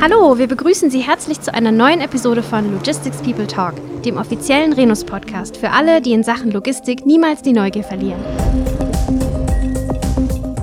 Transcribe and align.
Hallo, 0.00 0.38
wir 0.38 0.46
begrüßen 0.46 0.90
Sie 0.90 1.00
herzlich 1.00 1.40
zu 1.40 1.52
einer 1.52 1.72
neuen 1.72 2.00
Episode 2.00 2.42
von 2.42 2.72
Logistics 2.72 3.18
People 3.22 3.46
Talk, 3.46 3.74
dem 4.04 4.18
offiziellen 4.18 4.72
Renus-Podcast 4.72 5.56
für 5.56 5.70
alle, 5.70 6.00
die 6.00 6.12
in 6.12 6.22
Sachen 6.22 6.52
Logistik 6.52 7.04
niemals 7.04 7.42
die 7.42 7.52
Neugier 7.52 7.82
verlieren. 7.82 8.22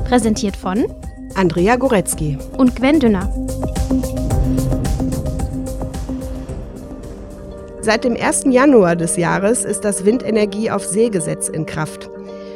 Präsentiert 0.06 0.56
von 0.56 0.86
Andrea 1.36 1.76
Goretzky 1.76 2.38
und 2.58 2.76
Gwen 2.76 3.00
Dünner. 3.00 3.32
Seit 7.82 8.06
dem 8.06 8.16
1. 8.16 8.46
Januar 8.50 8.96
des 8.96 9.18
Jahres 9.18 9.66
ist 9.66 9.82
das 9.82 10.06
Windenergie 10.06 10.72
auf 10.72 10.86
See-Gesetz 10.86 11.50
in 11.50 11.66
Kraft. 11.66 12.10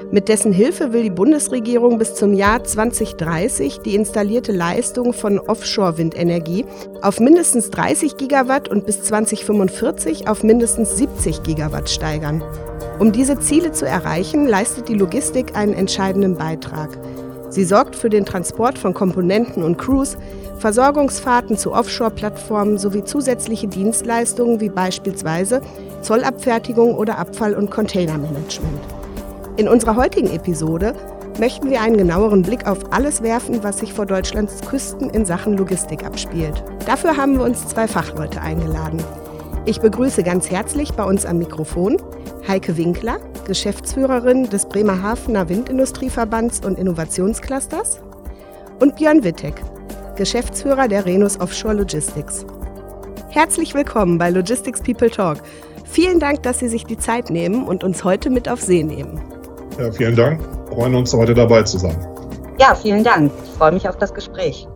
Mit 0.10 0.30
dessen 0.30 0.54
Hilfe 0.54 0.94
will 0.94 1.04
die 1.04 1.10
Bundesregierung 1.10 1.98
bis 1.98 2.16
zum 2.16 2.34
Jahr 2.34 2.64
2030 2.64 3.80
die 3.80 3.94
installierte 3.94 4.54
Leistung 4.54 5.12
von 5.12 5.38
Offshore-Windenergie 5.38 6.66
auf 7.02 7.20
mindestens 7.20 7.72
30 7.72 8.16
Gigawatt 8.16 8.70
und 8.70 8.86
bis 8.86 9.04
2045 9.04 10.30
auf 10.30 10.44
mindestens 10.44 10.96
70 10.96 11.44
Gigawatt 11.44 11.90
steigern. 11.90 12.42
Um 13.00 13.12
diese 13.12 13.38
Ziele 13.40 13.74
zu 13.74 13.86
erreichen, 13.86 14.48
leistet 14.48 14.88
die 14.88 14.94
Logistik 14.94 15.58
einen 15.58 15.74
entscheidenden 15.74 16.38
Beitrag. 16.38 16.98
Sie 17.50 17.66
sorgt 17.66 17.98
für 17.98 18.10
den 18.10 18.26
Transport 18.26 18.80
von 18.80 18.94
Komponenten 18.94 19.62
und 19.62 19.78
Crews, 19.78 20.18
Versorgungsfahrten 20.58 21.58
zu 21.58 21.74
Offshore-Plattformen 21.74 22.78
sowie 22.78 23.04
zusätzliche 23.04 23.68
Dienstleistungen 23.68 24.62
wie 24.62 24.70
beispielsweise 24.70 25.62
Zollabfertigung 26.02 26.96
oder 26.96 27.18
Abfall- 27.18 27.56
und 27.56 27.70
Containermanagement. 27.72 28.97
In 29.58 29.68
unserer 29.68 29.96
heutigen 29.96 30.30
Episode 30.30 30.94
möchten 31.40 31.72
wir 31.72 31.82
einen 31.82 31.98
genaueren 31.98 32.44
Blick 32.44 32.68
auf 32.68 32.94
alles 32.94 33.24
werfen, 33.24 33.64
was 33.64 33.80
sich 33.80 33.92
vor 33.92 34.06
Deutschlands 34.06 34.62
Küsten 34.62 35.10
in 35.10 35.26
Sachen 35.26 35.58
Logistik 35.58 36.06
abspielt. 36.06 36.64
Dafür 36.86 37.18
haben 37.18 37.40
wir 37.40 37.44
uns 37.44 37.68
zwei 37.68 37.88
Fachleute 37.88 38.40
eingeladen. 38.40 39.04
Ich 39.66 39.82
begrüße 39.82 40.22
ganz 40.22 40.52
herzlich 40.52 40.94
bei 40.94 41.04
uns 41.04 41.26
am 41.26 41.40
Mikrofon 41.40 41.98
Heike 42.48 42.78
Winkler, 42.78 43.18
Geschäftsführerin 43.48 44.48
des 44.48 44.68
Bremerhavener 44.68 45.50
Windindustrieverbands 45.50 46.64
und 46.64 46.78
Innovationsclusters, 46.78 48.00
und 48.80 48.96
Björn 48.98 49.24
Wittek, 49.24 49.56
Geschäftsführer 50.18 50.88
der 50.88 51.08
Renus 51.08 51.40
Offshore 51.40 51.74
Logistics. 51.74 52.46
Herzlich 53.30 53.74
willkommen 53.74 54.20
bei 54.20 54.30
Logistics 54.30 54.84
People 54.84 55.10
Talk. 55.10 55.40
Vielen 55.84 56.20
Dank, 56.20 56.44
dass 56.44 56.60
Sie 56.60 56.68
sich 56.68 56.86
die 56.86 57.00
Zeit 57.00 57.32
nehmen 57.32 57.66
und 57.66 57.84
uns 57.84 58.04
heute 58.04 58.30
mit 58.30 58.48
auf 58.48 58.62
See 58.62 58.84
nehmen. 58.84 59.20
Ja, 59.78 59.92
vielen 59.92 60.16
Dank. 60.16 60.42
Wir 60.42 60.76
freuen 60.76 60.96
uns, 60.96 61.14
heute 61.14 61.36
dabei 61.36 61.62
zu 61.62 61.78
sein. 61.78 61.96
Ja, 62.58 62.74
vielen 62.74 63.04
Dank. 63.04 63.32
Ich 63.44 63.52
freue 63.52 63.72
mich 63.72 63.88
auf 63.88 63.96
das 63.98 64.12
Gespräch. 64.12 64.68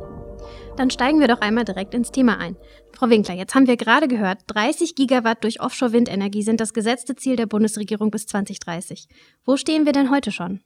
Dann 0.78 0.92
steigen 0.92 1.20
wir 1.20 1.28
doch 1.28 1.42
einmal 1.42 1.66
direkt 1.66 1.96
ins 1.96 2.12
Thema 2.12 2.38
ein. 2.38 2.56
Frau 2.96 3.10
Winkler, 3.10 3.34
jetzt 3.34 3.56
haben 3.56 3.66
wir 3.66 3.78
gerade 3.78 4.08
gehört, 4.08 4.40
30 4.48 4.94
Gigawatt 4.94 5.44
durch 5.44 5.60
Offshore-Windenergie 5.60 6.44
sind 6.44 6.62
das 6.62 6.74
gesetzte 6.74 7.16
Ziel 7.16 7.36
der 7.36 7.48
Bundesregierung 7.48 8.12
bis 8.12 8.28
2030. 8.28 9.08
Wo 9.44 9.58
stehen 9.58 9.88
wir 9.88 9.92
denn 9.92 10.12
heute 10.12 10.32
schon? 10.32 10.62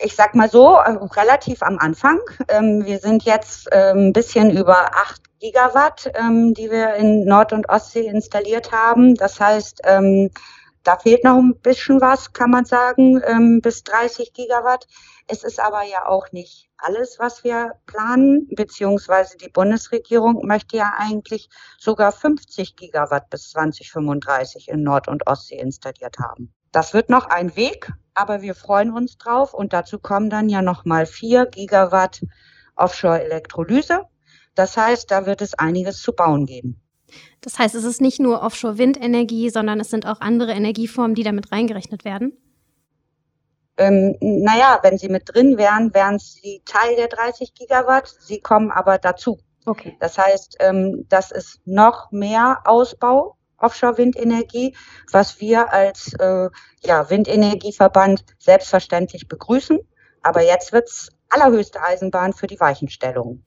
Ich 0.00 0.16
sag 0.16 0.34
mal 0.34 0.50
so, 0.50 0.78
relativ 1.16 1.62
am 1.62 1.78
Anfang. 1.78 2.18
Ähm, 2.48 2.84
wir 2.84 2.98
sind 2.98 3.22
jetzt 3.22 3.68
ähm, 3.70 4.08
ein 4.08 4.12
bisschen 4.12 4.50
über 4.50 4.90
8 4.96 5.22
Gigawatt, 5.38 6.10
ähm, 6.16 6.52
die 6.54 6.68
wir 6.68 6.94
in 6.94 7.24
Nord- 7.24 7.52
und 7.52 7.68
Ostsee 7.68 8.06
installiert 8.06 8.72
haben. 8.72 9.14
Das 9.14 9.38
heißt, 9.38 9.82
da 10.82 10.96
fehlt 10.96 11.24
noch 11.24 11.36
ein 11.36 11.58
bisschen 11.60 12.00
was, 12.00 12.32
kann 12.32 12.50
man 12.50 12.64
sagen, 12.64 13.22
ähm, 13.24 13.60
bis 13.60 13.84
30 13.84 14.32
Gigawatt. 14.32 14.86
Es 15.28 15.44
ist 15.44 15.60
aber 15.60 15.82
ja 15.84 16.06
auch 16.06 16.32
nicht 16.32 16.68
alles, 16.76 17.18
was 17.18 17.44
wir 17.44 17.74
planen, 17.86 18.48
beziehungsweise 18.50 19.36
die 19.36 19.48
Bundesregierung 19.48 20.44
möchte 20.46 20.76
ja 20.76 20.94
eigentlich 20.98 21.48
sogar 21.78 22.10
50 22.10 22.74
Gigawatt 22.76 23.30
bis 23.30 23.50
2035 23.50 24.68
in 24.68 24.82
Nord- 24.82 25.08
und 25.08 25.26
Ostsee 25.26 25.58
installiert 25.58 26.18
haben. 26.18 26.52
Das 26.72 26.94
wird 26.94 27.10
noch 27.10 27.26
ein 27.26 27.54
Weg, 27.54 27.92
aber 28.14 28.42
wir 28.42 28.54
freuen 28.54 28.92
uns 28.92 29.18
drauf 29.18 29.54
und 29.54 29.72
dazu 29.72 29.98
kommen 29.98 30.30
dann 30.30 30.48
ja 30.48 30.62
nochmal 30.62 31.06
4 31.06 31.46
Gigawatt 31.46 32.22
Offshore-Elektrolyse. 32.74 34.02
Das 34.54 34.76
heißt, 34.76 35.10
da 35.10 35.26
wird 35.26 35.42
es 35.42 35.54
einiges 35.54 36.00
zu 36.02 36.12
bauen 36.12 36.46
geben. 36.46 36.82
Das 37.40 37.58
heißt, 37.58 37.74
es 37.74 37.84
ist 37.84 38.00
nicht 38.00 38.20
nur 38.20 38.42
Offshore-Windenergie, 38.42 39.50
sondern 39.50 39.80
es 39.80 39.90
sind 39.90 40.06
auch 40.06 40.20
andere 40.20 40.52
Energieformen, 40.52 41.14
die 41.14 41.22
damit 41.22 41.52
reingerechnet 41.52 42.04
werden? 42.04 42.36
Ähm, 43.78 44.16
naja, 44.20 44.78
wenn 44.82 44.98
sie 44.98 45.08
mit 45.08 45.34
drin 45.34 45.56
wären, 45.56 45.94
wären 45.94 46.18
sie 46.18 46.62
Teil 46.64 46.96
der 46.96 47.08
30 47.08 47.54
Gigawatt. 47.54 48.14
Sie 48.20 48.40
kommen 48.40 48.70
aber 48.70 48.98
dazu. 48.98 49.38
Okay. 49.64 49.96
Das 50.00 50.18
heißt, 50.18 50.56
ähm, 50.60 51.06
das 51.08 51.30
ist 51.30 51.60
noch 51.64 52.10
mehr 52.10 52.60
Ausbau 52.64 53.36
Offshore-Windenergie, 53.58 54.76
was 55.10 55.40
wir 55.40 55.72
als 55.72 56.12
äh, 56.14 56.48
ja, 56.84 57.08
Windenergieverband 57.08 58.24
selbstverständlich 58.38 59.28
begrüßen. 59.28 59.78
Aber 60.22 60.42
jetzt 60.42 60.72
wird's 60.72 61.10
allerhöchste 61.30 61.80
Eisenbahn 61.80 62.32
für 62.32 62.46
die 62.46 62.60
Weichenstellung. 62.60 63.44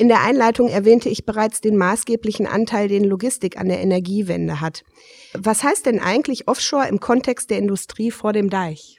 In 0.00 0.06
der 0.06 0.22
Einleitung 0.22 0.68
erwähnte 0.68 1.08
ich 1.08 1.26
bereits 1.26 1.60
den 1.60 1.76
maßgeblichen 1.76 2.46
Anteil, 2.46 2.86
den 2.86 3.02
Logistik 3.02 3.58
an 3.58 3.68
der 3.68 3.80
Energiewende 3.80 4.60
hat. 4.60 4.84
Was 5.34 5.64
heißt 5.64 5.86
denn 5.86 5.98
eigentlich 5.98 6.46
Offshore 6.46 6.88
im 6.88 7.00
Kontext 7.00 7.50
der 7.50 7.58
Industrie 7.58 8.12
vor 8.12 8.32
dem 8.32 8.48
Deich? 8.48 8.98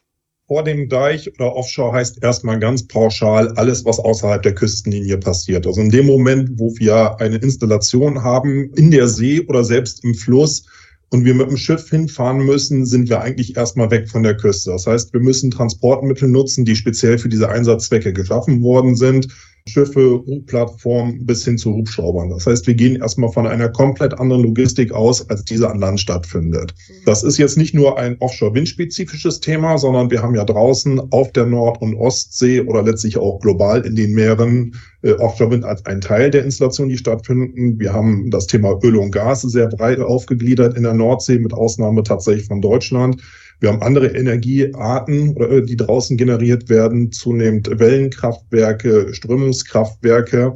Vor 0.50 0.64
dem 0.64 0.90
Deich 0.90 1.34
oder 1.36 1.56
Offshore 1.56 1.94
heißt 1.94 2.22
erstmal 2.22 2.60
ganz 2.60 2.86
pauschal 2.86 3.48
alles, 3.56 3.86
was 3.86 3.98
außerhalb 3.98 4.42
der 4.42 4.56
Küstenlinie 4.56 5.18
passiert. 5.18 5.66
Also 5.66 5.80
in 5.80 5.90
dem 5.90 6.06
Moment, 6.06 6.50
wo 6.60 6.74
wir 6.78 7.16
eine 7.22 7.38
Installation 7.38 8.22
haben 8.22 8.74
in 8.74 8.92
der 8.92 9.08
See 9.08 9.40
oder 9.48 9.64
selbst 9.64 10.04
im 10.04 10.16
Fluss, 10.16 10.66
und 11.12 11.26
wir 11.26 11.34
mit 11.34 11.50
dem 11.50 11.58
Schiff 11.58 11.90
hinfahren 11.90 12.46
müssen, 12.46 12.86
sind 12.86 13.10
wir 13.10 13.22
eigentlich 13.22 13.58
erstmal 13.58 13.90
weg 13.92 14.10
von 14.10 14.24
der 14.24 14.38
Küste. 14.38 14.72
Das 14.72 14.86
heißt, 14.86 15.12
wir 15.14 15.20
müssen 15.20 15.50
Transportmittel 15.52 16.30
nutzen, 16.30 16.66
die 16.66 16.76
speziell 16.76 17.18
für 17.18 17.30
diese 17.30 17.50
Einsatzzwecke 17.50 18.14
geschaffen 18.14 18.62
worden 18.62 18.96
sind. 18.96 19.28
Schiffe, 19.70 20.24
Plattformen 20.48 21.26
bis 21.26 21.46
hin 21.46 21.58
zu 21.58 21.74
Hubschraubern. 21.74 22.30
Das 22.30 22.46
heißt, 22.46 22.68
wir 22.68 22.74
gehen 22.74 22.98
erstmal 22.98 23.32
von 23.32 23.48
einer 23.48 23.70
komplett 23.70 24.20
anderen 24.20 24.44
Logistik 24.44 24.92
aus, 24.92 25.30
als 25.30 25.46
diese 25.46 25.70
an 25.70 25.80
Land 25.80 26.00
stattfindet. 26.00 26.74
Das 27.06 27.24
ist 27.24 27.38
jetzt 27.38 27.58
nicht 27.58 27.74
nur 27.74 27.98
ein 27.98 28.18
Offshore-Windspezifisches 28.20 29.40
Thema, 29.40 29.78
sondern 29.78 30.12
wir 30.12 30.22
haben 30.22 30.36
ja 30.36 30.44
draußen 30.44 31.12
auf 31.12 31.32
der 31.32 31.46
Nord- 31.46 31.82
und 31.82 31.96
Ostsee 31.96 32.62
oder 32.62 32.84
letztlich 32.84 33.18
auch 33.18 33.40
global 33.40 33.86
in 33.86 33.96
den 33.96 34.14
Meeren 34.14 34.76
äh, 35.02 35.14
Offshore-Wind 35.14 35.64
als 35.64 35.86
ein 35.86 36.02
Teil 36.02 36.32
der 36.32 36.44
Installation, 36.44 36.90
die 36.90 36.98
stattfinden. 36.98 37.80
Wir 37.80 37.94
haben 37.94 38.30
das 38.32 38.48
Thema 38.48 38.78
Öl 38.84 38.96
und 38.96 39.12
Gas 39.12 39.42
sehr 39.44 39.68
breit 39.68 40.00
aufgegliedert 40.00 40.76
in 40.76 40.84
der 40.84 40.94
Nordsee, 40.94 41.40
mit 41.40 41.54
Ausnahme 41.54 42.04
tatsächlich 42.04 42.48
von 42.48 42.62
Deutschland. 42.62 43.22
Wir 43.60 43.70
haben 43.70 43.82
andere 43.82 44.08
Energiearten, 44.08 45.36
äh, 45.38 45.62
die 45.64 45.76
draußen 45.76 46.18
generiert 46.18 46.70
werden, 46.70 47.12
zunehmend 47.12 47.70
Wellenkraftwerke, 47.80 49.14
Strömungskraftwerke. 49.14 50.56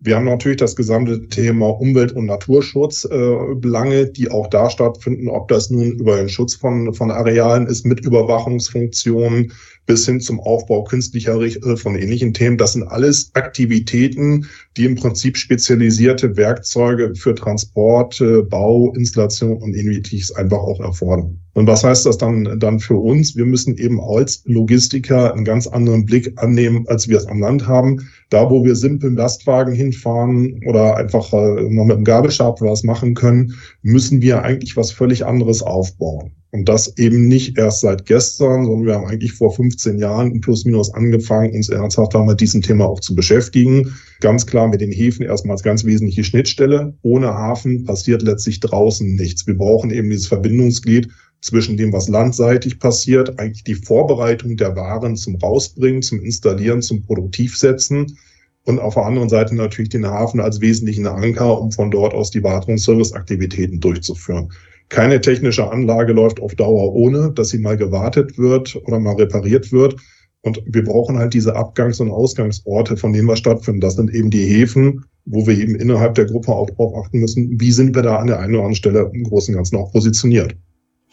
Wir 0.00 0.16
haben 0.16 0.26
natürlich 0.26 0.58
das 0.58 0.76
gesamte 0.76 1.28
Thema 1.28 1.68
Umwelt- 1.68 2.12
und 2.12 2.26
Naturschutzbelange, 2.26 4.00
äh, 4.00 4.12
die 4.12 4.30
auch 4.30 4.48
da 4.48 4.68
stattfinden, 4.68 5.28
ob 5.28 5.48
das 5.48 5.70
nun 5.70 5.92
über 5.92 6.16
den 6.16 6.28
Schutz 6.28 6.54
von, 6.54 6.92
von 6.92 7.10
Arealen 7.10 7.66
ist 7.66 7.86
mit 7.86 8.00
Überwachungsfunktionen 8.04 9.52
bis 9.86 10.06
hin 10.06 10.20
zum 10.20 10.40
Aufbau 10.40 10.84
künstlicher 10.84 11.38
Richter 11.38 11.76
von 11.76 11.96
ähnlichen 11.96 12.32
Themen. 12.32 12.56
Das 12.58 12.72
sind 12.72 12.84
alles 12.84 13.30
Aktivitäten, 13.34 14.46
die 14.76 14.84
im 14.84 14.96
Prinzip 14.96 15.36
spezialisierte 15.36 16.36
Werkzeuge 16.36 17.14
für 17.14 17.34
Transport, 17.34 18.22
Bau, 18.48 18.92
Installation 18.94 19.58
und 19.58 19.74
ähnliches 19.74 20.32
einfach 20.32 20.58
auch 20.58 20.80
erfordern. 20.80 21.38
Und 21.54 21.68
was 21.68 21.84
heißt 21.84 22.04
das 22.04 22.18
dann, 22.18 22.58
dann 22.58 22.80
für 22.80 22.96
uns? 22.96 23.36
Wir 23.36 23.44
müssen 23.44 23.78
eben 23.78 24.00
als 24.00 24.42
Logistiker 24.44 25.32
einen 25.32 25.44
ganz 25.44 25.68
anderen 25.68 26.04
Blick 26.04 26.32
annehmen, 26.36 26.84
als 26.88 27.08
wir 27.08 27.16
es 27.16 27.26
am 27.26 27.40
Land 27.40 27.66
haben. 27.68 28.08
Da, 28.30 28.50
wo 28.50 28.64
wir 28.64 28.74
simpel 28.74 29.12
Lastwagen 29.12 29.72
hinfahren 29.72 30.60
oder 30.66 30.96
einfach 30.96 31.32
äh, 31.32 31.62
noch 31.70 31.84
mit 31.84 31.96
dem 31.96 32.04
Gabelstab 32.04 32.60
was 32.60 32.82
machen 32.82 33.14
können, 33.14 33.54
müssen 33.82 34.20
wir 34.20 34.42
eigentlich 34.42 34.76
was 34.76 34.90
völlig 34.90 35.24
anderes 35.24 35.62
aufbauen. 35.62 36.32
Und 36.54 36.68
das 36.68 36.96
eben 36.98 37.26
nicht 37.26 37.58
erst 37.58 37.80
seit 37.80 38.06
gestern, 38.06 38.64
sondern 38.64 38.86
wir 38.86 38.94
haben 38.94 39.08
eigentlich 39.08 39.32
vor 39.32 39.52
15 39.52 39.98
Jahren 39.98 40.40
plus 40.40 40.64
minus 40.64 40.94
angefangen, 40.94 41.52
uns 41.52 41.68
ernsthaft 41.68 42.14
mit 42.14 42.40
diesem 42.40 42.62
Thema 42.62 42.86
auch 42.86 43.00
zu 43.00 43.16
beschäftigen. 43.16 43.92
Ganz 44.20 44.46
klar 44.46 44.68
mit 44.68 44.80
den 44.80 44.92
Häfen 44.92 45.24
erstmal 45.24 45.54
als 45.54 45.64
ganz 45.64 45.84
wesentliche 45.84 46.22
Schnittstelle. 46.22 46.94
Ohne 47.02 47.34
Hafen 47.34 47.82
passiert 47.82 48.22
letztlich 48.22 48.60
draußen 48.60 49.16
nichts. 49.16 49.48
Wir 49.48 49.58
brauchen 49.58 49.90
eben 49.90 50.10
dieses 50.10 50.28
Verbindungsglied 50.28 51.08
zwischen 51.40 51.76
dem, 51.76 51.92
was 51.92 52.08
landseitig 52.08 52.78
passiert, 52.78 53.36
eigentlich 53.40 53.64
die 53.64 53.74
Vorbereitung 53.74 54.56
der 54.56 54.76
Waren 54.76 55.16
zum 55.16 55.34
Rausbringen, 55.34 56.02
zum 56.02 56.20
Installieren, 56.20 56.82
zum 56.82 57.02
Produktivsetzen 57.02 58.16
und 58.62 58.78
auf 58.78 58.94
der 58.94 59.06
anderen 59.06 59.28
Seite 59.28 59.56
natürlich 59.56 59.88
den 59.88 60.06
Hafen 60.06 60.38
als 60.38 60.60
wesentlichen 60.60 61.08
Anker, 61.08 61.60
um 61.60 61.72
von 61.72 61.90
dort 61.90 62.14
aus 62.14 62.30
die 62.30 62.44
Wartung- 62.44 62.74
und 62.74 62.78
Serviceaktivitäten 62.78 63.80
durchzuführen. 63.80 64.52
Keine 64.94 65.20
technische 65.20 65.68
Anlage 65.68 66.12
läuft 66.12 66.40
auf 66.40 66.54
Dauer 66.54 66.94
ohne, 66.94 67.32
dass 67.32 67.48
sie 67.48 67.58
mal 67.58 67.76
gewartet 67.76 68.38
wird 68.38 68.76
oder 68.86 69.00
mal 69.00 69.16
repariert 69.16 69.72
wird. 69.72 69.96
Und 70.42 70.62
wir 70.66 70.84
brauchen 70.84 71.18
halt 71.18 71.34
diese 71.34 71.56
Abgangs- 71.56 72.00
und 72.00 72.12
Ausgangsorte, 72.12 72.96
von 72.96 73.12
denen 73.12 73.26
wir 73.26 73.34
stattfinden. 73.34 73.80
Das 73.80 73.96
sind 73.96 74.14
eben 74.14 74.30
die 74.30 74.44
Häfen, 74.46 75.04
wo 75.24 75.48
wir 75.48 75.58
eben 75.58 75.74
innerhalb 75.74 76.14
der 76.14 76.26
Gruppe 76.26 76.52
auch 76.52 76.70
darauf 76.70 76.94
achten 76.94 77.18
müssen, 77.18 77.60
wie 77.60 77.72
sind 77.72 77.96
wir 77.96 78.02
da 78.02 78.18
an 78.18 78.28
der 78.28 78.38
einen 78.38 78.54
oder 78.54 78.66
anderen 78.66 78.76
Stelle 78.76 79.10
im 79.12 79.24
Großen 79.24 79.52
und 79.52 79.58
Ganzen 79.58 79.78
auch 79.78 79.90
positioniert. 79.90 80.54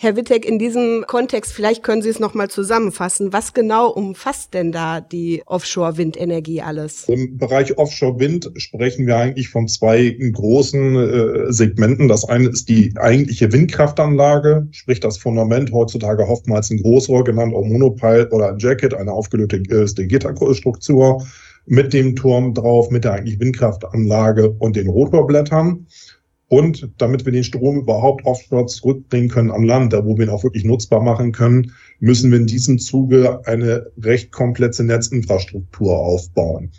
Herr 0.03 0.15
Wittek, 0.15 0.47
in 0.47 0.57
diesem 0.57 1.03
Kontext, 1.05 1.53
vielleicht 1.53 1.83
können 1.83 2.01
Sie 2.01 2.09
es 2.09 2.19
nochmal 2.19 2.49
zusammenfassen. 2.49 3.33
Was 3.33 3.53
genau 3.53 3.87
umfasst 3.87 4.55
denn 4.55 4.71
da 4.71 4.99
die 4.99 5.43
Offshore-Windenergie 5.45 6.63
alles? 6.63 7.07
Im 7.07 7.37
Bereich 7.37 7.77
Offshore-Wind 7.77 8.51
sprechen 8.55 9.05
wir 9.05 9.17
eigentlich 9.17 9.49
von 9.49 9.67
zwei 9.67 10.09
großen 10.09 10.95
äh, 10.95 11.53
Segmenten. 11.53 12.07
Das 12.07 12.27
eine 12.27 12.49
ist 12.49 12.67
die 12.67 12.95
eigentliche 12.97 13.53
Windkraftanlage, 13.53 14.67
sprich 14.71 15.01
das 15.01 15.19
Fundament, 15.19 15.71
heutzutage 15.71 16.27
oftmals 16.27 16.71
ein 16.71 16.81
Großrohr, 16.81 17.23
genannt 17.23 17.53
auch 17.53 17.63
Monopile 17.63 18.27
oder 18.31 18.49
ein 18.49 18.57
Jacket, 18.57 18.95
eine 18.95 19.11
aufgelöste 19.11 20.01
äh, 20.01 20.07
Gitterstruktur 20.07 21.23
mit 21.67 21.93
dem 21.93 22.15
Turm 22.15 22.55
drauf, 22.55 22.89
mit 22.89 23.03
der 23.03 23.13
eigentlich 23.13 23.39
Windkraftanlage 23.39 24.49
und 24.49 24.75
den 24.75 24.89
Rotorblättern. 24.89 25.85
Und 26.51 26.89
damit 26.97 27.23
wir 27.23 27.31
den 27.31 27.45
Strom 27.45 27.77
überhaupt 27.77 28.25
offshore 28.25 28.65
zurückbringen 28.65 29.29
können 29.29 29.51
an 29.51 29.63
Land, 29.63 29.93
da 29.93 30.03
wo 30.03 30.17
wir 30.17 30.25
ihn 30.25 30.29
auch 30.29 30.43
wirklich 30.43 30.65
nutzbar 30.65 31.01
machen 31.01 31.31
können, 31.31 31.71
müssen 32.01 32.29
wir 32.29 32.39
in 32.39 32.45
diesem 32.45 32.77
Zuge 32.77 33.39
eine 33.45 33.89
recht 34.03 34.33
komplexe 34.33 34.83
Netzinfrastruktur 34.83 35.97
aufbauen. 35.97 36.69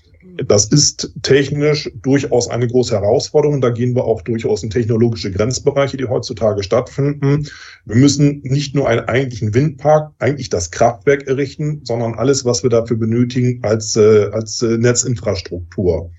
Das 0.46 0.66
ist 0.66 1.14
technisch 1.22 1.90
durchaus 2.02 2.48
eine 2.48 2.66
große 2.66 2.94
Herausforderung. 2.94 3.62
Da 3.62 3.70
gehen 3.70 3.94
wir 3.94 4.04
auch 4.04 4.20
durchaus 4.20 4.62
in 4.62 4.68
technologische 4.68 5.30
Grenzbereiche, 5.30 5.96
die 5.96 6.04
heutzutage 6.04 6.62
stattfinden. 6.62 7.48
Wir 7.86 7.96
müssen 7.96 8.42
nicht 8.42 8.74
nur 8.74 8.86
einen 8.86 9.08
eigentlichen 9.08 9.54
Windpark, 9.54 10.12
eigentlich 10.18 10.50
das 10.50 10.70
Kraftwerk 10.70 11.26
errichten, 11.26 11.80
sondern 11.84 12.12
alles, 12.12 12.44
was 12.44 12.62
wir 12.62 12.68
dafür 12.68 12.98
benötigen 12.98 13.60
als, 13.62 13.96
äh, 13.96 14.28
als 14.32 14.60
äh, 14.60 14.76
Netzinfrastruktur. 14.76 16.10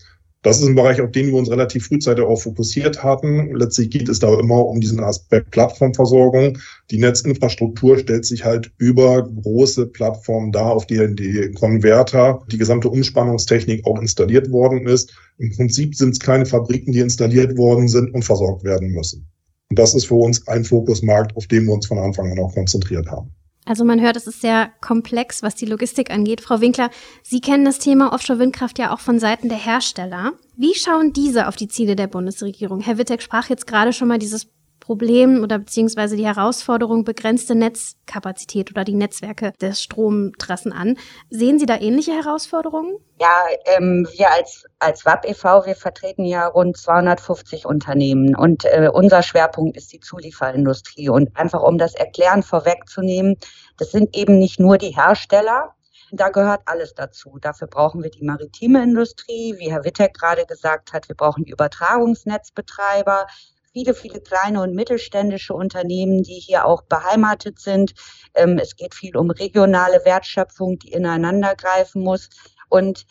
Das 0.43 0.59
ist 0.59 0.67
ein 0.67 0.75
Bereich, 0.75 0.99
auf 0.99 1.11
den 1.11 1.27
wir 1.27 1.35
uns 1.35 1.49
relativ 1.49 1.87
frühzeitig 1.87 2.25
auch 2.25 2.35
fokussiert 2.35 3.01
hatten. 3.01 3.55
Letztlich 3.55 3.89
geht 3.89 4.09
es 4.09 4.19
da 4.19 4.37
immer 4.37 4.65
um 4.65 4.81
diesen 4.81 4.99
Aspekt 4.99 5.51
Plattformversorgung. 5.51 6.57
Die 6.91 6.97
Netzinfrastruktur 6.97 7.97
stellt 7.97 8.25
sich 8.25 8.43
halt 8.43 8.69
über 8.77 9.23
große 9.23 9.87
Plattformen 9.87 10.51
dar, 10.51 10.73
auf 10.73 10.85
denen 10.85 11.15
die 11.15 11.49
Konverter, 11.53 12.41
die 12.51 12.57
gesamte 12.57 12.89
Umspannungstechnik 12.89 13.85
auch 13.87 13.97
installiert 14.01 14.51
worden 14.51 14.85
ist. 14.85 15.13
Im 15.37 15.49
Prinzip 15.55 15.95
sind 15.95 16.09
es 16.09 16.19
kleine 16.19 16.45
Fabriken, 16.45 16.91
die 16.91 16.99
installiert 16.99 17.57
worden 17.57 17.87
sind 17.87 18.13
und 18.13 18.25
versorgt 18.25 18.65
werden 18.65 18.89
müssen. 18.89 19.25
Und 19.69 19.79
das 19.79 19.95
ist 19.95 20.07
für 20.07 20.15
uns 20.15 20.45
ein 20.49 20.65
Fokusmarkt, 20.65 21.37
auf 21.37 21.47
den 21.47 21.65
wir 21.65 21.73
uns 21.73 21.87
von 21.87 21.99
Anfang 21.99 22.29
an 22.29 22.39
auch 22.39 22.53
konzentriert 22.53 23.07
haben. 23.07 23.33
Also 23.65 23.85
man 23.85 24.01
hört, 24.01 24.17
es 24.17 24.27
ist 24.27 24.41
sehr 24.41 24.71
komplex, 24.81 25.41
was 25.41 25.55
die 25.55 25.65
Logistik 25.65 26.11
angeht. 26.11 26.41
Frau 26.41 26.59
Winkler, 26.59 26.89
Sie 27.21 27.39
kennen 27.39 27.63
das 27.63 27.79
Thema 27.79 28.11
Offshore-Windkraft 28.11 28.77
ja 28.77 28.93
auch 28.93 28.99
von 28.99 29.19
Seiten 29.19 29.47
der 29.47 29.57
Hersteller. 29.57 30.33
Wie 30.57 30.75
schauen 30.75 31.13
diese 31.13 31.47
auf 31.47 31.55
die 31.55 31.69
Ziele 31.69 31.95
der 31.95 32.07
Bundesregierung? 32.07 32.81
Herr 32.81 32.97
Wittek 32.97 33.21
sprach 33.21 33.49
jetzt 33.49 33.65
gerade 33.65 33.93
schon 33.93 34.09
mal 34.09 34.19
dieses 34.19 34.47
Problem 34.83 35.41
oder 35.43 35.59
beziehungsweise 35.59 36.17
die 36.17 36.25
Herausforderung 36.25 37.05
begrenzte 37.05 37.55
Netzkapazität 37.55 38.69
oder 38.69 38.83
die 38.83 38.95
Netzwerke 38.95 39.53
des 39.61 39.81
Stromtrassen 39.81 40.73
an. 40.73 40.97
Sehen 41.29 41.57
Sie 41.57 41.65
da 41.65 41.79
ähnliche 41.79 42.11
Herausforderungen? 42.11 42.97
Ja, 43.17 43.33
ähm, 43.77 44.05
wir 44.11 44.29
als, 44.29 44.65
als 44.79 45.05
WAP 45.05 45.29
e.V., 45.29 45.65
wir 45.65 45.75
vertreten 45.75 46.25
ja 46.25 46.47
rund 46.47 46.75
250 46.75 47.65
Unternehmen 47.65 48.35
und 48.35 48.65
äh, 48.65 48.89
unser 48.91 49.23
Schwerpunkt 49.23 49.77
ist 49.77 49.93
die 49.93 50.01
Zulieferindustrie. 50.01 51.07
Und 51.07 51.37
einfach 51.37 51.63
um 51.63 51.77
das 51.77 51.95
Erklären 51.95 52.43
vorwegzunehmen, 52.43 53.37
das 53.77 53.91
sind 53.91 54.17
eben 54.17 54.37
nicht 54.37 54.59
nur 54.59 54.77
die 54.77 54.93
Hersteller, 54.93 55.75
da 56.11 56.27
gehört 56.27 56.61
alles 56.65 56.93
dazu. 56.93 57.37
Dafür 57.39 57.67
brauchen 57.67 58.03
wir 58.03 58.11
die 58.11 58.25
maritime 58.25 58.83
Industrie, 58.83 59.55
wie 59.57 59.71
Herr 59.71 59.85
Wittek 59.85 60.13
gerade 60.13 60.45
gesagt 60.45 60.91
hat, 60.91 61.07
wir 61.07 61.15
brauchen 61.15 61.45
die 61.45 61.51
Übertragungsnetzbetreiber, 61.51 63.27
viele, 63.73 63.93
viele 63.93 64.21
kleine 64.21 64.61
und 64.61 64.75
mittelständische 64.75 65.53
Unternehmen, 65.53 66.23
die 66.23 66.39
hier 66.39 66.65
auch 66.65 66.83
beheimatet 66.83 67.59
sind. 67.59 67.93
Ähm, 68.35 68.59
es 68.59 68.75
geht 68.75 68.93
viel 68.93 69.17
um 69.17 69.31
regionale 69.31 70.05
Wertschöpfung, 70.05 70.77
die 70.79 70.91
ineinander 70.91 71.55
greifen 71.55 72.03
muss. 72.03 72.29
Und 72.69 73.05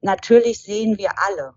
natürlich 0.00 0.62
sehen 0.62 0.98
wir 0.98 1.10
alle, 1.18 1.54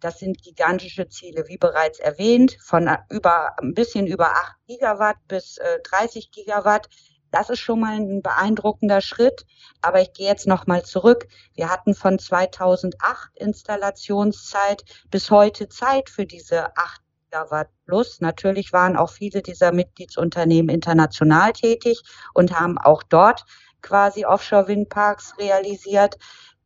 das 0.00 0.18
sind 0.18 0.42
gigantische 0.42 1.08
Ziele, 1.08 1.44
wie 1.48 1.56
bereits 1.56 1.98
erwähnt, 1.98 2.58
von 2.60 2.90
über 3.08 3.58
ein 3.58 3.72
bisschen 3.72 4.06
über 4.06 4.32
8 4.32 4.56
Gigawatt 4.66 5.16
bis 5.28 5.56
äh, 5.56 5.78
30 5.82 6.30
Gigawatt. 6.30 6.88
Das 7.30 7.48
ist 7.48 7.60
schon 7.60 7.80
mal 7.80 7.96
ein 7.96 8.20
beeindruckender 8.20 9.00
Schritt. 9.00 9.46
Aber 9.80 10.02
ich 10.02 10.12
gehe 10.12 10.28
jetzt 10.28 10.46
noch 10.46 10.66
mal 10.66 10.84
zurück. 10.84 11.26
Wir 11.54 11.70
hatten 11.70 11.94
von 11.94 12.18
2008 12.18 13.30
Installationszeit 13.36 14.84
bis 15.10 15.30
heute 15.30 15.68
Zeit 15.68 16.10
für 16.10 16.26
diese 16.26 16.76
8 16.76 17.03
Gigawatt 17.34 17.68
plus. 17.86 18.20
Natürlich 18.20 18.72
waren 18.72 18.96
auch 18.96 19.10
viele 19.10 19.42
dieser 19.42 19.72
Mitgliedsunternehmen 19.72 20.68
international 20.72 21.52
tätig 21.52 22.00
und 22.32 22.58
haben 22.58 22.78
auch 22.78 23.02
dort 23.02 23.44
quasi 23.82 24.24
Offshore-Windparks 24.24 25.34
realisiert. 25.38 26.16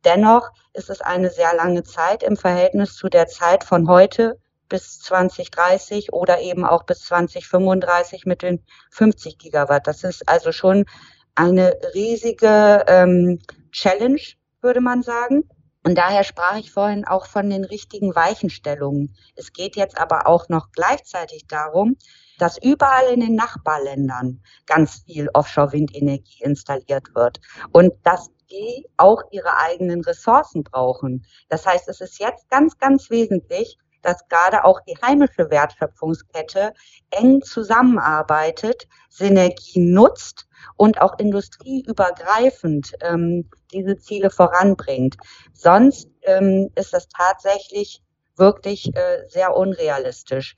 Dennoch 0.05 0.51
ist 0.73 0.89
es 0.89 1.01
eine 1.01 1.31
sehr 1.31 1.55
lange 1.55 1.83
Zeit 1.83 2.23
im 2.23 2.37
Verhältnis 2.37 2.95
zu 2.95 3.09
der 3.09 3.27
Zeit 3.27 3.63
von 3.63 3.89
heute 3.89 4.39
bis 4.69 4.99
2030 4.99 6.13
oder 6.13 6.39
eben 6.39 6.63
auch 6.63 6.83
bis 6.83 6.99
2035 7.05 8.25
mit 8.25 8.43
den 8.43 8.63
50 8.91 9.39
Gigawatt. 9.39 9.87
Das 9.87 10.03
ist 10.03 10.29
also 10.29 10.51
schon 10.51 10.85
eine 11.33 11.75
riesige 11.95 12.85
ähm, 12.87 13.39
Challenge, 13.71 14.21
würde 14.61 14.81
man 14.81 15.01
sagen. 15.01 15.49
Und 15.89 15.95
daher 15.95 16.23
sprach 16.23 16.55
ich 16.55 16.71
vorhin 16.71 17.03
auch 17.03 17.25
von 17.25 17.49
den 17.49 17.63
richtigen 17.63 18.13
Weichenstellungen. 18.13 19.15
Es 19.35 19.53
geht 19.53 19.75
jetzt 19.75 19.99
aber 19.99 20.27
auch 20.27 20.47
noch 20.47 20.71
gleichzeitig 20.71 21.47
darum, 21.47 21.95
dass 22.37 22.59
überall 22.61 23.11
in 23.11 23.21
den 23.21 23.33
Nachbarländern 23.33 24.39
ganz 24.67 25.01
viel 25.07 25.29
Offshore-Windenergie 25.33 26.43
installiert 26.43 27.15
wird 27.15 27.41
und 27.71 27.91
dass 28.03 28.29
die 28.51 28.85
auch 28.97 29.23
ihre 29.31 29.57
eigenen 29.57 30.03
Ressourcen 30.03 30.63
brauchen. 30.63 31.25
Das 31.49 31.65
heißt, 31.65 31.89
es 31.89 32.01
ist 32.01 32.19
jetzt 32.19 32.47
ganz, 32.51 32.77
ganz 32.77 33.09
wesentlich, 33.09 33.79
dass 34.01 34.27
gerade 34.27 34.65
auch 34.65 34.79
die 34.81 34.97
heimische 35.01 35.49
Wertschöpfungskette 35.49 36.73
eng 37.11 37.41
zusammenarbeitet, 37.41 38.87
Synergien 39.09 39.91
nutzt 39.91 40.47
und 40.75 41.01
auch 41.01 41.17
industrieübergreifend 41.19 42.93
ähm, 43.01 43.49
diese 43.71 43.97
Ziele 43.97 44.29
voranbringt. 44.29 45.17
Sonst 45.53 46.09
ähm, 46.23 46.69
ist 46.75 46.93
das 46.93 47.07
tatsächlich 47.09 48.01
wirklich 48.35 48.95
äh, 48.95 49.27
sehr 49.27 49.55
unrealistisch. 49.55 50.55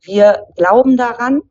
Wir 0.00 0.46
glauben 0.56 0.96
daran, 0.96 1.42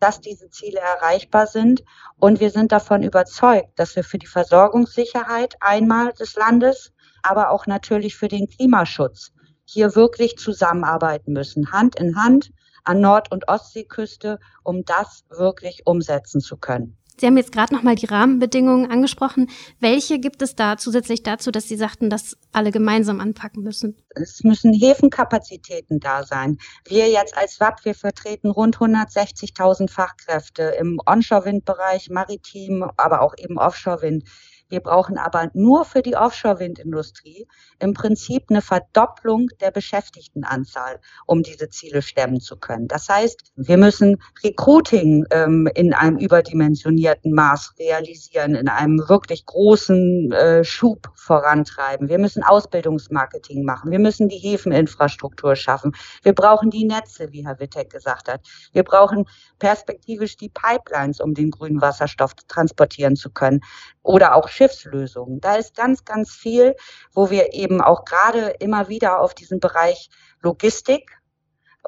dass 0.00 0.20
diese 0.20 0.50
Ziele 0.50 0.80
erreichbar 0.80 1.46
sind 1.46 1.84
und 2.18 2.40
wir 2.40 2.50
sind 2.50 2.72
davon 2.72 3.02
überzeugt, 3.02 3.78
dass 3.78 3.94
wir 3.96 4.04
für 4.04 4.18
die 4.18 4.26
Versorgungssicherheit 4.26 5.56
einmal 5.60 6.12
des 6.12 6.34
Landes, 6.36 6.92
aber 7.22 7.50
auch 7.50 7.66
natürlich 7.66 8.16
für 8.16 8.28
den 8.28 8.48
Klimaschutz 8.48 9.32
hier 9.70 9.94
wirklich 9.94 10.36
zusammenarbeiten 10.36 11.32
müssen, 11.32 11.72
Hand 11.72 11.96
in 11.96 12.16
Hand 12.16 12.50
an 12.84 13.00
Nord- 13.00 13.30
und 13.30 13.48
Ostseeküste, 13.48 14.38
um 14.62 14.84
das 14.84 15.24
wirklich 15.28 15.82
umsetzen 15.84 16.40
zu 16.40 16.56
können. 16.56 16.96
Sie 17.20 17.26
haben 17.26 17.36
jetzt 17.36 17.52
gerade 17.52 17.74
noch 17.74 17.82
mal 17.82 17.96
die 17.96 18.06
Rahmenbedingungen 18.06 18.90
angesprochen. 18.90 19.50
Welche 19.78 20.18
gibt 20.18 20.40
es 20.40 20.56
da 20.56 20.78
zusätzlich 20.78 21.22
dazu, 21.22 21.50
dass 21.50 21.68
Sie 21.68 21.76
sagten, 21.76 22.08
dass 22.08 22.38
alle 22.50 22.70
gemeinsam 22.70 23.20
anpacken 23.20 23.62
müssen? 23.62 23.94
Es 24.08 24.42
müssen 24.42 24.72
Häfenkapazitäten 24.72 26.00
da 26.00 26.24
sein. 26.24 26.56
Wir 26.88 27.10
jetzt 27.10 27.36
als 27.36 27.60
WAP, 27.60 27.84
wir 27.84 27.94
vertreten 27.94 28.50
rund 28.50 28.78
160.000 28.78 29.90
Fachkräfte 29.90 30.62
im 30.80 30.98
Onshore-Windbereich, 31.04 32.08
maritim, 32.08 32.90
aber 32.96 33.20
auch 33.20 33.34
eben 33.36 33.58
Offshore-Wind. 33.58 34.24
Wir 34.70 34.80
brauchen 34.80 35.18
aber 35.18 35.50
nur 35.52 35.84
für 35.84 36.00
die 36.00 36.16
Offshore-Windindustrie 36.16 37.46
im 37.80 37.92
Prinzip 37.92 38.44
eine 38.48 38.62
Verdopplung 38.62 39.48
der 39.60 39.72
Beschäftigtenanzahl, 39.72 41.00
um 41.26 41.42
diese 41.42 41.68
Ziele 41.68 42.02
stemmen 42.02 42.40
zu 42.40 42.56
können. 42.56 42.86
Das 42.88 43.08
heißt, 43.08 43.52
wir 43.56 43.76
müssen 43.76 44.22
Recruiting 44.44 45.26
ähm, 45.32 45.68
in 45.74 45.92
einem 45.92 46.18
überdimensionierten 46.18 47.32
Maß 47.32 47.74
realisieren, 47.78 48.54
in 48.54 48.68
einem 48.68 49.08
wirklich 49.08 49.44
großen 49.44 50.32
äh, 50.32 50.64
Schub 50.64 51.10
vorantreiben. 51.16 52.08
Wir 52.08 52.18
müssen 52.18 52.44
Ausbildungsmarketing 52.44 53.64
machen. 53.64 53.90
Wir 53.90 53.98
müssen 53.98 54.28
die 54.28 54.38
Häfeninfrastruktur 54.38 55.56
schaffen. 55.56 55.92
Wir 56.22 56.32
brauchen 56.32 56.70
die 56.70 56.84
Netze, 56.84 57.32
wie 57.32 57.44
Herr 57.44 57.58
Wittek 57.58 57.90
gesagt 57.90 58.28
hat. 58.28 58.46
Wir 58.72 58.84
brauchen 58.84 59.24
perspektivisch 59.58 60.36
die 60.36 60.48
Pipelines, 60.48 61.20
um 61.20 61.34
den 61.34 61.50
grünen 61.50 61.80
Wasserstoff 61.80 62.34
transportieren 62.46 63.16
zu 63.16 63.30
können 63.30 63.60
oder 64.02 64.34
auch 64.34 64.48
Schiffslösungen. 64.60 65.40
Da 65.40 65.54
ist 65.54 65.74
ganz, 65.74 66.04
ganz 66.04 66.32
viel, 66.32 66.76
wo 67.14 67.30
wir 67.30 67.54
eben 67.54 67.80
auch 67.80 68.04
gerade 68.04 68.54
immer 68.60 68.88
wieder 68.88 69.20
auf 69.20 69.32
diesen 69.32 69.58
Bereich 69.58 70.10
Logistik 70.42 71.18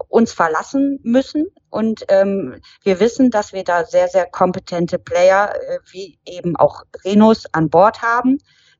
uns 0.08 0.32
verlassen 0.32 0.98
müssen. 1.02 1.48
Und 1.68 2.06
ähm, 2.08 2.60
wir 2.82 2.98
wissen, 2.98 3.30
dass 3.30 3.52
wir 3.52 3.62
da 3.62 3.84
sehr, 3.84 4.08
sehr 4.08 4.24
kompetente 4.24 4.98
Player 4.98 5.54
äh, 5.54 5.78
wie 5.90 6.18
eben 6.24 6.56
auch 6.56 6.84
Renos 7.04 7.44
an 7.52 7.68
Bord 7.68 8.00
haben. 8.00 8.38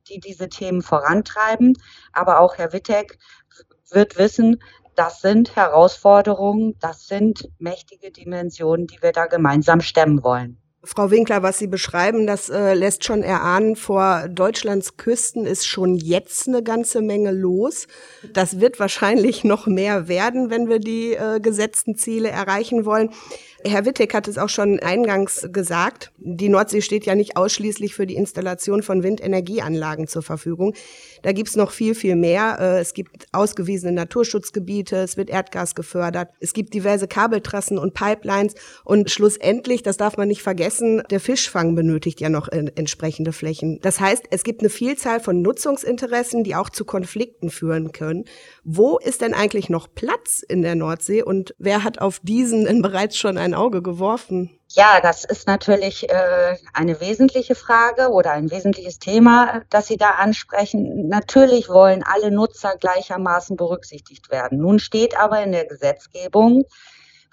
die 0.08 0.18
diese 0.18 0.48
Themen 0.48 0.82
vorantreiben. 0.82 1.74
Aber 2.12 2.40
auch 2.40 2.56
Herr 2.56 2.72
Wittek 2.72 3.18
wird 3.90 4.18
wissen, 4.18 4.60
das 4.94 5.20
sind 5.20 5.54
Herausforderungen, 5.54 6.76
das 6.80 7.06
sind 7.06 7.48
mächtige 7.58 8.10
Dimensionen, 8.10 8.86
die 8.86 9.00
wir 9.02 9.12
da 9.12 9.26
gemeinsam 9.26 9.80
stemmen 9.80 10.24
wollen. 10.24 10.61
Frau 10.84 11.12
Winkler, 11.12 11.44
was 11.44 11.58
Sie 11.58 11.68
beschreiben, 11.68 12.26
das 12.26 12.48
äh, 12.48 12.74
lässt 12.74 13.04
schon 13.04 13.22
erahnen, 13.22 13.76
vor 13.76 14.26
Deutschlands 14.28 14.96
Küsten 14.96 15.46
ist 15.46 15.64
schon 15.64 15.94
jetzt 15.94 16.48
eine 16.48 16.64
ganze 16.64 17.02
Menge 17.02 17.30
los. 17.30 17.86
Das 18.32 18.58
wird 18.58 18.80
wahrscheinlich 18.80 19.44
noch 19.44 19.68
mehr 19.68 20.08
werden, 20.08 20.50
wenn 20.50 20.68
wir 20.68 20.80
die 20.80 21.14
äh, 21.14 21.38
gesetzten 21.38 21.94
Ziele 21.94 22.30
erreichen 22.30 22.84
wollen. 22.84 23.10
Herr 23.64 23.84
Wittek 23.86 24.14
hat 24.14 24.28
es 24.28 24.38
auch 24.38 24.48
schon 24.48 24.80
eingangs 24.80 25.48
gesagt. 25.52 26.12
Die 26.18 26.48
Nordsee 26.48 26.80
steht 26.80 27.06
ja 27.06 27.14
nicht 27.14 27.36
ausschließlich 27.36 27.94
für 27.94 28.06
die 28.06 28.16
Installation 28.16 28.82
von 28.82 29.02
Windenergieanlagen 29.02 30.08
zur 30.08 30.22
Verfügung. 30.22 30.74
Da 31.22 31.32
gibt's 31.32 31.56
noch 31.56 31.70
viel, 31.70 31.94
viel 31.94 32.16
mehr. 32.16 32.58
Äh, 32.60 32.80
es 32.80 32.94
gibt 32.94 33.26
ausgewiesene 33.32 33.92
Naturschutzgebiete, 33.92 34.96
es 34.96 35.16
wird 35.16 35.30
Erdgas 35.30 35.74
gefördert, 35.74 36.30
es 36.40 36.52
gibt 36.52 36.74
diverse 36.74 37.06
Kabeltrassen 37.06 37.78
und 37.78 37.94
Pipelines 37.94 38.54
und 38.84 39.10
schlussendlich, 39.10 39.82
das 39.82 39.96
darf 39.96 40.16
man 40.16 40.28
nicht 40.28 40.42
vergessen, 40.42 41.02
der 41.10 41.20
Fischfang 41.20 41.74
benötigt 41.74 42.20
ja 42.20 42.28
noch 42.28 42.48
entsprechende 42.48 43.32
Flächen. 43.32 43.78
Das 43.82 44.00
heißt, 44.00 44.24
es 44.30 44.42
gibt 44.42 44.60
eine 44.60 44.70
Vielzahl 44.70 45.20
von 45.20 45.42
Nutzungsinteressen, 45.42 46.42
die 46.44 46.56
auch 46.56 46.70
zu 46.70 46.84
Konflikten 46.84 47.50
führen 47.50 47.92
können. 47.92 48.24
Wo 48.64 48.98
ist 48.98 49.20
denn 49.20 49.34
eigentlich 49.34 49.68
noch 49.68 49.88
Platz 49.94 50.42
in 50.46 50.62
der 50.62 50.74
Nordsee 50.74 51.22
und 51.22 51.54
wer 51.58 51.84
hat 51.84 52.00
auf 52.00 52.20
diesen 52.22 52.66
bereits 52.82 53.16
schon 53.16 53.38
ein 53.38 53.51
Auge 53.54 53.82
geworfen? 53.82 54.58
Ja, 54.68 55.00
das 55.00 55.24
ist 55.24 55.46
natürlich 55.46 56.08
äh, 56.08 56.56
eine 56.72 57.00
wesentliche 57.00 57.54
Frage 57.54 58.10
oder 58.10 58.32
ein 58.32 58.50
wesentliches 58.50 58.98
Thema, 58.98 59.62
das 59.70 59.86
Sie 59.86 59.96
da 59.96 60.10
ansprechen. 60.12 61.08
Natürlich 61.08 61.68
wollen 61.68 62.02
alle 62.02 62.30
Nutzer 62.30 62.76
gleichermaßen 62.78 63.56
berücksichtigt 63.56 64.30
werden. 64.30 64.58
Nun 64.58 64.78
steht 64.78 65.18
aber 65.18 65.42
in 65.42 65.52
der 65.52 65.66
Gesetzgebung, 65.66 66.64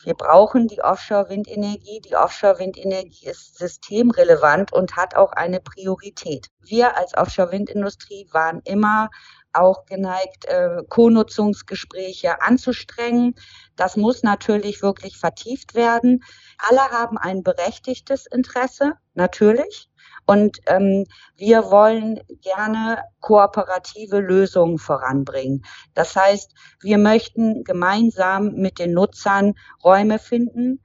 wir 0.03 0.13
brauchen 0.13 0.67
die 0.69 0.81
Offshore-Windenergie. 0.81 1.99
Die 1.99 2.15
Offshore-Windenergie 2.15 3.27
ist 3.27 3.57
systemrelevant 3.57 4.71
und 4.71 4.95
hat 4.95 5.15
auch 5.15 5.33
eine 5.33 5.59
Priorität. 5.59 6.47
Wir 6.61 6.95
als 6.95 7.17
Offshore-Windindustrie 7.17 8.29
waren 8.31 8.61
immer 8.63 9.09
auch 9.53 9.85
geneigt, 9.85 10.45
äh, 10.45 10.83
Co-Nutzungsgespräche 10.87 12.41
anzustrengen. 12.41 13.35
Das 13.75 13.97
muss 13.97 14.23
natürlich 14.23 14.81
wirklich 14.81 15.17
vertieft 15.17 15.75
werden. 15.75 16.23
Alle 16.57 16.81
haben 16.91 17.17
ein 17.17 17.43
berechtigtes 17.43 18.25
Interesse, 18.25 18.93
natürlich. 19.13 19.89
Und 20.25 20.59
ähm, 20.67 21.05
wir 21.37 21.71
wollen 21.71 22.19
gerne 22.41 23.03
kooperative 23.19 24.19
Lösungen 24.19 24.77
voranbringen. 24.77 25.65
Das 25.95 26.15
heißt, 26.15 26.53
wir 26.81 26.97
möchten 26.97 27.63
gemeinsam 27.63 28.53
mit 28.53 28.77
den 28.77 28.93
Nutzern 28.93 29.55
Räume 29.83 30.19
finden, 30.19 30.81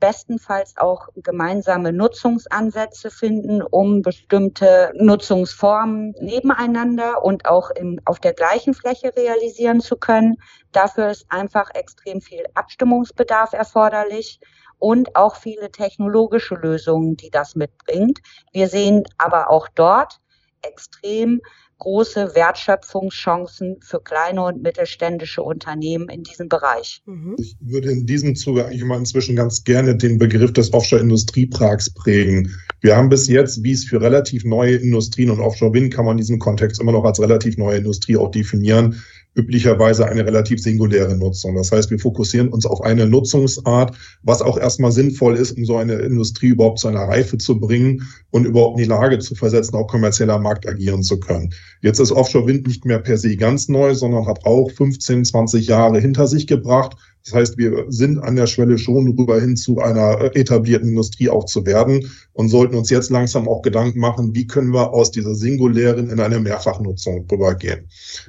bestenfalls 0.00 0.76
auch 0.76 1.08
gemeinsame 1.16 1.92
Nutzungsansätze 1.92 3.10
finden, 3.10 3.62
um 3.62 4.02
bestimmte 4.02 4.92
Nutzungsformen 4.94 6.14
nebeneinander 6.20 7.24
und 7.24 7.46
auch 7.46 7.70
in, 7.70 8.00
auf 8.04 8.20
der 8.20 8.34
gleichen 8.34 8.74
Fläche 8.74 9.14
realisieren 9.16 9.80
zu 9.80 9.96
können. 9.96 10.36
Dafür 10.72 11.10
ist 11.10 11.26
einfach 11.28 11.70
extrem 11.74 12.20
viel 12.20 12.44
Abstimmungsbedarf 12.54 13.52
erforderlich 13.52 14.40
und 14.78 15.16
auch 15.16 15.36
viele 15.36 15.70
technologische 15.70 16.54
Lösungen, 16.54 17.16
die 17.16 17.30
das 17.30 17.56
mitbringt. 17.56 18.20
Wir 18.52 18.68
sehen 18.68 19.04
aber 19.18 19.50
auch 19.50 19.68
dort 19.74 20.20
extrem 20.62 21.40
große 21.78 22.34
Wertschöpfungschancen 22.34 23.76
für 23.80 24.00
kleine 24.00 24.44
und 24.44 24.62
mittelständische 24.62 25.42
Unternehmen 25.42 26.08
in 26.08 26.24
diesem 26.24 26.48
Bereich. 26.48 27.02
Mhm. 27.06 27.36
Ich 27.38 27.56
würde 27.60 27.90
in 27.90 28.06
diesem 28.06 28.34
Zuge 28.34 28.66
eigentlich 28.66 28.84
mal 28.84 28.98
inzwischen 28.98 29.36
ganz 29.36 29.64
gerne 29.64 29.96
den 29.96 30.18
Begriff 30.18 30.52
des 30.52 30.72
Offshore-Industrieparks 30.72 31.90
prägen. 31.90 32.54
Wir 32.80 32.96
haben 32.96 33.08
bis 33.08 33.28
jetzt, 33.28 33.62
wie 33.62 33.72
es 33.72 33.84
für 33.84 34.00
relativ 34.00 34.44
neue 34.44 34.76
Industrien 34.76 35.30
und 35.30 35.40
Offshore-Wind 35.40 35.92
kann 35.92 36.04
man 36.04 36.12
in 36.12 36.18
diesem 36.18 36.38
Kontext 36.38 36.80
immer 36.80 36.92
noch 36.92 37.04
als 37.04 37.20
relativ 37.20 37.56
neue 37.56 37.78
Industrie 37.78 38.16
auch 38.16 38.30
definieren, 38.30 39.02
üblicherweise 39.38 40.06
eine 40.06 40.26
relativ 40.26 40.60
singuläre 40.60 41.16
Nutzung. 41.16 41.54
Das 41.54 41.72
heißt, 41.72 41.90
wir 41.90 41.98
fokussieren 41.98 42.48
uns 42.48 42.66
auf 42.66 42.82
eine 42.82 43.06
Nutzungsart, 43.06 43.96
was 44.22 44.42
auch 44.42 44.58
erstmal 44.58 44.92
sinnvoll 44.92 45.36
ist, 45.36 45.56
um 45.56 45.64
so 45.64 45.76
eine 45.76 45.94
Industrie 45.94 46.48
überhaupt 46.48 46.80
zu 46.80 46.88
einer 46.88 47.02
Reife 47.02 47.38
zu 47.38 47.58
bringen 47.58 48.06
und 48.30 48.44
überhaupt 48.44 48.78
in 48.78 48.84
die 48.84 48.88
Lage 48.88 49.18
zu 49.20 49.34
versetzen, 49.34 49.76
auch 49.76 49.86
kommerzieller 49.86 50.38
Markt 50.38 50.68
agieren 50.68 51.02
zu 51.02 51.20
können. 51.20 51.54
Jetzt 51.80 52.00
ist 52.00 52.12
Offshore-Wind 52.12 52.66
nicht 52.66 52.84
mehr 52.84 52.98
per 52.98 53.16
se 53.16 53.36
ganz 53.36 53.68
neu, 53.68 53.94
sondern 53.94 54.26
hat 54.26 54.44
auch 54.44 54.70
15, 54.70 55.24
20 55.24 55.66
Jahre 55.66 56.00
hinter 56.00 56.26
sich 56.26 56.46
gebracht 56.46 56.96
das 57.28 57.34
heißt, 57.34 57.58
wir 57.58 57.84
sind 57.88 58.18
an 58.18 58.36
der 58.36 58.46
Schwelle 58.46 58.78
schon 58.78 59.14
rüber 59.18 59.38
hin 59.40 59.56
zu 59.56 59.80
einer 59.80 60.34
etablierten 60.34 60.88
Industrie 60.88 61.28
auch 61.28 61.44
zu 61.44 61.66
werden 61.66 62.10
und 62.32 62.48
sollten 62.48 62.76
uns 62.76 62.88
jetzt 62.88 63.10
langsam 63.10 63.48
auch 63.48 63.60
Gedanken 63.62 63.98
machen, 63.98 64.34
wie 64.34 64.46
können 64.46 64.72
wir 64.72 64.94
aus 64.94 65.10
dieser 65.10 65.34
singulären 65.34 66.08
in 66.08 66.20
eine 66.20 66.38
Mehrfachnutzung 66.40 67.26
rübergehen. 67.30 67.88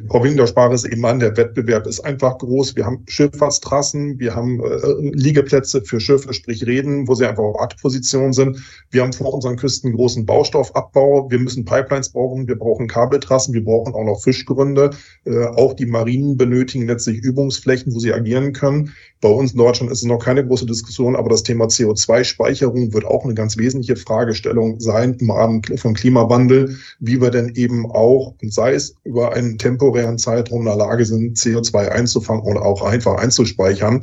Frau 0.10 0.24
Winkler 0.24 0.48
sprach 0.48 0.72
es 0.72 0.84
eben 0.84 1.06
an, 1.06 1.20
der 1.20 1.38
Wettbewerb 1.38 1.88
ist 1.88 2.02
einfach 2.02 2.38
groß. 2.40 2.76
Wir 2.76 2.86
haben 2.86 3.04
Schifffahrtstrassen, 3.08 4.20
wir 4.20 4.36
haben 4.36 4.62
äh, 4.62 5.12
Liegeplätze 5.14 5.82
für 5.82 6.00
Schiffe, 6.00 6.34
sprich 6.34 6.66
Reden, 6.66 7.08
wo 7.08 7.16
sie 7.16 7.26
einfach 7.26 7.44
auf 7.44 7.56
Warteposition 7.60 8.34
sind. 8.34 8.58
Wir 8.92 9.04
haben 9.04 9.14
vor 9.14 9.34
unseren 9.34 9.56
Küsten 9.56 9.94
großen 9.94 10.26
Baustoffabbau. 10.26 11.30
Wir 11.30 11.40
müssen 11.40 11.64
Pipelines 11.64 12.10
brauchen, 12.10 12.48
wir 12.48 12.58
brauchen 12.58 12.88
Kabeltrassen, 12.88 13.54
wir 13.54 13.64
brauchen 13.64 13.94
auch 13.94 14.04
noch 14.04 14.22
Fischgründe. 14.22 14.90
Äh, 15.26 15.46
auch 15.46 15.74
die 15.74 15.86
Marinen 15.86 16.36
benötigen 16.36 16.88
letztlich 16.88 17.20
Übungsflächen, 17.20 17.94
wo 17.94 18.00
sie 18.00 18.12
agieren 18.12 18.52
können. 18.54 18.89
Bei 19.22 19.30
uns 19.30 19.52
in 19.52 19.58
Deutschland 19.58 19.92
ist 19.92 20.00
es 20.00 20.06
noch 20.06 20.20
keine 20.20 20.46
große 20.46 20.66
Diskussion, 20.66 21.16
aber 21.16 21.30
das 21.30 21.44
Thema 21.44 21.66
CO2-Speicherung 21.66 22.94
wird 22.94 23.04
auch 23.04 23.26
eine 23.26 23.34
ganz 23.34 23.58
wesentliche 23.58 23.98
Fragestellung 23.98 24.80
sein 24.80 25.16
im 25.16 25.32
Rahmen 25.32 25.62
von 25.76 25.94
Klimawandel, 25.94 26.78
wie 27.00 27.20
wir 27.20 27.30
denn 27.30 27.50
eben 27.56 27.86
auch, 27.92 28.34
sei 28.42 28.74
es 28.74 28.96
über 29.04 29.34
einen 29.34 29.58
temporären 29.58 30.18
Zeitraum 30.18 30.62
in 30.62 30.68
der 30.68 30.78
Lage 30.78 31.04
sind, 31.04 31.38
CO2 31.38 31.90
einzufangen 31.90 32.44
oder 32.44 32.62
auch 32.62 32.82
einfach 32.82 33.16
einzuspeichern. 33.16 34.02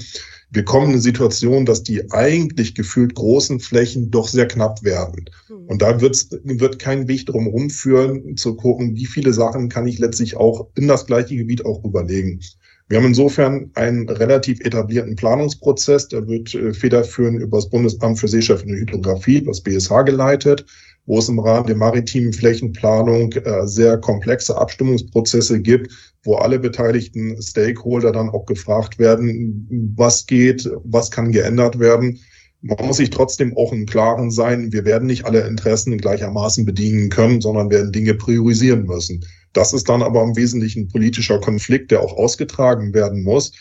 Wir 0.50 0.64
kommen 0.64 0.86
in 0.86 0.92
eine 0.92 1.00
Situation, 1.00 1.66
dass 1.66 1.82
die 1.82 2.10
eigentlich 2.12 2.74
gefühlt 2.74 3.14
großen 3.14 3.58
Flächen 3.58 4.10
doch 4.10 4.28
sehr 4.28 4.46
knapp 4.46 4.84
werden. 4.84 5.24
Hm. 5.48 5.66
Und 5.66 5.82
da 5.82 6.00
wird 6.00 6.78
kein 6.78 7.08
Weg 7.08 7.26
drum 7.26 7.46
rumführen, 7.46 8.36
zu 8.36 8.54
gucken, 8.54 8.94
wie 8.94 9.06
viele 9.06 9.32
Sachen 9.32 9.68
kann 9.68 9.88
ich 9.88 9.98
letztlich 9.98 10.36
auch 10.36 10.68
in 10.76 10.86
das 10.88 11.06
gleiche 11.06 11.36
Gebiet 11.36 11.64
auch 11.64 11.82
überlegen. 11.84 12.40
Wir 12.88 12.98
haben 12.98 13.06
insofern 13.06 13.70
einen 13.74 14.08
relativ 14.08 14.60
etablierten 14.60 15.16
Planungsprozess, 15.16 16.06
der 16.06 16.28
wird 16.28 16.54
äh, 16.54 16.72
federführend 16.72 17.42
über 17.42 17.58
das 17.58 17.68
Bundesamt 17.68 18.20
für 18.20 18.28
Seeschiffe 18.28 18.64
und 18.64 18.76
Hydrographie, 18.76 19.42
das 19.42 19.60
BSH, 19.60 20.02
geleitet, 20.04 20.64
wo 21.04 21.18
es 21.18 21.28
im 21.28 21.40
Rahmen 21.40 21.66
der 21.66 21.76
maritimen 21.76 22.32
Flächenplanung 22.32 23.32
äh, 23.32 23.66
sehr 23.66 23.98
komplexe 23.98 24.56
Abstimmungsprozesse 24.56 25.60
gibt, 25.60 25.92
wo 26.22 26.36
alle 26.36 26.60
beteiligten 26.60 27.42
Stakeholder 27.42 28.12
dann 28.12 28.28
auch 28.28 28.46
gefragt 28.46 29.00
werden, 29.00 29.92
was 29.96 30.26
geht, 30.26 30.70
was 30.84 31.10
kann 31.10 31.32
geändert 31.32 31.80
werden. 31.80 32.20
Man 32.62 32.86
muss 32.86 32.98
sich 32.98 33.10
trotzdem 33.10 33.56
auch 33.56 33.72
im 33.72 33.86
Klaren 33.86 34.30
sein, 34.30 34.72
wir 34.72 34.84
werden 34.84 35.06
nicht 35.06 35.24
alle 35.24 35.40
Interessen 35.40 35.98
gleichermaßen 35.98 36.64
bedienen 36.64 37.10
können, 37.10 37.40
sondern 37.40 37.70
werden 37.70 37.90
Dinge 37.90 38.14
priorisieren 38.14 38.86
müssen. 38.86 39.24
Das 39.56 39.72
ist 39.72 39.88
dann 39.88 40.02
aber 40.02 40.22
im 40.22 40.36
Wesentlichen 40.36 40.88
politischer 40.88 41.40
Konflikt, 41.40 41.90
der 41.90 42.02
auch 42.02 42.12
ausgetragen 42.18 42.92
werden 42.92 43.22
muss. 43.22 43.52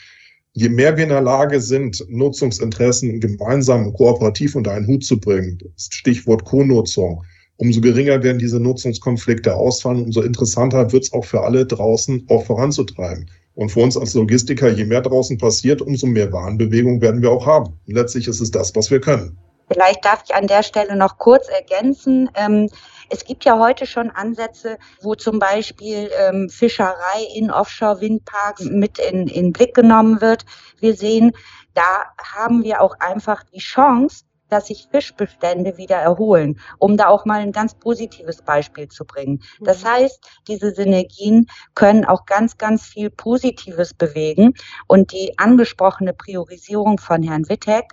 Je 0.52 0.68
mehr 0.68 0.98
wir 0.98 1.06
in 1.06 1.10
der 1.10 1.22
Lage 1.22 1.62
sind, 1.62 2.06
Nutzungsinteressen 2.10 3.22
gemeinsam 3.22 3.94
kooperativ 3.94 4.56
unter 4.56 4.72
einen 4.72 4.88
Hut 4.88 5.06
zu 5.06 5.18
bringen, 5.18 5.58
Stichwort 5.78 6.44
Co-Nutzung, 6.44 7.24
umso 7.56 7.80
geringer 7.80 8.22
werden 8.24 8.40
diese 8.40 8.60
Nutzungskonflikte 8.60 9.56
ausfallen, 9.56 10.04
umso 10.04 10.22
interessanter 10.22 10.92
wird 10.92 11.04
es 11.04 11.14
auch 11.14 11.24
für 11.24 11.42
alle 11.42 11.66
draußen 11.66 12.26
auch 12.28 12.46
voranzutreiben. 12.46 13.32
Und 13.54 13.70
für 13.70 13.80
uns 13.80 13.96
als 13.96 14.14
Logistiker, 14.16 14.70
je 14.70 14.84
mehr 14.84 15.02
draußen 15.02 15.38
passiert, 15.38 15.82
umso 15.82 16.08
mehr 16.08 16.30
Warenbewegung 16.34 17.00
werden 17.00 17.22
wir 17.22 17.32
auch 17.32 17.46
haben. 17.46 17.68
Und 17.88 17.94
letztlich 17.94 18.28
ist 18.28 18.42
es 18.42 18.52
das, 18.52 18.76
was 18.76 18.92
wir 18.92 19.00
können. 19.00 19.38
Vielleicht 19.72 20.04
darf 20.04 20.24
ich 20.26 20.36
an 20.36 20.48
der 20.48 20.62
Stelle 20.62 20.98
noch 20.98 21.18
kurz 21.18 21.48
ergänzen. 21.48 22.30
Ähm, 22.36 22.70
es 23.10 23.26
gibt 23.26 23.46
ja 23.46 23.60
heute 23.60 23.86
schon 23.86 24.12
Ansätze, 24.12 24.78
wo 25.02 25.16
zum 25.16 25.40
Beispiel 25.40 26.10
ähm, 26.18 26.50
Fischerei 26.50 27.28
in 27.36 27.52
Offshore-Windparks 27.52 28.66
mit 28.66 29.00
in, 29.00 29.28
in 29.28 29.54
Blick 29.54 29.74
genommen 29.74 30.22
wird. 30.22 30.46
Wir 30.80 30.96
sehen, 30.96 31.32
da 31.74 32.06
haben 32.36 32.64
wir 32.64 32.82
auch 32.82 33.00
einfach 33.00 33.44
die 33.44 33.60
Chance, 33.60 34.24
dass 34.50 34.68
sich 34.68 34.88
Fischbestände 34.92 35.78
wieder 35.78 35.98
erholen, 35.98 36.60
um 36.78 36.98
da 36.98 37.08
auch 37.08 37.26
mal 37.26 37.40
ein 37.40 37.52
ganz 37.52 37.74
positives 37.76 38.42
Beispiel 38.42 38.88
zu 38.88 39.06
bringen. 39.06 39.42
Das 39.60 39.84
mhm. 39.84 39.88
heißt, 39.88 40.26
diese 40.48 40.72
Synergien 40.72 41.48
können 41.74 42.06
auch 42.06 42.26
ganz, 42.26 42.58
ganz 42.58 42.84
viel 42.86 43.10
Positives 43.10 43.94
bewegen. 43.94 44.54
Und 44.88 45.12
die 45.12 45.38
angesprochene 45.38 46.14
Priorisierung 46.14 47.00
von 47.00 47.24
Herrn 47.24 47.50
Wittek, 47.50 47.86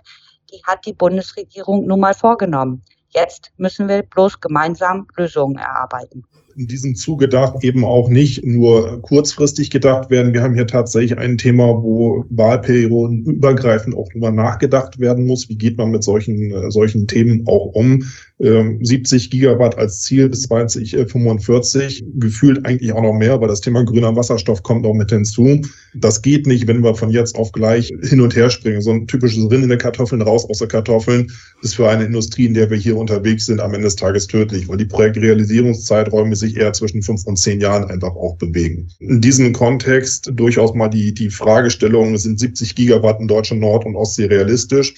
die 0.51 0.61
hat 0.63 0.85
die 0.85 0.93
Bundesregierung 0.93 1.87
nun 1.87 1.99
mal 1.99 2.13
vorgenommen. 2.13 2.83
Jetzt 3.15 3.51
müssen 3.57 3.87
wir 3.87 4.03
bloß 4.03 4.39
gemeinsam 4.39 5.07
Lösungen 5.15 5.57
erarbeiten. 5.57 6.23
in 6.55 6.67
diesem 6.67 6.95
Zuge 6.95 7.27
darf 7.27 7.63
eben 7.63 7.83
auch 7.83 8.09
nicht 8.09 8.45
nur 8.45 9.01
kurzfristig 9.01 9.71
gedacht 9.71 10.09
werden. 10.09 10.33
Wir 10.33 10.43
haben 10.43 10.53
hier 10.53 10.67
tatsächlich 10.67 11.17
ein 11.17 11.37
Thema, 11.37 11.81
wo 11.81 12.25
Wahlperioden 12.29 13.25
übergreifend 13.25 13.95
auch 13.95 14.09
drüber 14.09 14.31
nachgedacht 14.31 14.99
werden 14.99 15.25
muss. 15.25 15.49
Wie 15.49 15.57
geht 15.57 15.77
man 15.77 15.91
mit 15.91 16.03
solchen, 16.03 16.51
äh, 16.51 16.71
solchen 16.71 17.07
Themen 17.07 17.45
auch 17.47 17.73
um? 17.73 18.03
70 18.43 19.23
ähm, 19.23 19.29
Gigawatt 19.29 19.77
als 19.77 20.01
Ziel 20.01 20.27
bis 20.27 20.41
2045, 20.43 22.03
gefühlt 22.15 22.65
eigentlich 22.65 22.91
auch 22.91 23.01
noch 23.01 23.13
mehr, 23.13 23.39
weil 23.39 23.47
das 23.47 23.61
Thema 23.61 23.85
grüner 23.85 24.15
Wasserstoff 24.15 24.63
kommt 24.63 24.85
auch 24.85 24.93
mit 24.93 25.11
hinzu. 25.11 25.61
Das 25.93 26.21
geht 26.21 26.45
nicht, 26.45 26.67
wenn 26.67 26.83
wir 26.83 26.93
von 26.95 27.09
jetzt 27.09 27.35
auf 27.37 27.53
gleich 27.53 27.93
hin 28.01 28.19
und 28.19 28.35
her 28.35 28.49
springen. 28.49 28.81
So 28.81 28.91
ein 28.91 29.07
typisches 29.07 29.49
Rinnen 29.49 29.63
in 29.63 29.69
der 29.69 29.77
Kartoffeln, 29.77 30.21
raus 30.21 30.45
aus 30.49 30.57
der 30.57 30.67
Kartoffeln, 30.67 31.31
ist 31.61 31.75
für 31.75 31.89
eine 31.89 32.03
Industrie, 32.03 32.45
in 32.45 32.53
der 32.53 32.69
wir 32.69 32.77
hier 32.77 32.97
unterwegs 32.97 33.45
sind, 33.45 33.61
am 33.61 33.73
Ende 33.73 33.85
des 33.85 33.95
Tages 33.95 34.27
tödlich, 34.27 34.67
weil 34.67 34.77
die 34.77 34.85
Projektrealisierungszeiträume 34.85 36.35
sich 36.35 36.57
eher 36.57 36.73
zwischen 36.73 37.01
fünf 37.01 37.25
und 37.25 37.37
zehn 37.37 37.61
Jahren 37.61 37.89
einfach 37.89 38.13
auch 38.15 38.35
bewegen. 38.35 38.89
In 38.99 39.21
diesem 39.21 39.53
Kontext 39.53 40.31
durchaus 40.33 40.73
mal 40.73 40.89
die, 40.89 41.13
die 41.13 41.29
Fragestellung, 41.29 42.17
sind 42.17 42.39
70 42.39 42.75
Gigawatt 42.75 43.21
in 43.21 43.27
Deutschland 43.29 43.61
Nord- 43.61 43.85
und 43.85 43.95
Ostsee 43.95 44.25
realistisch? 44.25 44.93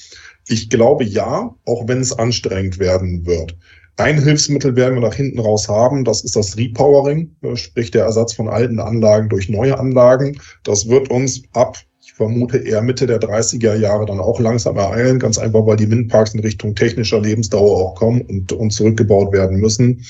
Ich 0.47 0.69
glaube 0.69 1.03
ja, 1.03 1.55
auch 1.65 1.87
wenn 1.87 2.01
es 2.01 2.17
anstrengend 2.17 2.79
werden 2.79 3.25
wird. 3.25 3.57
Ein 3.97 4.21
Hilfsmittel 4.21 4.75
werden 4.75 4.95
wir 4.95 5.07
nach 5.07 5.15
hinten 5.15 5.39
raus 5.39 5.69
haben, 5.69 6.03
das 6.03 6.23
ist 6.25 6.35
das 6.35 6.57
Repowering, 6.57 7.33
äh, 7.43 7.55
sprich 7.55 7.91
der 7.91 8.03
Ersatz 8.03 8.33
von 8.33 8.49
alten 8.49 8.79
Anlagen 8.79 9.29
durch 9.29 9.47
neue 9.47 9.79
Anlagen. 9.79 10.37
Das 10.63 10.89
wird 10.89 11.09
uns 11.09 11.43
ab, 11.53 11.77
ich 12.03 12.13
vermute 12.13 12.57
eher 12.57 12.81
Mitte 12.81 13.07
der 13.07 13.21
30er 13.21 13.75
Jahre 13.75 14.05
dann 14.05 14.19
auch 14.19 14.39
langsam 14.39 14.75
ereilen, 14.77 15.17
ganz 15.17 15.37
einfach, 15.37 15.65
weil 15.65 15.77
die 15.77 15.89
Windparks 15.89 16.33
in 16.33 16.41
Richtung 16.41 16.75
technischer 16.75 17.21
Lebensdauer 17.21 17.77
auch 17.77 17.95
kommen 17.95 18.21
und, 18.21 18.51
und 18.51 18.71
zurückgebaut 18.71 19.31
werden 19.31 19.57
müssen. 19.57 20.05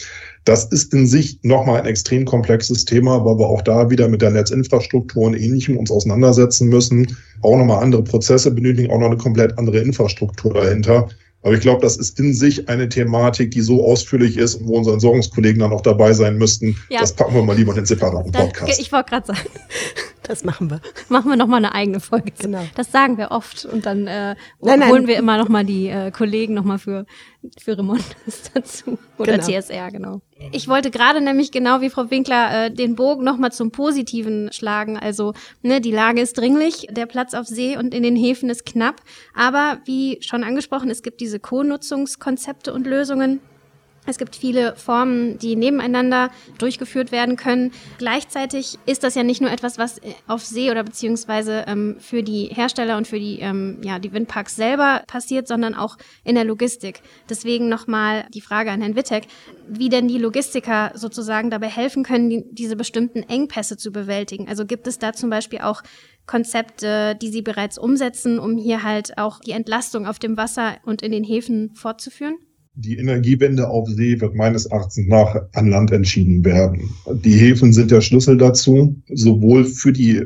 Das 0.46 0.66
ist 0.66 0.94
in 0.94 1.08
sich 1.08 1.40
nochmal 1.42 1.82
ein 1.82 1.88
extrem 1.88 2.24
komplexes 2.24 2.86
Thema, 2.86 3.26
weil 3.26 3.40
wir 3.40 3.48
auch 3.48 3.64
da 3.64 3.90
wieder 3.90 4.08
mit 4.08 4.22
der 4.22 4.30
Netzinfrastruktur 4.30 5.24
und 5.24 5.34
Ähnlichem 5.34 5.76
uns 5.76 5.90
auseinandersetzen 5.90 6.70
müssen. 6.70 7.18
Auch 7.42 7.58
nochmal 7.58 7.84
andere 7.84 8.04
Prozesse 8.04 8.52
benötigen, 8.52 8.92
auch 8.92 9.00
noch 9.00 9.08
eine 9.08 9.18
komplett 9.18 9.58
andere 9.58 9.80
Infrastruktur 9.80 10.54
dahinter. 10.54 11.10
Aber 11.42 11.54
ich 11.54 11.62
glaube, 11.62 11.82
das 11.82 11.98
ist 11.98 12.20
in 12.20 12.34
sich 12.34 12.70
eine 12.70 12.90
Thematik, 12.90 13.52
die 13.52 13.62
so 13.62 13.86
ausführlich 13.86 14.38
ist 14.38 14.56
und 14.56 14.68
wo 14.68 14.78
unsere 14.78 14.96
Entsorgungskollegen 14.96 15.60
dann 15.60 15.72
auch 15.72 15.82
dabei 15.82 16.14
sein 16.14 16.38
müssten. 16.38 16.76
Ja. 16.90 17.02
Das 17.02 17.14
packen 17.14 17.36
wir 17.36 17.44
mal 17.44 17.56
lieber 17.56 17.72
in 17.72 17.78
den 17.78 17.86
separaten 17.86 18.32
Podcast. 18.32 18.80
Ich 18.80 18.92
wollte 18.92 19.10
gerade 19.12 19.28
sagen. 19.28 19.50
Das 20.28 20.44
machen 20.44 20.70
wir. 20.70 20.82
Machen 21.10 21.30
wir 21.30 21.38
nochmal 21.38 21.58
eine 21.58 21.74
eigene 21.74 22.00
Folge. 22.00 22.32
Genau. 22.40 22.64
Das 22.76 22.92
sagen 22.92 23.18
wir 23.18 23.32
oft 23.32 23.66
und 23.66 23.86
dann 23.86 24.08
äh, 24.08 24.36
nein, 24.62 24.80
nein. 24.80 24.90
holen 24.90 25.08
wir 25.08 25.18
immer 25.18 25.38
nochmal 25.38 25.66
die 25.66 25.88
äh, 25.88 26.12
Kollegen 26.12 26.54
nochmal 26.54 26.80
für, 26.80 27.06
für 27.62 27.78
Remontes 27.78 28.50
dazu. 28.54 28.98
Oder 29.18 29.38
genau. 29.38 29.62
TSR, 29.62 29.92
genau. 29.92 30.22
Ich 30.52 30.68
wollte 30.68 30.92
gerade 30.92 31.22
nämlich 31.22 31.52
genau 31.52 31.82
wie 31.82 31.90
Frau 31.90 32.10
Winkler 32.12 32.66
äh, 32.66 32.72
den 32.72 32.96
Bogen 32.96 33.24
nochmal 33.24 33.52
zum 33.52 33.72
Positiven 33.72 34.52
schlagen. 34.52 34.98
Also 34.98 35.34
ne, 35.62 35.82
die 35.82 35.92
Lage 35.92 36.22
ist 36.22 36.38
dringlich, 36.38 36.88
der 36.92 37.06
Platz 37.06 37.34
auf 37.34 37.48
See 37.48 37.78
und 37.78 37.94
in 37.94 38.04
den 38.04 38.16
Häfen 38.16 38.50
ist 38.50 38.66
knapp. 38.66 39.02
Aber 39.34 39.80
wie 39.86 40.18
schon 40.22 40.44
angesprochen, 40.44 40.90
es 40.90 41.04
gibt 41.04 41.22
diese 41.22 41.40
Co-Nutzungskonzepte 41.40 42.74
und 42.74 42.88
Lösungen. 42.88 43.40
Es 44.06 44.18
gibt 44.18 44.36
viele 44.36 44.76
Formen, 44.76 45.38
die 45.40 45.56
nebeneinander 45.56 46.30
durchgeführt 46.58 47.12
werden 47.12 47.36
können. 47.36 47.72
Gleichzeitig 47.98 48.78
ist 48.86 49.04
das 49.04 49.16
ja 49.16 49.24
nicht 49.24 49.42
nur 49.42 49.52
etwas, 49.52 49.78
was 49.78 50.00
auf 50.28 50.46
See 50.46 50.72
oder 50.72 50.84
beziehungsweise 50.84 51.66
ähm, 51.68 51.98
für 52.00 52.24
die 52.24 52.46
Hersteller 52.46 52.98
und 52.98 53.08
für 53.08 53.20
die, 53.20 53.40
ähm, 53.40 53.80
ja, 53.84 54.00
die 54.00 54.14
Windparks 54.14 54.56
selber 54.56 55.04
passiert, 55.08 55.48
sondern 55.48 55.74
auch 55.74 55.98
in 56.24 56.36
der 56.36 56.46
Logistik. 56.46 57.02
Deswegen 57.30 57.70
nochmal 57.70 58.26
die 58.34 58.42
Frage 58.42 58.72
an 58.72 58.82
Herrn 58.82 58.96
Wittek, 58.96 59.28
wie 59.68 59.90
denn 59.90 60.08
die 60.08 60.18
Logistiker 60.18 60.92
sozusagen 60.96 61.50
dabei 61.50 61.68
helfen 61.68 62.04
können, 62.04 62.30
die, 62.30 62.46
diese 62.52 62.76
bestimmten 62.76 63.24
Engpässe 63.24 63.78
zu 63.78 63.92
bewältigen. 63.92 64.48
Also 64.48 64.66
gibt 64.66 64.88
es 64.88 65.00
da 65.00 65.14
zum 65.14 65.30
Beispiel 65.30 65.60
auch 65.60 65.82
Konzepte, 66.26 67.16
die 67.16 67.30
Sie 67.30 67.42
bereits 67.42 67.78
umsetzen, 67.78 68.40
um 68.40 68.58
hier 68.58 68.84
halt 68.84 69.18
auch 69.18 69.40
die 69.40 69.52
Entlastung 69.52 70.08
auf 70.08 70.20
dem 70.20 70.38
Wasser 70.38 70.78
und 70.84 71.02
in 71.02 71.12
den 71.12 71.24
Häfen 71.24 71.74
fortzuführen? 71.76 72.36
Die 72.76 72.98
Energiewende 72.98 73.70
auf 73.70 73.88
See 73.88 74.20
wird 74.20 74.36
meines 74.36 74.66
Erachtens 74.66 75.08
nach 75.08 75.36
an 75.54 75.70
Land 75.70 75.92
entschieden 75.92 76.44
werden. 76.44 76.90
Die 77.24 77.38
Häfen 77.38 77.72
sind 77.72 77.92
der 77.92 78.02
Schlüssel 78.02 78.38
dazu, 78.38 78.96
sowohl 79.14 79.66
für 79.66 79.94
die 79.94 80.22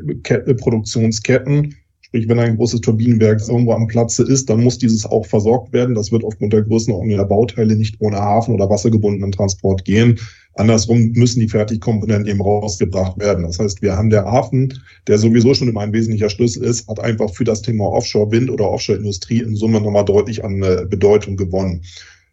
Produktionsketten, 0.58 1.76
sprich 2.02 2.28
wenn 2.28 2.40
ein 2.40 2.58
großes 2.58 2.82
Turbinenwerk 2.82 3.42
irgendwo 3.48 3.74
am 3.74 3.86
Platze 3.86 4.24
ist, 4.24 4.50
dann 4.50 4.64
muss 4.64 4.80
dieses 4.80 5.06
auch 5.06 5.28
versorgt 5.28 5.74
werden. 5.74 5.94
Das 5.94 6.12
wird 6.12 6.24
aufgrund 6.24 6.54
der 6.54 6.64
Größenordnung 6.64 7.16
der 7.16 7.26
Bauteile 7.26 7.76
nicht 7.76 7.98
ohne 8.00 8.18
Hafen- 8.18 8.56
oder 8.56 8.70
wassergebundenen 8.70 9.32
Transport 9.32 9.86
gehen. 9.86 10.20
Andersrum 10.56 11.12
müssen 11.12 11.40
die 11.40 11.48
Fertigkomponenten 11.48 12.28
eben 12.28 12.42
rausgebracht 12.42 13.20
werden. 13.20 13.44
Das 13.44 13.60
heißt, 13.60 13.84
wir 13.84 13.96
haben 13.96 14.10
der 14.10 14.26
Hafen, 14.26 14.74
der 15.08 15.20
sowieso 15.20 15.54
schon 15.54 15.70
immer 15.70 15.82
ein 15.82 15.94
wesentlicher 15.94 16.30
Schlüssel 16.30 16.64
ist, 16.64 16.88
hat 16.88 17.00
einfach 17.00 17.32
für 17.34 17.44
das 17.44 17.62
Thema 17.62 17.86
Offshore-Wind 17.86 18.50
oder 18.50 18.70
Offshore-Industrie 18.70 19.42
in 19.42 19.56
Summe 19.56 19.80
nochmal 19.80 20.04
deutlich 20.04 20.44
an 20.44 20.64
äh, 20.64 20.86
Bedeutung 20.90 21.38
gewonnen. 21.38 21.84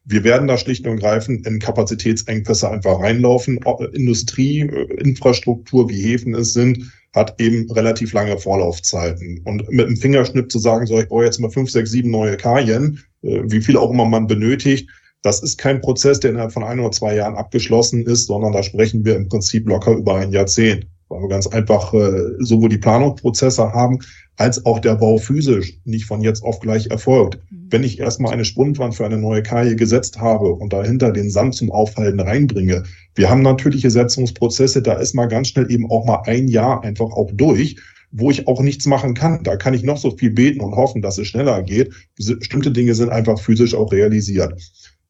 Wir 0.08 0.22
werden 0.22 0.46
da 0.46 0.56
schlicht 0.56 0.86
und 0.86 1.02
ergreifend 1.02 1.46
in 1.46 1.58
Kapazitätsengpässe 1.58 2.70
einfach 2.70 3.00
reinlaufen. 3.00 3.58
Industrie, 3.92 4.60
äh, 4.60 4.94
Infrastruktur, 5.00 5.88
wie 5.88 6.00
Häfen 6.00 6.34
es 6.34 6.52
sind, 6.52 6.92
hat 7.14 7.40
eben 7.40 7.68
relativ 7.72 8.12
lange 8.12 8.38
Vorlaufzeiten. 8.38 9.40
Und 9.44 9.68
mit 9.70 9.86
einem 9.86 9.96
Fingerschnipp 9.96 10.52
zu 10.52 10.60
sagen, 10.60 10.86
so, 10.86 10.98
ich 11.00 11.08
brauche 11.08 11.24
jetzt 11.24 11.40
mal 11.40 11.50
fünf, 11.50 11.70
sechs, 11.70 11.90
sieben 11.90 12.10
neue 12.10 12.36
Kajen, 12.36 13.00
äh, 13.22 13.40
wie 13.44 13.60
viel 13.60 13.76
auch 13.76 13.90
immer 13.90 14.04
man 14.04 14.28
benötigt, 14.28 14.88
das 15.22 15.42
ist 15.42 15.58
kein 15.58 15.80
Prozess, 15.80 16.20
der 16.20 16.30
innerhalb 16.30 16.52
von 16.52 16.62
ein 16.62 16.78
oder 16.78 16.92
zwei 16.92 17.16
Jahren 17.16 17.34
abgeschlossen 17.34 18.06
ist, 18.06 18.26
sondern 18.26 18.52
da 18.52 18.62
sprechen 18.62 19.04
wir 19.04 19.16
im 19.16 19.28
Prinzip 19.28 19.66
locker 19.68 19.92
über 19.92 20.14
ein 20.16 20.30
Jahrzehnt. 20.30 20.86
Weil 21.08 21.22
wir 21.22 21.28
ganz 21.28 21.48
einfach 21.48 21.92
äh, 21.94 22.34
sowohl 22.38 22.68
die 22.68 22.78
Planungsprozesse 22.78 23.72
haben, 23.72 23.98
als 24.36 24.64
auch 24.66 24.78
der 24.78 24.96
Bau 24.96 25.18
physisch 25.18 25.78
nicht 25.84 26.04
von 26.04 26.20
jetzt 26.20 26.42
auf 26.42 26.60
gleich 26.60 26.88
erfolgt. 26.88 27.40
Mhm. 27.50 27.66
Wenn 27.70 27.84
ich 27.84 27.98
erstmal 27.98 28.32
eine 28.32 28.44
Spundwand 28.44 28.94
für 28.94 29.06
eine 29.06 29.18
neue 29.18 29.42
Kaje 29.42 29.76
gesetzt 29.76 30.18
habe 30.18 30.52
und 30.52 30.72
dahinter 30.72 31.12
den 31.12 31.30
Sand 31.30 31.54
zum 31.54 31.70
Aufhalten 31.72 32.20
reinbringe, 32.20 32.84
wir 33.14 33.30
haben 33.30 33.42
natürliche 33.42 33.90
Setzungsprozesse, 33.90 34.82
da 34.82 34.94
ist 34.94 35.14
mal 35.14 35.26
ganz 35.26 35.48
schnell 35.48 35.70
eben 35.70 35.90
auch 35.90 36.04
mal 36.04 36.22
ein 36.26 36.48
Jahr 36.48 36.84
einfach 36.84 37.10
auch 37.12 37.30
durch, 37.32 37.76
wo 38.12 38.30
ich 38.30 38.46
auch 38.46 38.60
nichts 38.62 38.86
machen 38.86 39.14
kann. 39.14 39.42
Da 39.42 39.56
kann 39.56 39.74
ich 39.74 39.82
noch 39.82 39.98
so 39.98 40.10
viel 40.10 40.30
beten 40.30 40.60
und 40.60 40.76
hoffen, 40.76 41.02
dass 41.02 41.18
es 41.18 41.26
schneller 41.26 41.62
geht. 41.62 41.92
Bestimmte 42.16 42.70
Dinge 42.70 42.94
sind 42.94 43.10
einfach 43.10 43.38
physisch 43.38 43.74
auch 43.74 43.90
realisiert. 43.90 44.54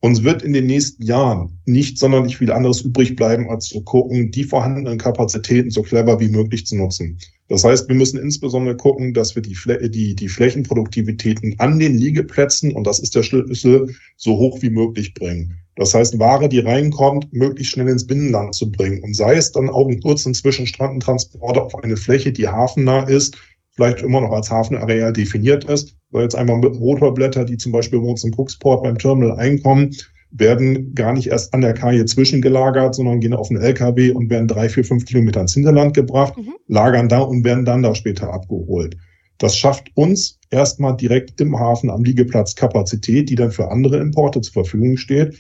Uns 0.01 0.23
wird 0.23 0.43
in 0.43 0.53
den 0.53 0.67
nächsten 0.67 1.03
Jahren 1.03 1.59
nicht 1.65 1.99
sonderlich 1.99 2.37
viel 2.37 2.53
anderes 2.53 2.83
übrig 2.83 3.17
bleiben, 3.17 3.49
als 3.49 3.67
zu 3.67 3.83
gucken, 3.83 4.31
die 4.31 4.45
vorhandenen 4.45 4.99
Kapazitäten 4.99 5.71
so 5.71 5.83
clever 5.83 6.21
wie 6.21 6.29
möglich 6.29 6.67
zu 6.67 6.77
nutzen. 6.77 7.19
Das 7.49 7.63
heißt, 7.63 7.89
wir 7.89 7.95
müssen 7.95 8.19
insbesondere 8.19 8.77
gucken, 8.77 9.15
dass 9.15 9.35
wir 9.37 9.43
die, 9.43 9.55
Flä 9.55 9.89
die, 9.89 10.17
die 10.17 10.29
Flächenproduktivitäten 10.29 11.55
an 11.59 11.79
den 11.79 11.97
Liegeplätzen, 11.97 12.73
und 12.73 12.87
das 12.87 12.99
ist 12.99 13.15
der 13.15 13.23
Schlüssel, 13.23 13.95
so 14.17 14.37
hoch 14.37 14.63
wie 14.63 14.71
möglich 14.71 15.15
bringen. 15.15 15.55
Das 15.77 15.95
heißt, 15.95 16.19
Ware, 16.19 16.49
die 16.49 16.59
reinkommt, 16.59 17.33
möglichst 17.33 17.73
schnell 17.73 17.89
ins 17.89 18.07
Binnenland 18.07 18.55
zu 18.55 18.73
bringen. 18.73 19.03
Und 19.03 19.15
sei 19.15 19.35
es 19.35 19.53
dann 19.53 19.69
auch 19.69 19.87
einen 19.87 20.01
kurzen 20.01 20.35
Zwischenstrandentransport 20.35 21.59
auf 21.59 21.75
eine 21.85 21.97
Fläche, 21.97 22.33
die 22.33 22.49
hafennah 22.49 23.05
ist, 23.05 23.37
vielleicht 23.73 24.01
immer 24.01 24.23
noch 24.23 24.33
als 24.33 24.51
Hafenareal 24.51 25.13
definiert 25.13 25.65
ist. 25.65 25.95
Weil 26.11 26.23
jetzt 26.23 26.35
einmal 26.35 26.59
mit 26.59 26.75
Rotorblätter, 26.75 27.45
die 27.45 27.59
zum 27.59 27.73
Beispiel 27.73 28.01
bei 28.01 28.07
uns 28.07 28.25
im 28.25 28.33
Cooksport 28.35 28.83
beim 28.83 28.97
Terminal 28.97 29.39
einkommen, 29.39 29.95
werden 30.31 30.95
gar 30.95 31.13
nicht 31.13 31.29
erst 31.29 31.55
an 31.55 31.61
der 31.61 31.75
Kaje 31.75 32.05
zwischengelagert, 32.05 32.95
sondern 32.95 33.21
gehen 33.21 33.33
auf 33.33 33.49
den 33.49 33.59
LKW 33.59 34.11
und 34.11 34.31
werden 34.31 34.49
drei, 34.49 34.69
vier, 34.69 34.85
fünf 34.85 35.05
Kilometer 35.05 35.41
ins 35.41 35.55
Hinterland 35.55 35.95
gebracht, 35.95 36.37
mhm. 36.37 36.55
lagern 36.67 37.09
da 37.09 37.21
und 37.21 37.45
werden 37.45 37.65
dann 37.65 37.83
da 37.83 37.95
später 37.95 38.33
abgeholt. 38.33 38.97
Das 39.39 39.57
schafft 39.57 39.91
uns 39.95 40.39
erstmal 40.51 40.97
direkt 40.97 41.41
im 41.41 41.59
Hafen 41.59 41.91
am 41.91 42.05
Liegeplatz 42.05 42.55
Kapazität, 42.55 43.29
die 43.29 43.35
dann 43.35 43.51
für 43.51 43.71
andere 43.71 43.99
Importe 43.99 44.41
zur 44.41 44.65
Verfügung 44.65 44.97
steht. 44.97 45.37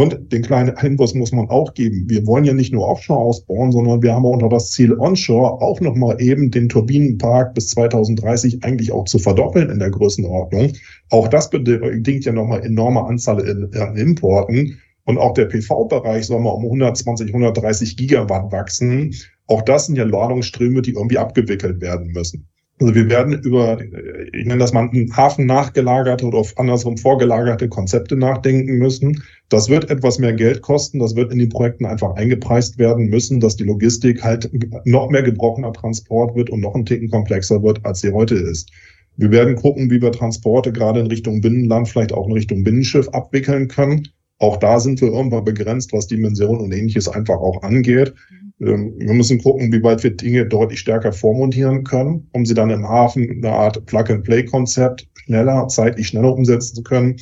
Und 0.00 0.32
den 0.32 0.40
kleinen 0.40 0.78
Hinweis 0.78 1.12
muss 1.12 1.30
man 1.30 1.50
auch 1.50 1.74
geben. 1.74 2.06
Wir 2.08 2.26
wollen 2.26 2.46
ja 2.46 2.54
nicht 2.54 2.72
nur 2.72 2.88
Offshore 2.88 3.20
ausbauen, 3.20 3.70
sondern 3.70 4.02
wir 4.02 4.14
haben 4.14 4.24
auch 4.24 4.40
noch 4.40 4.48
das 4.48 4.70
Ziel 4.70 4.98
Onshore 4.98 5.60
auch 5.60 5.78
nochmal 5.82 6.18
eben 6.22 6.50
den 6.50 6.70
Turbinenpark 6.70 7.52
bis 7.52 7.68
2030 7.68 8.64
eigentlich 8.64 8.92
auch 8.92 9.04
zu 9.04 9.18
verdoppeln 9.18 9.68
in 9.68 9.78
der 9.78 9.90
Größenordnung. 9.90 10.72
Auch 11.10 11.28
das 11.28 11.50
bedingt 11.50 12.24
ja 12.24 12.32
nochmal 12.32 12.64
enorme 12.64 13.04
Anzahl 13.04 13.40
in, 13.40 13.70
in 13.74 13.96
Importen. 13.96 14.78
Und 15.04 15.18
auch 15.18 15.34
der 15.34 15.44
PV-Bereich 15.44 16.24
soll 16.24 16.40
mal 16.40 16.48
um 16.48 16.64
120, 16.64 17.28
130 17.28 17.98
Gigawatt 17.98 18.50
wachsen. 18.52 19.14
Auch 19.48 19.60
das 19.60 19.84
sind 19.84 19.96
ja 19.96 20.04
Ladungsströme, 20.04 20.80
die 20.80 20.92
irgendwie 20.92 21.18
abgewickelt 21.18 21.82
werden 21.82 22.12
müssen. 22.12 22.48
Also 22.80 22.94
wir 22.94 23.10
werden 23.10 23.34
über, 23.42 23.78
ich 24.32 24.46
nenne 24.46 24.58
das 24.58 24.72
mal 24.72 24.88
einen 24.88 25.14
Hafen 25.14 25.44
nachgelagerte 25.44 26.24
oder 26.24 26.42
andersrum 26.56 26.96
vorgelagerte 26.96 27.68
Konzepte 27.68 28.16
nachdenken 28.16 28.78
müssen. 28.78 29.22
Das 29.50 29.68
wird 29.68 29.90
etwas 29.90 30.18
mehr 30.18 30.32
Geld 30.32 30.62
kosten. 30.62 30.98
Das 30.98 31.14
wird 31.14 31.30
in 31.30 31.38
den 31.38 31.50
Projekten 31.50 31.84
einfach 31.84 32.16
eingepreist 32.16 32.78
werden 32.78 33.10
müssen, 33.10 33.38
dass 33.38 33.56
die 33.56 33.64
Logistik 33.64 34.24
halt 34.24 34.50
noch 34.86 35.10
mehr 35.10 35.22
gebrochener 35.22 35.74
Transport 35.74 36.34
wird 36.34 36.48
und 36.48 36.60
noch 36.60 36.74
ein 36.74 36.86
Ticken 36.86 37.10
komplexer 37.10 37.62
wird, 37.62 37.84
als 37.84 38.00
sie 38.00 38.12
heute 38.12 38.36
ist. 38.36 38.70
Wir 39.18 39.30
werden 39.30 39.56
gucken, 39.56 39.90
wie 39.90 40.00
wir 40.00 40.12
Transporte 40.12 40.72
gerade 40.72 41.00
in 41.00 41.08
Richtung 41.08 41.42
Binnenland, 41.42 41.86
vielleicht 41.86 42.14
auch 42.14 42.26
in 42.26 42.32
Richtung 42.32 42.64
Binnenschiff 42.64 43.08
abwickeln 43.10 43.68
können. 43.68 44.08
Auch 44.38 44.56
da 44.56 44.80
sind 44.80 45.02
wir 45.02 45.12
irgendwann 45.12 45.44
begrenzt, 45.44 45.92
was 45.92 46.06
Dimensionen 46.06 46.62
und 46.62 46.72
ähnliches 46.72 47.08
einfach 47.08 47.36
auch 47.36 47.62
angeht. 47.62 48.14
Ähm, 48.60 48.94
wir 48.98 49.14
müssen 49.14 49.42
gucken, 49.42 49.72
wie 49.72 49.82
weit 49.82 50.02
wir 50.02 50.10
Dinge 50.10 50.46
deutlich 50.46 50.80
stärker 50.80 51.12
vormontieren 51.12 51.84
können, 51.84 52.28
um 52.32 52.44
sie 52.44 52.54
dann 52.54 52.70
im 52.70 52.88
Hafen 52.88 53.28
eine 53.30 53.52
Art 53.52 53.84
Plug-and-Play-Konzept 53.86 55.08
schneller, 55.24 55.68
zeitlich 55.68 56.08
schneller 56.08 56.34
umsetzen 56.34 56.76
zu 56.76 56.82
können. 56.82 57.16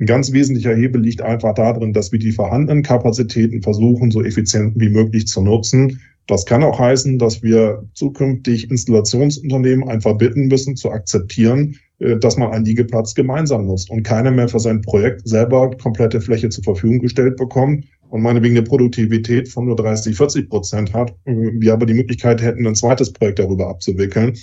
Ein 0.00 0.06
ganz 0.06 0.32
wesentlicher 0.32 0.74
Hebel 0.74 1.02
liegt 1.02 1.22
einfach 1.22 1.54
darin, 1.54 1.92
dass 1.92 2.12
wir 2.12 2.18
die 2.18 2.32
vorhandenen 2.32 2.82
Kapazitäten 2.82 3.62
versuchen, 3.62 4.10
so 4.10 4.22
effizient 4.22 4.74
wie 4.76 4.88
möglich 4.88 5.26
zu 5.26 5.42
nutzen. 5.42 6.00
Das 6.28 6.46
kann 6.46 6.62
auch 6.62 6.78
heißen, 6.78 7.18
dass 7.18 7.42
wir 7.42 7.82
zukünftig 7.94 8.70
Installationsunternehmen 8.70 9.88
einfach 9.88 10.16
bitten 10.16 10.46
müssen 10.46 10.76
zu 10.76 10.90
akzeptieren, 10.90 11.76
äh, 11.98 12.16
dass 12.16 12.36
man 12.36 12.52
einen 12.52 12.64
Liegeplatz 12.64 13.14
gemeinsam 13.14 13.66
nutzt 13.66 13.90
und 13.90 14.04
keiner 14.04 14.30
mehr 14.30 14.48
für 14.48 14.60
sein 14.60 14.82
Projekt 14.82 15.26
selber 15.26 15.70
komplette 15.70 16.20
Fläche 16.20 16.48
zur 16.48 16.64
Verfügung 16.64 17.00
gestellt 17.00 17.36
bekommt 17.36 17.86
und 18.10 18.22
meinetwegen 18.22 18.56
eine 18.56 18.66
Produktivität 18.66 19.48
von 19.48 19.66
nur 19.66 19.76
30, 19.76 20.16
40 20.16 20.48
Prozent 20.48 20.92
hat, 20.92 21.10
äh, 21.24 21.32
wir 21.34 21.72
aber 21.72 21.86
die 21.86 21.94
Möglichkeit 21.94 22.42
hätten, 22.42 22.66
ein 22.66 22.74
zweites 22.74 23.12
Projekt 23.12 23.38
darüber 23.38 23.68
abzuwickeln. 23.68 24.36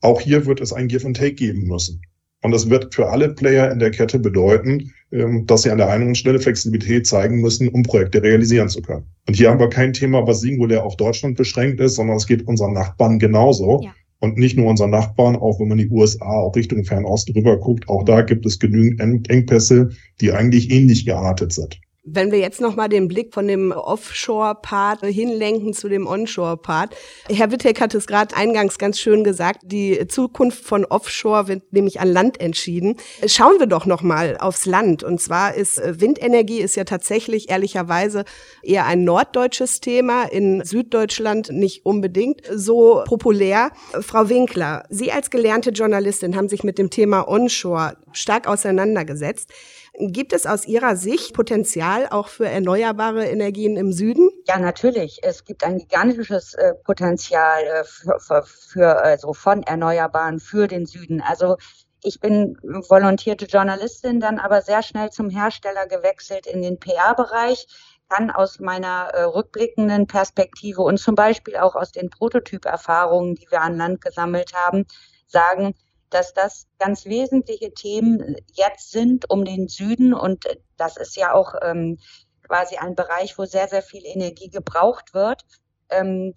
Auch 0.00 0.20
hier 0.20 0.46
wird 0.46 0.60
es 0.60 0.72
ein 0.72 0.88
Give 0.88 1.06
and 1.06 1.16
Take 1.16 1.34
geben 1.34 1.66
müssen. 1.66 2.02
Und 2.42 2.50
das 2.50 2.68
wird 2.68 2.92
für 2.92 3.08
alle 3.08 3.28
Player 3.28 3.70
in 3.70 3.78
der 3.78 3.92
Kette 3.92 4.18
bedeuten, 4.18 4.92
ähm, 5.12 5.46
dass 5.46 5.62
sie 5.62 5.70
an 5.70 5.78
der 5.78 5.88
einen 5.88 6.14
Stelle 6.14 6.40
Flexibilität 6.40 7.06
zeigen 7.06 7.40
müssen, 7.40 7.68
um 7.68 7.84
Projekte 7.84 8.22
realisieren 8.22 8.68
zu 8.68 8.82
können. 8.82 9.06
Und 9.28 9.36
hier 9.36 9.50
haben 9.50 9.60
wir 9.60 9.68
kein 9.68 9.92
Thema, 9.92 10.26
was 10.26 10.40
singulär 10.40 10.84
auf 10.84 10.96
Deutschland 10.96 11.36
beschränkt 11.36 11.80
ist, 11.80 11.94
sondern 11.94 12.16
es 12.16 12.26
geht 12.26 12.46
unseren 12.48 12.72
Nachbarn 12.72 13.20
genauso. 13.20 13.82
Ja. 13.82 13.94
Und 14.18 14.38
nicht 14.38 14.56
nur 14.56 14.66
unseren 14.66 14.90
Nachbarn, 14.90 15.34
auch 15.36 15.58
wenn 15.58 15.68
man 15.68 15.78
die 15.78 15.88
USA 15.88 16.24
auch 16.24 16.54
Richtung 16.54 16.84
Fernost 16.84 17.32
rüber 17.34 17.58
guckt, 17.58 17.88
auch 17.88 18.04
da 18.04 18.22
gibt 18.22 18.46
es 18.46 18.58
genügend 18.58 19.00
Engpässe, 19.28 19.90
die 20.20 20.32
eigentlich 20.32 20.70
ähnlich 20.70 21.04
geartet 21.04 21.52
sind. 21.52 21.80
Wenn 22.04 22.32
wir 22.32 22.40
jetzt 22.40 22.60
nochmal 22.60 22.88
den 22.88 23.06
Blick 23.06 23.32
von 23.32 23.46
dem 23.46 23.70
Offshore-Part 23.70 25.06
hinlenken 25.06 25.72
zu 25.72 25.88
dem 25.88 26.08
Onshore-Part. 26.08 26.96
Herr 27.28 27.52
Wittek 27.52 27.80
hat 27.80 27.94
es 27.94 28.08
gerade 28.08 28.34
eingangs 28.34 28.78
ganz 28.78 28.98
schön 28.98 29.22
gesagt, 29.22 29.60
die 29.62 30.08
Zukunft 30.08 30.64
von 30.64 30.84
Offshore 30.84 31.46
wird 31.46 31.72
nämlich 31.72 32.00
an 32.00 32.12
Land 32.12 32.40
entschieden. 32.40 32.96
Schauen 33.26 33.60
wir 33.60 33.66
doch 33.66 33.86
nochmal 33.86 34.36
aufs 34.38 34.66
Land. 34.66 35.04
Und 35.04 35.20
zwar 35.20 35.54
ist 35.54 35.78
äh, 35.78 36.00
Windenergie 36.00 36.58
ist 36.58 36.74
ja 36.74 36.82
tatsächlich 36.82 37.50
ehrlicherweise 37.50 38.24
eher 38.64 38.86
ein 38.86 39.04
norddeutsches 39.04 39.80
Thema, 39.80 40.24
in 40.24 40.64
Süddeutschland 40.64 41.50
nicht 41.52 41.86
unbedingt 41.86 42.42
so 42.52 43.04
populär. 43.06 43.70
Frau 44.00 44.28
Winkler, 44.28 44.84
Sie 44.90 45.12
als 45.12 45.30
gelernte 45.30 45.70
Journalistin 45.70 46.34
haben 46.34 46.48
sich 46.48 46.64
mit 46.64 46.78
dem 46.78 46.90
Thema 46.90 47.28
Onshore 47.28 47.96
stark 48.12 48.48
auseinandergesetzt. 48.48 49.52
Gibt 49.98 50.32
es 50.32 50.46
aus 50.46 50.66
Ihrer 50.66 50.96
Sicht 50.96 51.34
Potenzial 51.34 52.08
auch 52.08 52.28
für 52.28 52.48
erneuerbare 52.48 53.26
Energien 53.26 53.76
im 53.76 53.92
Süden? 53.92 54.30
Ja, 54.46 54.58
natürlich. 54.58 55.20
Es 55.22 55.44
gibt 55.44 55.64
ein 55.64 55.78
gigantisches 55.78 56.54
äh, 56.54 56.74
Potenzial 56.74 57.62
äh, 57.64 57.84
für, 57.84 58.42
für, 58.42 59.02
also 59.02 59.34
von 59.34 59.62
Erneuerbaren 59.62 60.40
für 60.40 60.66
den 60.66 60.86
Süden. 60.86 61.20
Also 61.20 61.56
ich 62.02 62.20
bin 62.20 62.56
volontierte 62.62 63.44
Journalistin, 63.44 64.18
dann 64.18 64.38
aber 64.38 64.62
sehr 64.62 64.82
schnell 64.82 65.10
zum 65.10 65.28
Hersteller 65.28 65.86
gewechselt 65.86 66.46
in 66.46 66.62
den 66.62 66.78
PR-Bereich 66.78 67.66
kann 68.12 68.30
aus 68.30 68.60
meiner 68.60 69.08
äh, 69.12 69.22
rückblickenden 69.22 70.06
Perspektive 70.06 70.82
und 70.82 70.98
zum 70.98 71.14
Beispiel 71.14 71.56
auch 71.56 71.74
aus 71.74 71.92
den 71.92 72.10
Prototyperfahrungen, 72.10 73.36
die 73.36 73.46
wir 73.50 73.62
an 73.62 73.76
Land 73.76 74.00
gesammelt 74.02 74.52
haben, 74.54 74.86
sagen, 75.26 75.74
dass 76.12 76.34
das 76.34 76.66
ganz 76.78 77.06
wesentliche 77.06 77.72
Themen 77.72 78.36
jetzt 78.52 78.90
sind 78.90 79.30
um 79.30 79.44
den 79.44 79.68
Süden 79.68 80.14
und 80.14 80.44
das 80.76 80.96
ist 80.96 81.16
ja 81.16 81.32
auch 81.32 81.54
ähm, 81.62 81.98
quasi 82.42 82.76
ein 82.76 82.94
Bereich, 82.94 83.38
wo 83.38 83.44
sehr, 83.44 83.68
sehr 83.68 83.82
viel 83.82 84.04
Energie 84.04 84.50
gebraucht 84.50 85.14
wird. 85.14 85.42
Ähm, 85.88 86.34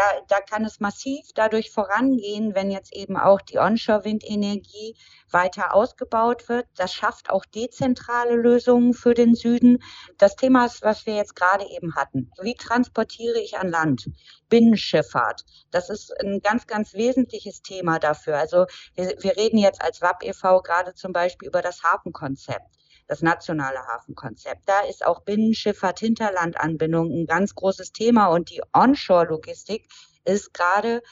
da, 0.00 0.20
da 0.28 0.40
kann 0.40 0.64
es 0.64 0.80
massiv 0.80 1.26
dadurch 1.34 1.70
vorangehen, 1.70 2.54
wenn 2.54 2.70
jetzt 2.70 2.94
eben 2.94 3.18
auch 3.18 3.42
die 3.42 3.58
Onshore-Windenergie 3.58 4.96
weiter 5.30 5.74
ausgebaut 5.74 6.48
wird. 6.48 6.66
Das 6.74 6.94
schafft 6.94 7.28
auch 7.28 7.44
dezentrale 7.44 8.34
Lösungen 8.34 8.94
für 8.94 9.12
den 9.12 9.34
Süden. 9.34 9.82
Das 10.16 10.36
Thema 10.36 10.64
ist, 10.64 10.82
was 10.82 11.04
wir 11.04 11.16
jetzt 11.16 11.36
gerade 11.36 11.66
eben 11.68 11.94
hatten. 11.96 12.30
Wie 12.40 12.54
transportiere 12.54 13.40
ich 13.40 13.58
an 13.58 13.68
Land? 13.68 14.08
Binnenschifffahrt. 14.48 15.44
Das 15.70 15.90
ist 15.90 16.12
ein 16.22 16.40
ganz, 16.40 16.66
ganz 16.66 16.94
wesentliches 16.94 17.60
Thema 17.60 17.98
dafür. 17.98 18.38
Also 18.38 18.64
wir, 18.94 19.14
wir 19.18 19.36
reden 19.36 19.58
jetzt 19.58 19.82
als 19.82 20.00
WAP 20.00 20.24
e.V. 20.24 20.62
gerade 20.62 20.94
zum 20.94 21.12
Beispiel 21.12 21.48
über 21.48 21.60
das 21.60 21.82
Hafenkonzept 21.82 22.79
das 23.10 23.22
nationale 23.22 23.84
Hafenkonzept. 23.88 24.62
Da 24.68 24.82
ist 24.88 25.04
auch 25.04 25.22
Binnenschifffahrt, 25.22 25.98
Hinterlandanbindung 25.98 27.10
ein 27.10 27.26
ganz 27.26 27.56
großes 27.56 27.90
Thema 27.90 28.28
und 28.28 28.50
die 28.50 28.62
Onshore-Logistik 28.72 29.88
ist 30.24 30.54
gerade 30.54 31.02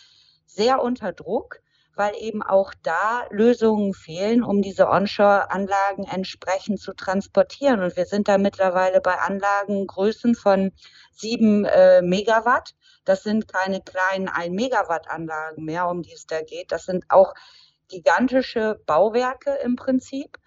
sehr 0.46 0.80
unter 0.80 1.12
Druck, 1.12 1.60
weil 1.96 2.14
eben 2.20 2.44
auch 2.44 2.72
da 2.84 3.24
Lösungen 3.30 3.94
fehlen, 3.94 4.44
um 4.44 4.62
diese 4.62 4.88
Onshore-Anlagen 4.88 6.04
entsprechend 6.04 6.78
zu 6.78 6.94
transportieren. 6.94 7.82
Und 7.82 7.96
wir 7.96 8.06
sind 8.06 8.28
da 8.28 8.38
mittlerweile 8.38 9.00
bei 9.00 9.18
Anlagengrößen 9.18 10.36
von 10.36 10.70
sieben 11.10 11.64
äh, 11.64 12.00
Megawatt. 12.00 12.76
Das 13.04 13.24
sind 13.24 13.48
keine 13.48 13.80
kleinen 13.80 14.28
ein 14.28 14.52
Megawatt 14.52 15.10
Anlagen 15.10 15.64
mehr, 15.64 15.88
um 15.88 16.02
die 16.02 16.12
es 16.12 16.28
da 16.28 16.42
geht. 16.42 16.70
Das 16.70 16.84
sind 16.84 17.06
auch 17.08 17.34
gigantische 17.88 18.80
Bauwerke 18.86 19.58
im 19.64 19.74
Prinzip. 19.74 20.38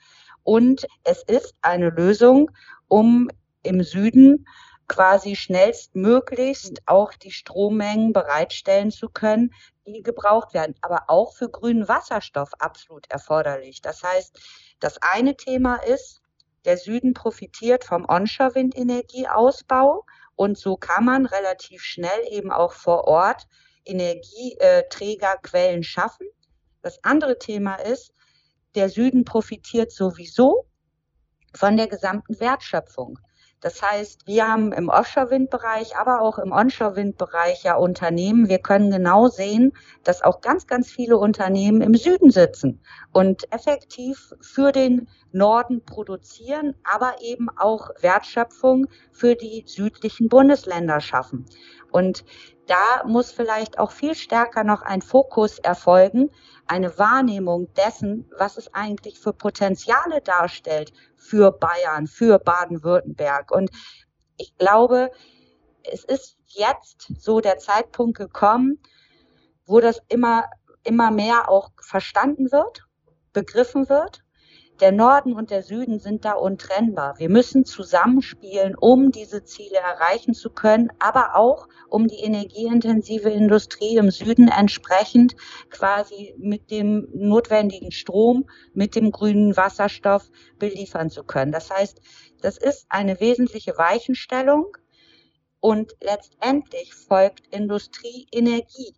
Und 0.44 0.88
es 1.04 1.24
ist 1.24 1.54
eine 1.62 1.90
Lösung, 1.90 2.52
um 2.88 3.30
im 3.64 3.84
Süden 3.84 4.46
quasi 4.88 5.36
schnellstmöglichst 5.38 6.82
auch 6.86 7.14
die 7.14 7.32
Strommengen 7.32 8.12
bereitstellen 8.12 8.92
zu 8.92 9.08
können, 9.08 9.54
die 9.86 10.04
gebraucht 10.04 10.54
werden, 10.54 10.76
aber 10.82 11.06
auch 11.08 11.34
für 11.34 11.50
grünen 11.50 11.88
Wasserstoff 11.88 12.52
absolut 12.60 13.10
erforderlich. 13.10 13.82
Das 13.82 14.04
heißt, 14.04 14.38
das 14.82 14.98
eine 15.02 15.38
Thema 15.38 15.76
ist, 15.78 16.22
der 16.66 16.78
Süden 16.78 17.14
profitiert 17.14 17.86
vom 17.86 18.06
Onshore-Windenergieausbau 18.08 20.06
und 20.36 20.58
so 20.58 20.76
kann 20.76 21.06
man 21.06 21.26
relativ 21.26 21.84
schnell 21.84 22.28
eben 22.30 22.52
auch 22.52 22.74
vor 22.74 23.06
Ort 23.06 23.48
Energieträgerquellen 23.86 25.84
schaffen. 25.84 26.28
Das 26.82 27.02
andere 27.04 27.40
Thema 27.40 27.76
ist, 27.76 28.14
der 28.76 28.90
Süden 28.90 29.26
profitiert 29.26 29.92
sowieso 29.92 30.66
von 31.54 31.78
der 31.78 31.88
gesamten 31.88 32.40
Wertschöpfung. 32.40 33.20
Das 33.62 33.80
heißt, 33.80 34.26
wir 34.26 34.48
haben 34.48 34.74
im 34.74 34.90
Offshore-Windbereich, 34.90 35.96
aber 35.96 36.22
auch 36.22 36.40
im 36.40 36.52
Onshore-Windbereich 36.52 37.64
ja 37.64 37.76
Unternehmen. 37.76 38.50
Wir 38.50 38.58
können 38.58 38.90
genau 38.90 39.28
sehen, 39.28 39.74
dass 40.04 40.24
auch 40.24 40.42
ganz, 40.42 40.66
ganz 40.66 40.90
viele 40.90 41.18
Unternehmen 41.18 41.82
im 41.82 41.94
Süden 41.94 42.32
sitzen 42.32 42.82
und 43.12 43.52
effektiv 43.54 44.34
für 44.42 44.72
den 44.72 45.08
Norden 45.32 45.86
produzieren, 45.86 46.74
aber 46.84 47.22
eben 47.22 47.50
auch 47.56 47.92
Wertschöpfung 48.02 48.88
für 49.12 49.36
die 49.36 49.64
südlichen 49.68 50.28
Bundesländer 50.28 51.00
schaffen. 51.00 51.46
Und 51.92 52.26
da 52.66 53.04
muss 53.06 53.32
vielleicht 53.32 53.78
auch 53.78 53.92
viel 53.92 54.16
stärker 54.16 54.64
noch 54.64 54.82
ein 54.82 55.04
Fokus 55.04 55.60
erfolgen, 55.60 56.32
eine 56.66 56.98
Wahrnehmung 56.98 57.72
dessen, 57.74 58.30
was 58.38 58.58
es 58.58 58.74
eigentlich 58.74 59.20
für 59.20 59.34
Potenziale 59.34 60.22
darstellt 60.22 60.94
für 61.22 61.52
Bayern, 61.52 62.08
für 62.08 62.40
Baden-Württemberg. 62.40 63.52
Und 63.52 63.70
ich 64.38 64.56
glaube, 64.58 65.12
es 65.84 66.04
ist 66.04 66.38
jetzt 66.48 67.14
so 67.18 67.40
der 67.40 67.58
Zeitpunkt 67.58 68.18
gekommen, 68.18 68.82
wo 69.66 69.80
das 69.80 70.02
immer, 70.10 70.46
immer 70.84 71.12
mehr 71.12 71.50
auch 71.50 71.72
verstanden 71.82 72.52
wird, 72.52 72.84
begriffen 73.34 73.88
wird 73.88 74.24
der 74.82 74.92
Norden 74.92 75.34
und 75.34 75.52
der 75.52 75.62
Süden 75.62 76.00
sind 76.00 76.26
da 76.26 76.34
untrennbar. 76.34 77.20
Wir 77.20 77.30
müssen 77.30 77.66
zusammenspielen, 77.66 78.76
um 78.76 79.12
diese 79.12 79.44
Ziele 79.44 79.78
erreichen 79.78 80.34
zu 80.34 80.50
können, 80.50 80.90
aber 80.98 81.36
auch 81.36 81.68
um 81.88 82.08
die 82.08 82.20
energieintensive 82.20 83.30
Industrie 83.30 83.98
im 83.98 84.10
Süden 84.10 84.48
entsprechend 84.48 85.36
quasi 85.70 86.34
mit 86.38 86.72
dem 86.72 87.08
notwendigen 87.14 87.92
Strom, 87.92 88.50
mit 88.74 88.96
dem 88.96 89.12
grünen 89.12 89.56
Wasserstoff 89.56 90.30
beliefern 90.58 91.12
zu 91.12 91.24
können. 91.24 91.52
Das 91.52 91.70
heißt, 91.70 92.02
das 92.42 92.58
ist 92.58 92.88
eine 92.90 93.20
wesentliche 93.20 93.78
Weichenstellung 93.78 94.76
und 95.60 95.96
letztendlich 96.02 96.94
folgt 96.96 97.48
Industrie 97.54 98.28
Energie 98.32 98.96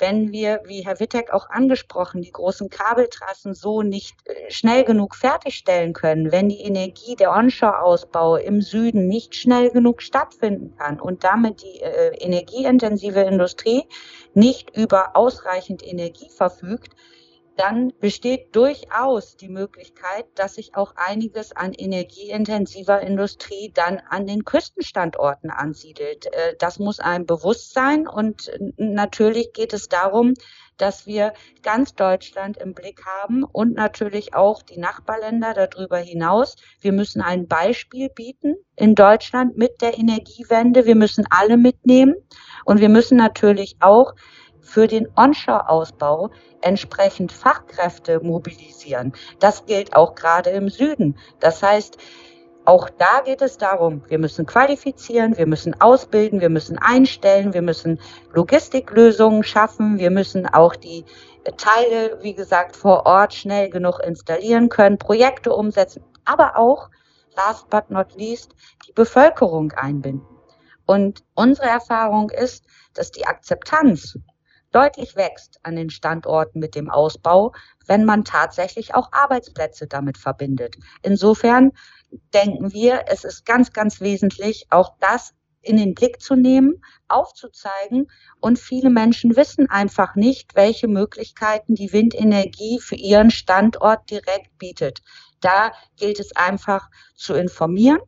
wenn 0.00 0.32
wir, 0.32 0.62
wie 0.64 0.84
Herr 0.84 0.98
Wittek 1.00 1.32
auch 1.32 1.48
angesprochen, 1.50 2.22
die 2.22 2.32
großen 2.32 2.68
Kabeltrassen 2.70 3.54
so 3.54 3.82
nicht 3.82 4.16
äh, 4.26 4.50
schnell 4.50 4.84
genug 4.84 5.14
fertigstellen 5.14 5.92
können, 5.92 6.32
wenn 6.32 6.48
die 6.48 6.60
Energie, 6.60 7.16
der 7.16 7.32
Onshore-Ausbau 7.32 8.36
im 8.36 8.60
Süden 8.60 9.06
nicht 9.06 9.34
schnell 9.34 9.70
genug 9.70 10.02
stattfinden 10.02 10.74
kann 10.76 11.00
und 11.00 11.24
damit 11.24 11.62
die 11.62 11.80
äh, 11.80 12.16
energieintensive 12.18 13.20
Industrie 13.20 13.84
nicht 14.34 14.76
über 14.76 15.16
ausreichend 15.16 15.86
Energie 15.86 16.30
verfügt, 16.30 16.94
dann 17.56 17.92
besteht 18.00 18.54
durchaus 18.56 19.36
die 19.36 19.48
Möglichkeit, 19.48 20.26
dass 20.34 20.54
sich 20.54 20.74
auch 20.74 20.94
einiges 20.96 21.52
an 21.52 21.72
energieintensiver 21.72 23.00
Industrie 23.00 23.70
dann 23.74 24.00
an 24.08 24.26
den 24.26 24.44
Küstenstandorten 24.44 25.50
ansiedelt. 25.50 26.26
Äh, 26.26 26.56
das 26.58 26.78
muss 26.78 27.00
einem 27.00 27.26
bewusst 27.26 27.74
sein 27.74 28.06
und 28.06 28.50
natürlich 28.76 29.52
geht 29.52 29.72
es 29.72 29.88
darum, 29.88 30.34
dass 30.80 31.06
wir 31.06 31.34
ganz 31.62 31.94
Deutschland 31.94 32.56
im 32.56 32.74
Blick 32.74 33.04
haben 33.04 33.44
und 33.44 33.74
natürlich 33.74 34.34
auch 34.34 34.62
die 34.62 34.78
Nachbarländer 34.78 35.52
darüber 35.52 35.98
hinaus. 35.98 36.56
Wir 36.80 36.92
müssen 36.92 37.20
ein 37.20 37.46
Beispiel 37.46 38.08
bieten 38.08 38.56
in 38.76 38.94
Deutschland 38.94 39.56
mit 39.56 39.82
der 39.82 39.98
Energiewende. 39.98 40.86
Wir 40.86 40.96
müssen 40.96 41.26
alle 41.28 41.56
mitnehmen 41.56 42.14
und 42.64 42.80
wir 42.80 42.88
müssen 42.88 43.16
natürlich 43.16 43.76
auch 43.80 44.14
für 44.60 44.86
den 44.86 45.08
Onshore-Ausbau 45.16 46.30
entsprechend 46.60 47.32
Fachkräfte 47.32 48.20
mobilisieren. 48.20 49.12
Das 49.38 49.66
gilt 49.66 49.94
auch 49.94 50.14
gerade 50.14 50.50
im 50.50 50.68
Süden. 50.68 51.16
Das 51.40 51.62
heißt, 51.62 51.96
auch 52.66 52.90
da 52.90 53.22
geht 53.24 53.40
es 53.42 53.56
darum, 53.56 54.02
wir 54.08 54.18
müssen 54.18 54.44
qualifizieren, 54.44 55.36
wir 55.36 55.46
müssen 55.46 55.80
ausbilden, 55.80 56.40
wir 56.40 56.50
müssen 56.50 56.78
einstellen, 56.78 57.54
wir 57.54 57.62
müssen 57.62 57.98
Logistiklösungen 58.32 59.42
schaffen, 59.42 59.98
wir 59.98 60.10
müssen 60.10 60.46
auch 60.46 60.76
die 60.76 61.04
Teile, 61.56 62.18
wie 62.22 62.34
gesagt, 62.34 62.76
vor 62.76 63.06
Ort 63.06 63.32
schnell 63.32 63.70
genug 63.70 64.00
installieren 64.00 64.68
können, 64.68 64.98
Projekte 64.98 65.52
umsetzen, 65.54 66.04
aber 66.24 66.58
auch, 66.58 66.90
last 67.34 67.70
but 67.70 67.90
not 67.90 68.14
least, 68.14 68.54
die 68.86 68.92
Bevölkerung 68.92 69.72
einbinden. 69.72 70.26
Und 70.84 71.24
unsere 71.34 71.68
Erfahrung 71.68 72.30
ist, 72.30 72.66
dass 72.94 73.10
die 73.10 73.26
Akzeptanz 73.26 74.18
deutlich 74.72 75.16
wächst 75.16 75.58
an 75.62 75.76
den 75.76 75.90
Standorten 75.90 76.60
mit 76.60 76.74
dem 76.74 76.90
Ausbau, 76.90 77.52
wenn 77.86 78.04
man 78.04 78.24
tatsächlich 78.24 78.94
auch 78.94 79.12
Arbeitsplätze 79.12 79.86
damit 79.86 80.18
verbindet. 80.18 80.76
Insofern 81.02 81.72
denken 82.34 82.72
wir, 82.72 83.04
es 83.08 83.24
ist 83.24 83.44
ganz, 83.44 83.72
ganz 83.72 84.00
wesentlich, 84.00 84.66
auch 84.70 84.94
das 85.00 85.34
in 85.62 85.76
den 85.76 85.94
Blick 85.94 86.20
zu 86.20 86.36
nehmen, 86.36 86.82
aufzuzeigen. 87.08 88.10
Und 88.40 88.58
viele 88.58 88.90
Menschen 88.90 89.36
wissen 89.36 89.68
einfach 89.68 90.14
nicht, 90.14 90.54
welche 90.54 90.88
Möglichkeiten 90.88 91.74
die 91.74 91.92
Windenergie 91.92 92.80
für 92.80 92.96
ihren 92.96 93.30
Standort 93.30 94.10
direkt 94.10 94.56
bietet. 94.58 95.02
Da 95.40 95.72
gilt 95.96 96.20
es 96.20 96.34
einfach 96.36 96.88
zu 97.14 97.34
informieren 97.34 98.00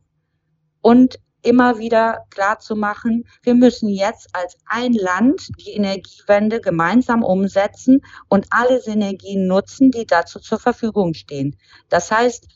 und 0.81 1.19
immer 1.43 1.77
wieder 1.77 2.25
klar 2.29 2.59
zu 2.59 2.75
machen, 2.75 3.27
wir 3.43 3.53
müssen 3.53 3.89
jetzt 3.89 4.29
als 4.33 4.57
ein 4.65 4.93
Land 4.93 5.49
die 5.59 5.71
Energiewende 5.71 6.61
gemeinsam 6.61 7.23
umsetzen 7.23 8.01
und 8.29 8.47
alle 8.49 8.81
Synergien 8.81 9.47
nutzen, 9.47 9.91
die 9.91 10.05
dazu 10.05 10.39
zur 10.39 10.59
Verfügung 10.59 11.13
stehen. 11.13 11.57
Das 11.89 12.11
heißt, 12.11 12.47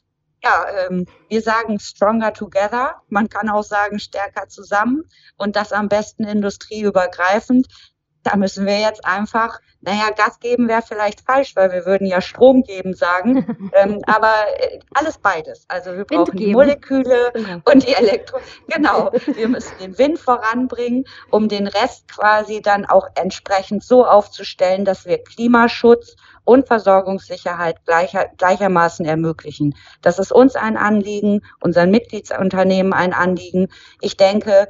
ja, 0.43 0.65
ähm, 0.87 1.05
wir 1.29 1.41
sagen 1.41 1.79
stronger 1.79 2.33
together. 2.33 3.01
Man 3.09 3.29
kann 3.29 3.49
auch 3.49 3.63
sagen 3.63 3.99
stärker 3.99 4.47
zusammen 4.47 5.03
und 5.37 5.55
das 5.55 5.73
am 5.73 5.89
besten 5.89 6.23
industrieübergreifend. 6.23 7.67
Da 8.27 8.35
müssen 8.35 8.65
wir 8.65 8.77
jetzt 8.77 9.05
einfach, 9.05 9.61
naja, 9.79 10.09
Gas 10.09 10.41
geben 10.41 10.67
wäre 10.67 10.81
vielleicht 10.81 11.21
falsch, 11.21 11.55
weil 11.55 11.71
wir 11.71 11.85
würden 11.85 12.05
ja 12.05 12.19
Strom 12.19 12.63
geben 12.63 12.93
sagen. 12.93 13.71
ähm, 13.73 14.01
aber 14.05 14.33
äh, 14.57 14.79
alles 14.93 15.17
beides. 15.17 15.63
Also 15.69 15.95
wir 15.95 16.03
brauchen 16.03 16.35
die 16.35 16.51
Moleküle 16.51 17.31
genau. 17.33 17.61
und 17.63 17.87
die 17.87 17.93
Elektro. 17.93 18.39
Genau, 18.67 19.11
wir 19.27 19.47
müssen 19.47 19.71
den 19.79 19.97
Wind 19.97 20.19
voranbringen, 20.19 21.05
um 21.31 21.47
den 21.47 21.67
Rest 21.67 22.09
quasi 22.09 22.61
dann 22.61 22.85
auch 22.85 23.07
entsprechend 23.15 23.81
so 23.81 24.05
aufzustellen, 24.05 24.83
dass 24.83 25.05
wir 25.05 25.23
Klimaschutz 25.23 26.17
und 26.43 26.67
Versorgungssicherheit 26.67 27.85
gleicher, 27.85 28.29
gleichermaßen 28.37 29.05
ermöglichen. 29.05 29.73
Das 30.01 30.19
ist 30.19 30.33
uns 30.33 30.55
ein 30.55 30.75
Anliegen, 30.75 31.43
unseren 31.61 31.91
Mitgliedsunternehmen 31.91 32.91
ein 32.91 33.13
Anliegen. 33.13 33.69
Ich 34.01 34.17
denke, 34.17 34.67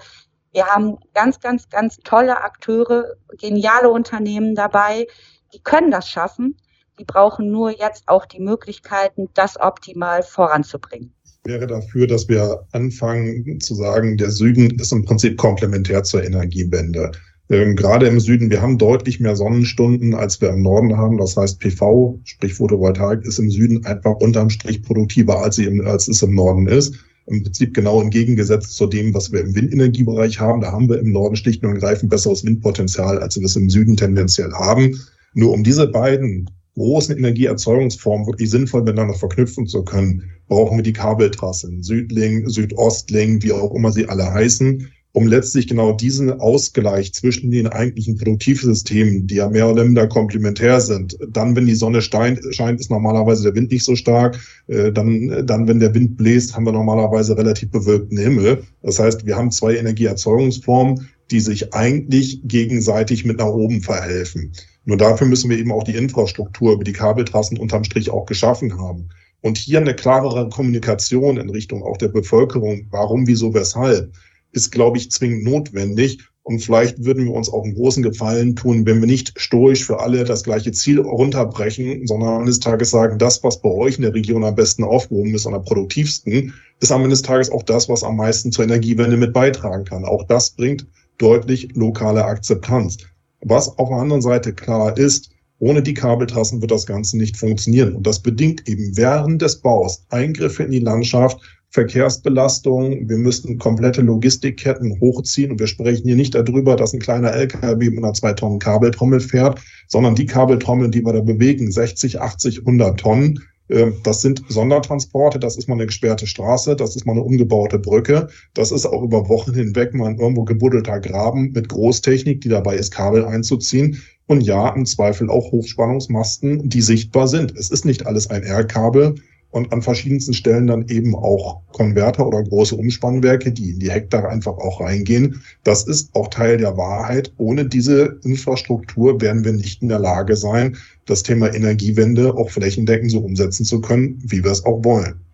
wir 0.58 0.66
haben 0.66 0.98
ganz, 1.14 1.40
ganz, 1.40 1.70
ganz 1.70 1.98
tolle 2.04 2.44
Akteure, 2.44 3.14
geniale 3.40 3.92
Unternehmen 3.92 4.56
dabei, 4.56 5.06
die 5.54 5.60
können 5.60 5.92
das 5.92 6.10
schaffen. 6.10 6.58
Die 7.00 7.06
brauchen 7.06 7.52
nur 7.52 7.78
jetzt 7.78 8.08
auch 8.08 8.26
die 8.26 8.40
Möglichkeiten, 8.40 9.28
das 9.36 9.60
optimal 9.60 10.24
voranzubringen. 10.24 11.14
Ich 11.24 11.54
wäre 11.54 11.68
dafür, 11.68 12.08
dass 12.08 12.28
wir 12.28 12.66
anfangen 12.72 13.60
zu 13.60 13.76
sagen, 13.76 14.18
der 14.18 14.32
Süden 14.32 14.80
ist 14.80 14.92
im 14.92 15.06
Prinzip 15.06 15.38
komplementär 15.38 16.02
zur 16.02 16.24
Energiewende. 16.24 17.12
Ähm, 17.52 17.76
gerade 17.76 18.08
im 18.08 18.20
Süden, 18.20 18.50
wir 18.50 18.60
haben 18.60 18.80
deutlich 18.80 19.20
mehr 19.20 19.36
Sonnenstunden, 19.36 20.16
als 20.16 20.42
wir 20.42 20.50
im 20.50 20.64
Norden 20.64 20.98
haben. 20.98 21.20
Das 21.20 21.38
heißt, 21.38 21.60
PV, 21.60 22.20
sprich 22.24 22.56
Photovoltaik, 22.56 23.24
ist 23.26 23.38
im 23.38 23.52
Süden 23.52 23.86
einfach 23.86 24.16
unterm 24.16 24.50
Strich 24.50 24.82
produktiver, 24.82 25.40
als, 25.40 25.58
sie 25.58 25.66
im, 25.66 25.86
als 25.86 26.08
es 26.08 26.24
im 26.24 26.34
Norden 26.34 26.68
ist 26.68 26.96
im 27.28 27.44
Prinzip 27.44 27.74
genau 27.74 28.02
entgegengesetzt 28.02 28.76
zu 28.76 28.88
dem, 28.88 29.14
was 29.14 29.32
wir 29.32 29.42
im 29.42 29.54
Windenergiebereich 29.54 30.40
haben. 30.40 30.62
Da 30.62 30.72
haben 30.72 30.90
wir 30.90 31.00
im 31.00 31.12
Norden 31.12 31.36
schlicht 31.36 31.64
und 31.64 31.74
ergreifend 31.74 32.10
besseres 32.10 32.44
Windpotenzial, 32.46 33.20
als 33.20 33.38
wir 33.38 33.46
es 33.46 33.56
im 33.56 33.70
Süden 33.70 33.98
tendenziell 33.98 34.52
haben. 34.54 35.00
Nur 35.34 35.54
um 35.54 35.64
diese 35.64 35.88
beiden 35.88 36.50
großen 36.76 37.18
Energieerzeugungsformen 37.18 38.28
wirklich 38.28 38.50
sinnvoll 38.50 38.84
miteinander 38.84 39.16
verknüpfen 39.16 39.68
zu 39.68 39.84
können, 39.84 40.24
brauchen 40.48 40.78
wir 40.78 40.84
die 40.84 40.94
Kabeltrassen, 40.94 41.84
Südling, 41.84 42.48
Südostling, 42.48 43.42
wie 43.44 43.52
auch 43.52 43.74
immer 43.74 43.92
sie 43.92 44.08
alle 44.08 44.32
heißen 44.32 44.88
um 45.18 45.26
letztlich 45.26 45.66
genau 45.66 45.94
diesen 45.94 46.40
Ausgleich 46.40 47.12
zwischen 47.12 47.50
den 47.50 47.66
eigentlichen 47.66 48.18
Produktivsystemen, 48.18 49.26
die 49.26 49.38
ja 49.38 49.50
mehr 49.50 49.68
oder 49.68 49.84
minder 49.84 50.06
komplementär 50.06 50.80
sind. 50.80 51.18
Dann, 51.30 51.56
wenn 51.56 51.66
die 51.66 51.74
Sonne 51.74 52.04
scheint, 52.04 52.40
scheint 52.52 52.80
ist 52.80 52.92
normalerweise 52.92 53.42
der 53.42 53.56
Wind 53.56 53.72
nicht 53.72 53.84
so 53.84 53.96
stark. 53.96 54.40
Äh, 54.68 54.92
dann, 54.92 55.44
dann, 55.48 55.68
wenn 55.68 55.80
der 55.80 55.96
Wind 55.96 56.18
bläst, 56.18 56.56
haben 56.56 56.68
wir 56.68 56.72
normalerweise 56.72 57.36
relativ 57.36 57.72
bewölkten 57.72 58.20
Himmel. 58.20 58.62
Das 58.84 59.00
heißt, 59.00 59.26
wir 59.26 59.36
haben 59.36 59.50
zwei 59.50 59.78
Energieerzeugungsformen, 59.78 61.08
die 61.32 61.40
sich 61.40 61.74
eigentlich 61.74 62.42
gegenseitig 62.44 63.26
mit 63.26 63.40
nach 63.40 63.48
oben 63.48 63.82
verhelfen. 63.82 64.52
Nur 64.86 64.98
dafür 64.98 65.26
müssen 65.26 65.50
wir 65.50 65.58
eben 65.58 65.72
auch 65.72 65.84
die 65.84 65.96
Infrastruktur 65.96 66.74
über 66.74 66.84
die 66.84 66.94
Kabeltrassen 66.94 67.58
unterm 67.58 67.86
Strich 67.86 68.12
auch 68.12 68.28
geschaffen 68.28 68.80
haben. 68.80 69.10
Und 69.42 69.58
hier 69.58 69.80
eine 69.80 69.96
klarere 69.96 70.48
Kommunikation 70.50 71.38
in 71.38 71.50
Richtung 71.50 71.82
auch 71.82 71.98
der 71.98 72.10
Bevölkerung, 72.10 72.86
warum, 72.92 73.26
wieso, 73.26 73.56
weshalb 73.56 74.12
ist, 74.52 74.72
glaube 74.72 74.98
ich, 74.98 75.12
zwingend 75.12 75.44
notwendig. 75.44 76.20
Und 76.44 76.60
vielleicht 76.60 77.04
würden 77.04 77.26
wir 77.26 77.34
uns 77.34 77.52
auch 77.52 77.66
einen 77.66 77.76
großen 77.76 78.04
Gefallen 78.04 78.56
tun, 78.56 78.86
wenn 78.86 79.02
wir 79.02 79.08
nicht 79.08 79.34
stoisch 79.36 79.84
für 79.84 80.00
alle 80.00 80.24
das 80.24 80.44
gleiche 80.44 80.72
Ziel 80.72 81.02
runterbrechen, 81.02 82.08
sondern 82.08 82.42
eines 82.42 82.62
Tages 82.62 82.90
sagen, 82.90 83.20
das, 83.20 83.44
was 83.44 83.62
bei 83.62 83.70
euch 83.70 83.98
in 83.98 84.04
der 84.04 84.14
Region 84.14 84.46
am 84.46 84.56
besten 84.56 84.86
aufgehoben 84.86 85.36
ist, 85.36 85.46
am 85.46 85.62
produktivsten, 85.62 86.54
ist 86.80 86.92
am 86.92 87.02
Ende 87.02 87.16
des 87.16 87.22
Tages 87.22 87.52
auch 87.52 87.64
das, 87.64 87.90
was 87.90 88.04
am 88.04 88.16
meisten 88.16 88.54
zur 88.54 88.64
Energiewende 88.64 89.18
mit 89.18 89.34
beitragen 89.34 89.84
kann. 89.84 90.06
Auch 90.06 90.24
das 90.24 90.52
bringt 90.52 90.88
deutlich 91.18 91.76
lokale 91.76 92.24
Akzeptanz. 92.24 92.98
Was 93.42 93.78
auf 93.78 93.90
der 93.90 93.98
anderen 93.98 94.22
Seite 94.22 94.54
klar 94.54 94.98
ist, 94.98 95.32
ohne 95.60 95.82
die 95.82 95.94
Kabeltrassen 95.94 96.62
wird 96.62 96.72
das 96.72 96.86
Ganze 96.86 97.18
nicht 97.18 97.36
funktionieren. 97.36 97.96
Und 97.96 98.08
das 98.08 98.22
bedingt 98.22 98.68
eben 98.68 98.96
während 98.96 99.42
des 99.42 99.60
Baus 99.60 100.06
Eingriffe 100.10 100.64
in 100.64 100.72
die 100.72 100.80
Landschaft, 100.80 101.42
Verkehrsbelastung. 101.78 103.08
Wir 103.08 103.18
müssten 103.18 103.60
komplette 103.60 104.02
Logistikketten 104.02 105.00
hochziehen. 105.00 105.52
Und 105.52 105.60
wir 105.60 105.68
sprechen 105.68 106.08
hier 106.08 106.16
nicht 106.16 106.34
darüber, 106.34 106.76
dass 106.76 106.92
ein 106.92 107.00
kleiner 107.00 107.34
LKW 107.34 107.92
mit 107.92 108.04
einer 108.04 108.14
zwei 108.14 108.34
Tonnen 108.34 108.58
Kabeltrommel 108.58 109.20
fährt, 109.20 109.60
sondern 109.88 110.16
die 110.16 110.26
Kabeltrommeln, 110.26 110.90
die 110.90 111.06
wir 111.06 111.14
da 111.14 111.22
bewegen, 111.22 111.72
60, 111.72 112.20
80, 112.20 112.62
100 112.62 113.00
Tonnen. 113.00 113.44
Ähm, 113.70 113.94
das 114.04 114.22
sind 114.22 114.42
Sondertransporte, 114.50 115.38
das 115.38 115.56
ist 115.56 115.70
mal 115.70 115.76
eine 115.76 115.86
gesperrte 115.86 116.26
Straße, 116.26 116.76
das 116.76 116.96
ist 116.96 117.06
mal 117.06 117.12
eine 117.12 117.22
umgebaute 117.22 117.78
Brücke, 117.78 118.28
das 118.56 118.72
ist 118.72 118.88
auch 118.88 119.04
über 119.04 119.30
Wochen 119.30 119.54
hinweg 119.54 119.94
mal 119.94 120.08
ein 120.10 120.18
irgendwo 120.18 120.46
gebuddelter 120.46 121.00
Graben 121.00 121.52
mit 121.52 121.70
Großtechnik, 121.70 122.42
die 122.42 122.50
dabei 122.50 122.76
ist, 122.78 122.90
Kabel 122.90 123.24
einzuziehen. 123.24 124.02
Und 124.26 124.42
ja, 124.42 124.70
im 124.70 124.88
Zweifel 124.88 125.30
auch 125.30 125.52
Hochspannungsmasten, 125.52 126.70
die 126.70 126.82
sichtbar 126.82 127.28
sind. 127.28 127.56
Es 127.56 127.70
ist 127.70 127.86
nicht 127.86 128.08
alles 128.08 128.32
ein 128.32 128.42
R-Kabel, 128.42 129.14
und 129.58 129.74
an 129.74 129.82
verschiedensten 129.82 130.34
Stellen 130.34 130.68
dann 130.68 130.88
eben 130.88 131.16
auch 131.16 131.62
Konverter 131.74 132.26
oder 132.28 132.44
große 132.44 132.76
Umspannwerke, 132.76 133.52
die 133.52 133.72
in 133.72 133.80
die 133.80 133.92
Hektar 133.92 134.30
einfach 134.30 134.54
auch 134.54 134.80
reingehen. 134.80 135.42
Das 135.64 135.86
ist 135.88 136.16
auch 136.16 136.30
Teil 136.30 136.58
der 136.58 136.78
Wahrheit. 136.78 137.34
Ohne 137.38 137.66
diese 137.66 138.20
Infrastruktur 138.24 139.20
werden 139.20 139.44
wir 139.44 139.54
nicht 139.54 139.82
in 139.82 139.90
der 139.90 140.00
Lage 140.00 140.36
sein, 140.36 140.78
das 141.06 141.24
Thema 141.24 141.54
Energiewende 141.54 142.36
auch 142.36 142.50
flächendeckend 142.50 143.12
so 143.12 143.20
umsetzen 143.20 143.66
zu 143.66 143.82
können, 143.82 144.22
wie 144.24 144.44
wir 144.44 144.52
es 144.52 144.64
auch 144.64 144.84
wollen. 144.84 145.27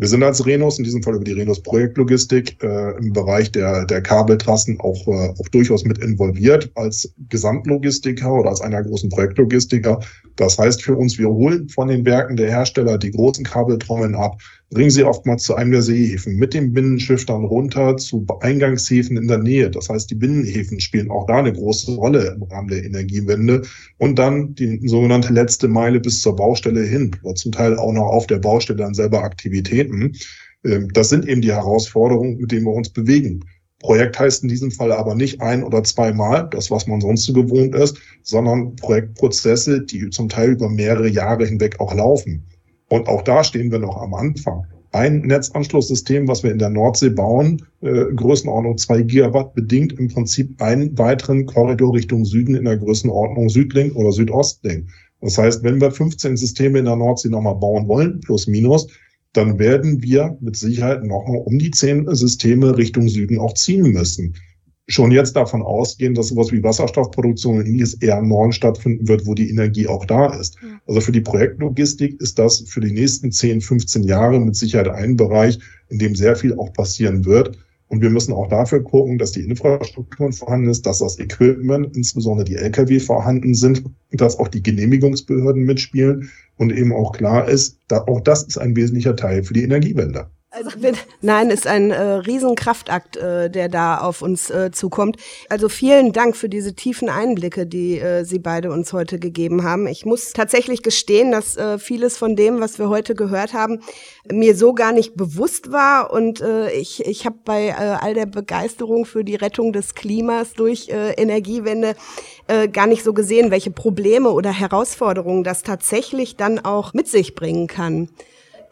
Wir 0.00 0.06
sind 0.06 0.22
als 0.22 0.46
Renos, 0.46 0.78
in 0.78 0.84
diesem 0.84 1.02
Fall 1.02 1.16
über 1.16 1.24
die 1.24 1.32
Renos 1.32 1.60
Projektlogistik, 1.60 2.62
äh, 2.62 2.96
im 2.98 3.12
Bereich 3.12 3.50
der, 3.50 3.84
der 3.84 4.00
Kabeltrassen 4.00 4.78
auch, 4.78 5.08
äh, 5.08 5.30
auch 5.36 5.48
durchaus 5.50 5.84
mit 5.84 5.98
involviert 5.98 6.70
als 6.76 7.12
Gesamtlogistiker 7.28 8.32
oder 8.32 8.50
als 8.50 8.60
einer 8.60 8.80
großen 8.84 9.10
Projektlogistiker. 9.10 9.98
Das 10.36 10.56
heißt 10.56 10.84
für 10.84 10.94
uns, 10.96 11.18
wir 11.18 11.28
holen 11.28 11.68
von 11.68 11.88
den 11.88 12.04
Werken 12.04 12.36
der 12.36 12.48
Hersteller 12.48 12.96
die 12.96 13.10
großen 13.10 13.44
Kabeltrommeln 13.44 14.14
ab, 14.14 14.40
bringen 14.70 14.90
sie 14.90 15.04
oftmals 15.04 15.44
zu 15.44 15.54
einem 15.54 15.72
der 15.72 15.82
Seehäfen 15.82 16.36
mit 16.36 16.52
dem 16.52 16.72
Binnenschiff 16.72 17.24
dann 17.24 17.44
runter 17.44 17.96
zu 17.96 18.26
Eingangshäfen 18.40 19.16
in 19.16 19.28
der 19.28 19.38
Nähe. 19.38 19.70
Das 19.70 19.88
heißt, 19.88 20.10
die 20.10 20.14
Binnenhäfen 20.14 20.78
spielen 20.80 21.10
auch 21.10 21.26
da 21.26 21.38
eine 21.38 21.52
große 21.52 21.94
Rolle 21.94 22.34
im 22.36 22.42
Rahmen 22.42 22.68
der 22.68 22.84
Energiewende. 22.84 23.62
Und 23.96 24.18
dann 24.18 24.54
die 24.54 24.86
sogenannte 24.86 25.32
letzte 25.32 25.68
Meile 25.68 26.00
bis 26.00 26.20
zur 26.20 26.36
Baustelle 26.36 26.82
hin, 26.82 27.16
oder 27.22 27.34
zum 27.34 27.52
Teil 27.52 27.78
auch 27.78 27.92
noch 27.92 28.08
auf 28.08 28.26
der 28.26 28.38
Baustelle 28.38 28.78
dann 28.78 28.94
selber 28.94 29.22
Aktivitäten. 29.22 30.12
Ähm, 30.64 30.88
das 30.92 31.08
sind 31.08 31.26
eben 31.26 31.40
die 31.40 31.52
Herausforderungen, 31.52 32.36
mit 32.36 32.52
denen 32.52 32.66
wir 32.66 32.74
uns 32.74 32.90
bewegen. 32.90 33.44
Projekt 33.80 34.18
heißt 34.18 34.42
in 34.42 34.48
diesem 34.48 34.70
Fall 34.70 34.92
aber 34.92 35.14
nicht 35.14 35.40
ein 35.40 35.62
oder 35.62 35.84
zweimal, 35.84 36.48
das 36.50 36.70
was 36.70 36.86
man 36.86 37.00
sonst 37.00 37.24
so 37.24 37.32
gewohnt 37.32 37.74
ist, 37.76 37.96
sondern 38.22 38.74
Projektprozesse, 38.76 39.82
die 39.82 40.10
zum 40.10 40.28
Teil 40.28 40.50
über 40.50 40.68
mehrere 40.68 41.08
Jahre 41.08 41.46
hinweg 41.46 41.78
auch 41.80 41.94
laufen. 41.94 42.44
Und 42.88 43.08
auch 43.08 43.22
da 43.22 43.44
stehen 43.44 43.70
wir 43.70 43.78
noch 43.78 43.96
am 43.96 44.14
Anfang. 44.14 44.64
Ein 44.92 45.20
Netzanschlusssystem, 45.20 46.26
was 46.28 46.42
wir 46.42 46.50
in 46.50 46.58
der 46.58 46.70
Nordsee 46.70 47.10
bauen, 47.10 47.62
äh, 47.82 48.04
Größenordnung 48.14 48.78
zwei 48.78 49.02
Gigawatt, 49.02 49.54
bedingt 49.54 49.92
im 49.98 50.08
Prinzip 50.08 50.60
einen 50.62 50.96
weiteren 50.96 51.44
Korridor 51.44 51.94
Richtung 51.94 52.24
Süden 52.24 52.54
in 52.54 52.64
der 52.64 52.78
Größenordnung 52.78 53.50
Südlink 53.50 53.94
oder 53.96 54.12
Südostlink. 54.12 54.88
Das 55.20 55.36
heißt, 55.36 55.62
wenn 55.62 55.80
wir 55.80 55.90
15 55.90 56.36
Systeme 56.36 56.78
in 56.78 56.86
der 56.86 56.96
Nordsee 56.96 57.28
nochmal 57.28 57.56
bauen 57.56 57.86
wollen, 57.86 58.20
plus 58.20 58.46
minus, 58.46 58.86
dann 59.34 59.58
werden 59.58 60.02
wir 60.02 60.38
mit 60.40 60.56
Sicherheit 60.56 61.04
nochmal 61.04 61.42
um 61.44 61.58
die 61.58 61.70
zehn 61.70 62.06
Systeme 62.14 62.76
Richtung 62.78 63.08
Süden 63.08 63.38
auch 63.38 63.54
ziehen 63.54 63.92
müssen. 63.92 64.34
Schon 64.90 65.10
jetzt 65.10 65.36
davon 65.36 65.60
ausgehen, 65.60 66.14
dass 66.14 66.28
sowas 66.28 66.50
wie 66.50 66.62
Wasserstoffproduktion 66.62 67.58
und 67.58 67.66
ähnliches 67.66 67.94
eher 67.94 68.18
im 68.18 68.28
Norden 68.28 68.52
stattfinden 68.52 69.06
wird, 69.06 69.26
wo 69.26 69.34
die 69.34 69.50
Energie 69.50 69.86
auch 69.86 70.06
da 70.06 70.32
ist. 70.34 70.56
Also 70.86 71.02
für 71.02 71.12
die 71.12 71.20
Projektlogistik 71.20 72.18
ist 72.22 72.38
das 72.38 72.60
für 72.60 72.80
die 72.80 72.92
nächsten 72.92 73.30
10, 73.30 73.60
15 73.60 74.02
Jahre 74.04 74.40
mit 74.40 74.56
Sicherheit 74.56 74.88
ein 74.88 75.16
Bereich, 75.16 75.58
in 75.90 75.98
dem 75.98 76.14
sehr 76.14 76.36
viel 76.36 76.54
auch 76.58 76.72
passieren 76.72 77.26
wird. 77.26 77.58
Und 77.88 78.02
wir 78.02 78.10
müssen 78.10 78.32
auch 78.32 78.48
dafür 78.48 78.82
gucken, 78.82 79.18
dass 79.18 79.32
die 79.32 79.42
Infrastrukturen 79.42 80.32
vorhanden 80.32 80.70
ist, 80.70 80.86
dass 80.86 80.98
das 80.98 81.18
Equipment, 81.18 81.94
insbesondere 81.96 82.44
die 82.44 82.56
Lkw 82.56 82.98
vorhanden 83.00 83.54
sind, 83.54 83.84
dass 84.10 84.38
auch 84.38 84.48
die 84.48 84.62
Genehmigungsbehörden 84.62 85.64
mitspielen 85.64 86.30
und 86.56 86.70
eben 86.70 86.92
auch 86.92 87.12
klar 87.12 87.48
ist, 87.48 87.78
da 87.88 88.02
auch 88.02 88.20
das 88.20 88.42
ist 88.42 88.58
ein 88.58 88.76
wesentlicher 88.76 89.16
Teil 89.16 89.42
für 89.42 89.54
die 89.54 89.64
Energiewende. 89.64 90.30
Also, 90.50 90.70
nein, 91.20 91.50
ist 91.50 91.66
ein 91.66 91.90
äh, 91.90 92.00
Riesenkraftakt, 92.00 93.18
äh, 93.18 93.50
der 93.50 93.68
da 93.68 93.98
auf 93.98 94.22
uns 94.22 94.48
äh, 94.48 94.70
zukommt. 94.70 95.16
Also 95.50 95.68
vielen 95.68 96.14
Dank 96.14 96.36
für 96.36 96.48
diese 96.48 96.74
tiefen 96.74 97.10
Einblicke, 97.10 97.66
die 97.66 97.98
äh, 97.98 98.24
Sie 98.24 98.38
beide 98.38 98.72
uns 98.72 98.94
heute 98.94 99.18
gegeben 99.18 99.62
haben. 99.62 99.86
Ich 99.86 100.06
muss 100.06 100.32
tatsächlich 100.32 100.82
gestehen, 100.82 101.32
dass 101.32 101.58
äh, 101.58 101.78
vieles 101.78 102.16
von 102.16 102.34
dem, 102.34 102.60
was 102.60 102.78
wir 102.78 102.88
heute 102.88 103.14
gehört 103.14 103.52
haben, 103.52 103.82
mir 104.32 104.56
so 104.56 104.72
gar 104.72 104.92
nicht 104.92 105.16
bewusst 105.16 105.70
war. 105.70 106.10
Und 106.14 106.40
äh, 106.40 106.72
ich, 106.72 107.04
ich 107.04 107.26
habe 107.26 107.36
bei 107.44 107.66
äh, 107.66 107.72
all 107.72 108.14
der 108.14 108.26
Begeisterung 108.26 109.04
für 109.04 109.24
die 109.24 109.36
Rettung 109.36 109.74
des 109.74 109.94
Klimas 109.94 110.54
durch 110.54 110.88
äh, 110.88 111.12
Energiewende 111.12 111.94
äh, 112.46 112.68
gar 112.68 112.86
nicht 112.86 113.04
so 113.04 113.12
gesehen, 113.12 113.50
welche 113.50 113.70
Probleme 113.70 114.30
oder 114.30 114.50
Herausforderungen 114.50 115.44
das 115.44 115.62
tatsächlich 115.62 116.36
dann 116.36 116.58
auch 116.58 116.94
mit 116.94 117.06
sich 117.06 117.34
bringen 117.34 117.66
kann. 117.66 118.08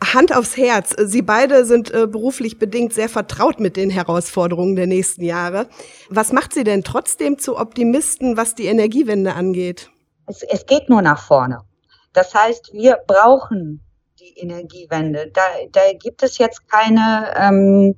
Hand 0.02 0.34
aufs 0.34 0.56
Herz, 0.56 0.94
Sie 0.98 1.22
beide 1.22 1.64
sind 1.64 1.92
äh, 1.92 2.06
beruflich 2.06 2.58
bedingt 2.58 2.92
sehr 2.92 3.08
vertraut 3.08 3.60
mit 3.60 3.76
den 3.76 3.90
Herausforderungen 3.90 4.76
der 4.76 4.86
nächsten 4.86 5.24
Jahre. 5.24 5.68
Was 6.10 6.32
macht 6.32 6.52
Sie 6.52 6.64
denn 6.64 6.84
trotzdem 6.84 7.38
zu 7.38 7.56
Optimisten, 7.56 8.36
was 8.36 8.54
die 8.54 8.66
Energiewende 8.66 9.34
angeht? 9.34 9.90
Es, 10.26 10.42
es 10.42 10.66
geht 10.66 10.88
nur 10.88 11.02
nach 11.02 11.22
vorne. 11.22 11.60
Das 12.12 12.34
heißt, 12.34 12.72
wir 12.72 12.98
brauchen 13.06 13.82
die 14.18 14.38
Energiewende. 14.38 15.30
Da, 15.32 15.42
da 15.70 15.80
gibt 15.98 16.22
es 16.22 16.38
jetzt 16.38 16.68
keine, 16.68 17.32
ähm, 17.36 17.94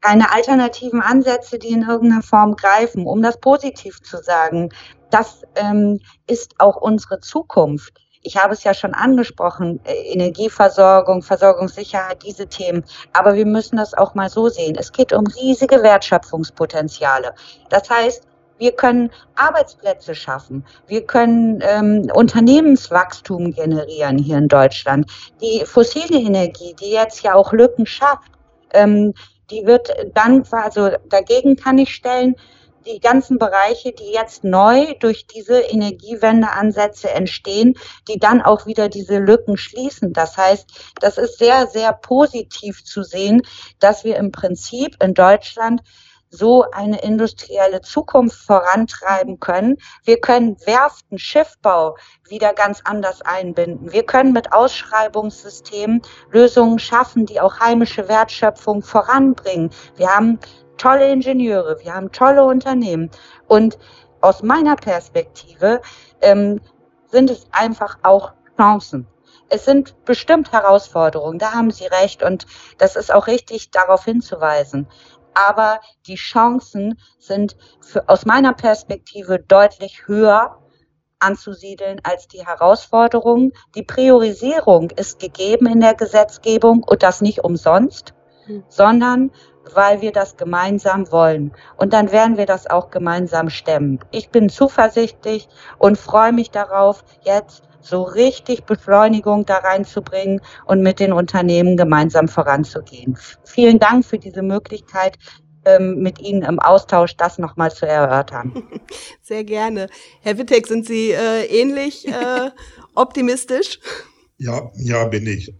keine 0.00 0.32
alternativen 0.32 1.00
Ansätze, 1.00 1.58
die 1.58 1.72
in 1.72 1.82
irgendeiner 1.82 2.22
Form 2.22 2.56
greifen. 2.56 3.06
Um 3.06 3.22
das 3.22 3.40
positiv 3.40 4.00
zu 4.02 4.22
sagen, 4.22 4.70
das 5.10 5.42
ähm, 5.56 6.00
ist 6.26 6.54
auch 6.58 6.76
unsere 6.76 7.20
Zukunft 7.20 8.03
ich 8.24 8.36
habe 8.36 8.54
es 8.54 8.64
ja 8.64 8.74
schon 8.74 8.94
angesprochen, 8.94 9.80
äh, 9.84 10.12
Energieversorgung, 10.12 11.22
Versorgungssicherheit, 11.22 12.22
diese 12.24 12.46
Themen. 12.46 12.82
Aber 13.12 13.34
wir 13.34 13.46
müssen 13.46 13.76
das 13.76 13.94
auch 13.94 14.14
mal 14.14 14.28
so 14.28 14.48
sehen. 14.48 14.76
Es 14.76 14.90
geht 14.90 15.12
um 15.12 15.26
riesige 15.26 15.82
Wertschöpfungspotenziale. 15.82 17.34
Das 17.68 17.88
heißt, 17.88 18.26
wir 18.58 18.72
können 18.72 19.10
Arbeitsplätze 19.34 20.14
schaffen. 20.14 20.64
Wir 20.86 21.04
können 21.04 21.60
ähm, 21.62 22.08
Unternehmenswachstum 22.14 23.52
generieren 23.52 24.16
hier 24.16 24.38
in 24.38 24.48
Deutschland. 24.48 25.10
Die 25.40 25.64
fossile 25.66 26.18
Energie, 26.18 26.74
die 26.80 26.90
jetzt 26.90 27.22
ja 27.22 27.34
auch 27.34 27.52
Lücken 27.52 27.84
schafft, 27.84 28.30
ähm, 28.72 29.12
die 29.50 29.66
wird 29.66 29.94
dann, 30.14 30.44
also 30.50 30.90
dagegen 31.08 31.56
kann 31.56 31.78
ich 31.78 31.94
stellen, 31.94 32.36
die 32.86 33.00
ganzen 33.00 33.38
Bereiche, 33.38 33.92
die 33.92 34.12
jetzt 34.12 34.44
neu 34.44 34.94
durch 35.00 35.26
diese 35.26 35.60
Energiewendeansätze 35.60 37.10
entstehen, 37.10 37.74
die 38.08 38.18
dann 38.18 38.42
auch 38.42 38.66
wieder 38.66 38.88
diese 38.88 39.18
Lücken 39.18 39.56
schließen. 39.56 40.12
Das 40.12 40.36
heißt, 40.36 40.66
das 41.00 41.18
ist 41.18 41.38
sehr, 41.38 41.66
sehr 41.66 41.92
positiv 41.92 42.84
zu 42.84 43.02
sehen, 43.02 43.42
dass 43.80 44.04
wir 44.04 44.16
im 44.16 44.32
Prinzip 44.32 45.02
in 45.02 45.14
Deutschland 45.14 45.82
so 46.34 46.64
eine 46.70 47.00
industrielle 47.00 47.80
Zukunft 47.80 48.36
vorantreiben 48.36 49.38
können. 49.38 49.76
Wir 50.04 50.20
können 50.20 50.56
Werften, 50.66 51.18
Schiffbau 51.18 51.96
wieder 52.28 52.52
ganz 52.54 52.80
anders 52.84 53.22
einbinden. 53.22 53.92
Wir 53.92 54.04
können 54.04 54.32
mit 54.32 54.52
Ausschreibungssystemen 54.52 56.02
Lösungen 56.30 56.78
schaffen, 56.78 57.26
die 57.26 57.40
auch 57.40 57.60
heimische 57.60 58.08
Wertschöpfung 58.08 58.82
voranbringen. 58.82 59.70
Wir 59.96 60.08
haben 60.08 60.40
tolle 60.76 61.10
Ingenieure, 61.10 61.78
wir 61.80 61.94
haben 61.94 62.12
tolle 62.12 62.44
Unternehmen. 62.44 63.10
Und 63.46 63.78
aus 64.20 64.42
meiner 64.42 64.76
Perspektive 64.76 65.80
ähm, 66.20 66.60
sind 67.06 67.30
es 67.30 67.46
einfach 67.52 67.98
auch 68.02 68.32
Chancen. 68.56 69.06
Es 69.50 69.64
sind 69.64 70.04
bestimmt 70.04 70.52
Herausforderungen, 70.52 71.38
da 71.38 71.52
haben 71.52 71.70
Sie 71.70 71.86
recht 71.86 72.22
und 72.22 72.46
das 72.78 72.96
ist 72.96 73.12
auch 73.12 73.26
richtig, 73.26 73.70
darauf 73.70 74.04
hinzuweisen. 74.04 74.88
Aber 75.34 75.80
die 76.06 76.14
Chancen 76.14 76.98
sind 77.18 77.56
für, 77.80 78.08
aus 78.08 78.24
meiner 78.24 78.54
Perspektive 78.54 79.38
deutlich 79.38 80.06
höher 80.06 80.58
anzusiedeln 81.18 82.00
als 82.02 82.28
die 82.28 82.46
Herausforderungen. 82.46 83.52
Die 83.74 83.82
Priorisierung 83.82 84.90
ist 84.90 85.18
gegeben 85.18 85.66
in 85.66 85.80
der 85.80 85.94
Gesetzgebung 85.94 86.84
und 86.84 87.02
das 87.02 87.20
nicht 87.20 87.44
umsonst, 87.44 88.14
hm. 88.46 88.64
sondern 88.68 89.30
weil 89.72 90.00
wir 90.00 90.12
das 90.12 90.36
gemeinsam 90.36 91.10
wollen. 91.10 91.52
Und 91.76 91.92
dann 91.92 92.12
werden 92.12 92.36
wir 92.36 92.46
das 92.46 92.66
auch 92.66 92.90
gemeinsam 92.90 93.50
stemmen. 93.50 94.00
Ich 94.10 94.30
bin 94.30 94.48
zuversichtlich 94.48 95.48
und 95.78 95.98
freue 95.98 96.32
mich 96.32 96.50
darauf, 96.50 97.04
jetzt 97.22 97.62
so 97.80 98.02
richtig 98.02 98.64
Beschleunigung 98.64 99.44
da 99.44 99.58
reinzubringen 99.58 100.40
und 100.64 100.82
mit 100.82 101.00
den 101.00 101.12
Unternehmen 101.12 101.76
gemeinsam 101.76 102.28
voranzugehen. 102.28 103.18
Vielen 103.44 103.78
Dank 103.78 104.04
für 104.04 104.18
diese 104.18 104.42
Möglichkeit, 104.42 105.18
ähm, 105.64 106.00
mit 106.00 106.20
Ihnen 106.20 106.42
im 106.42 106.58
Austausch 106.58 107.16
das 107.16 107.38
nochmal 107.38 107.72
zu 107.72 107.86
erörtern. 107.86 108.62
Sehr 109.22 109.44
gerne. 109.44 109.88
Herr 110.20 110.38
Wittek, 110.38 110.66
sind 110.66 110.86
Sie 110.86 111.12
äh, 111.12 111.44
ähnlich 111.46 112.06
äh, 112.08 112.50
optimistisch? 112.94 113.80
Ja, 114.38 114.70
ja, 114.74 115.06
bin 115.06 115.26
ich. 115.26 115.54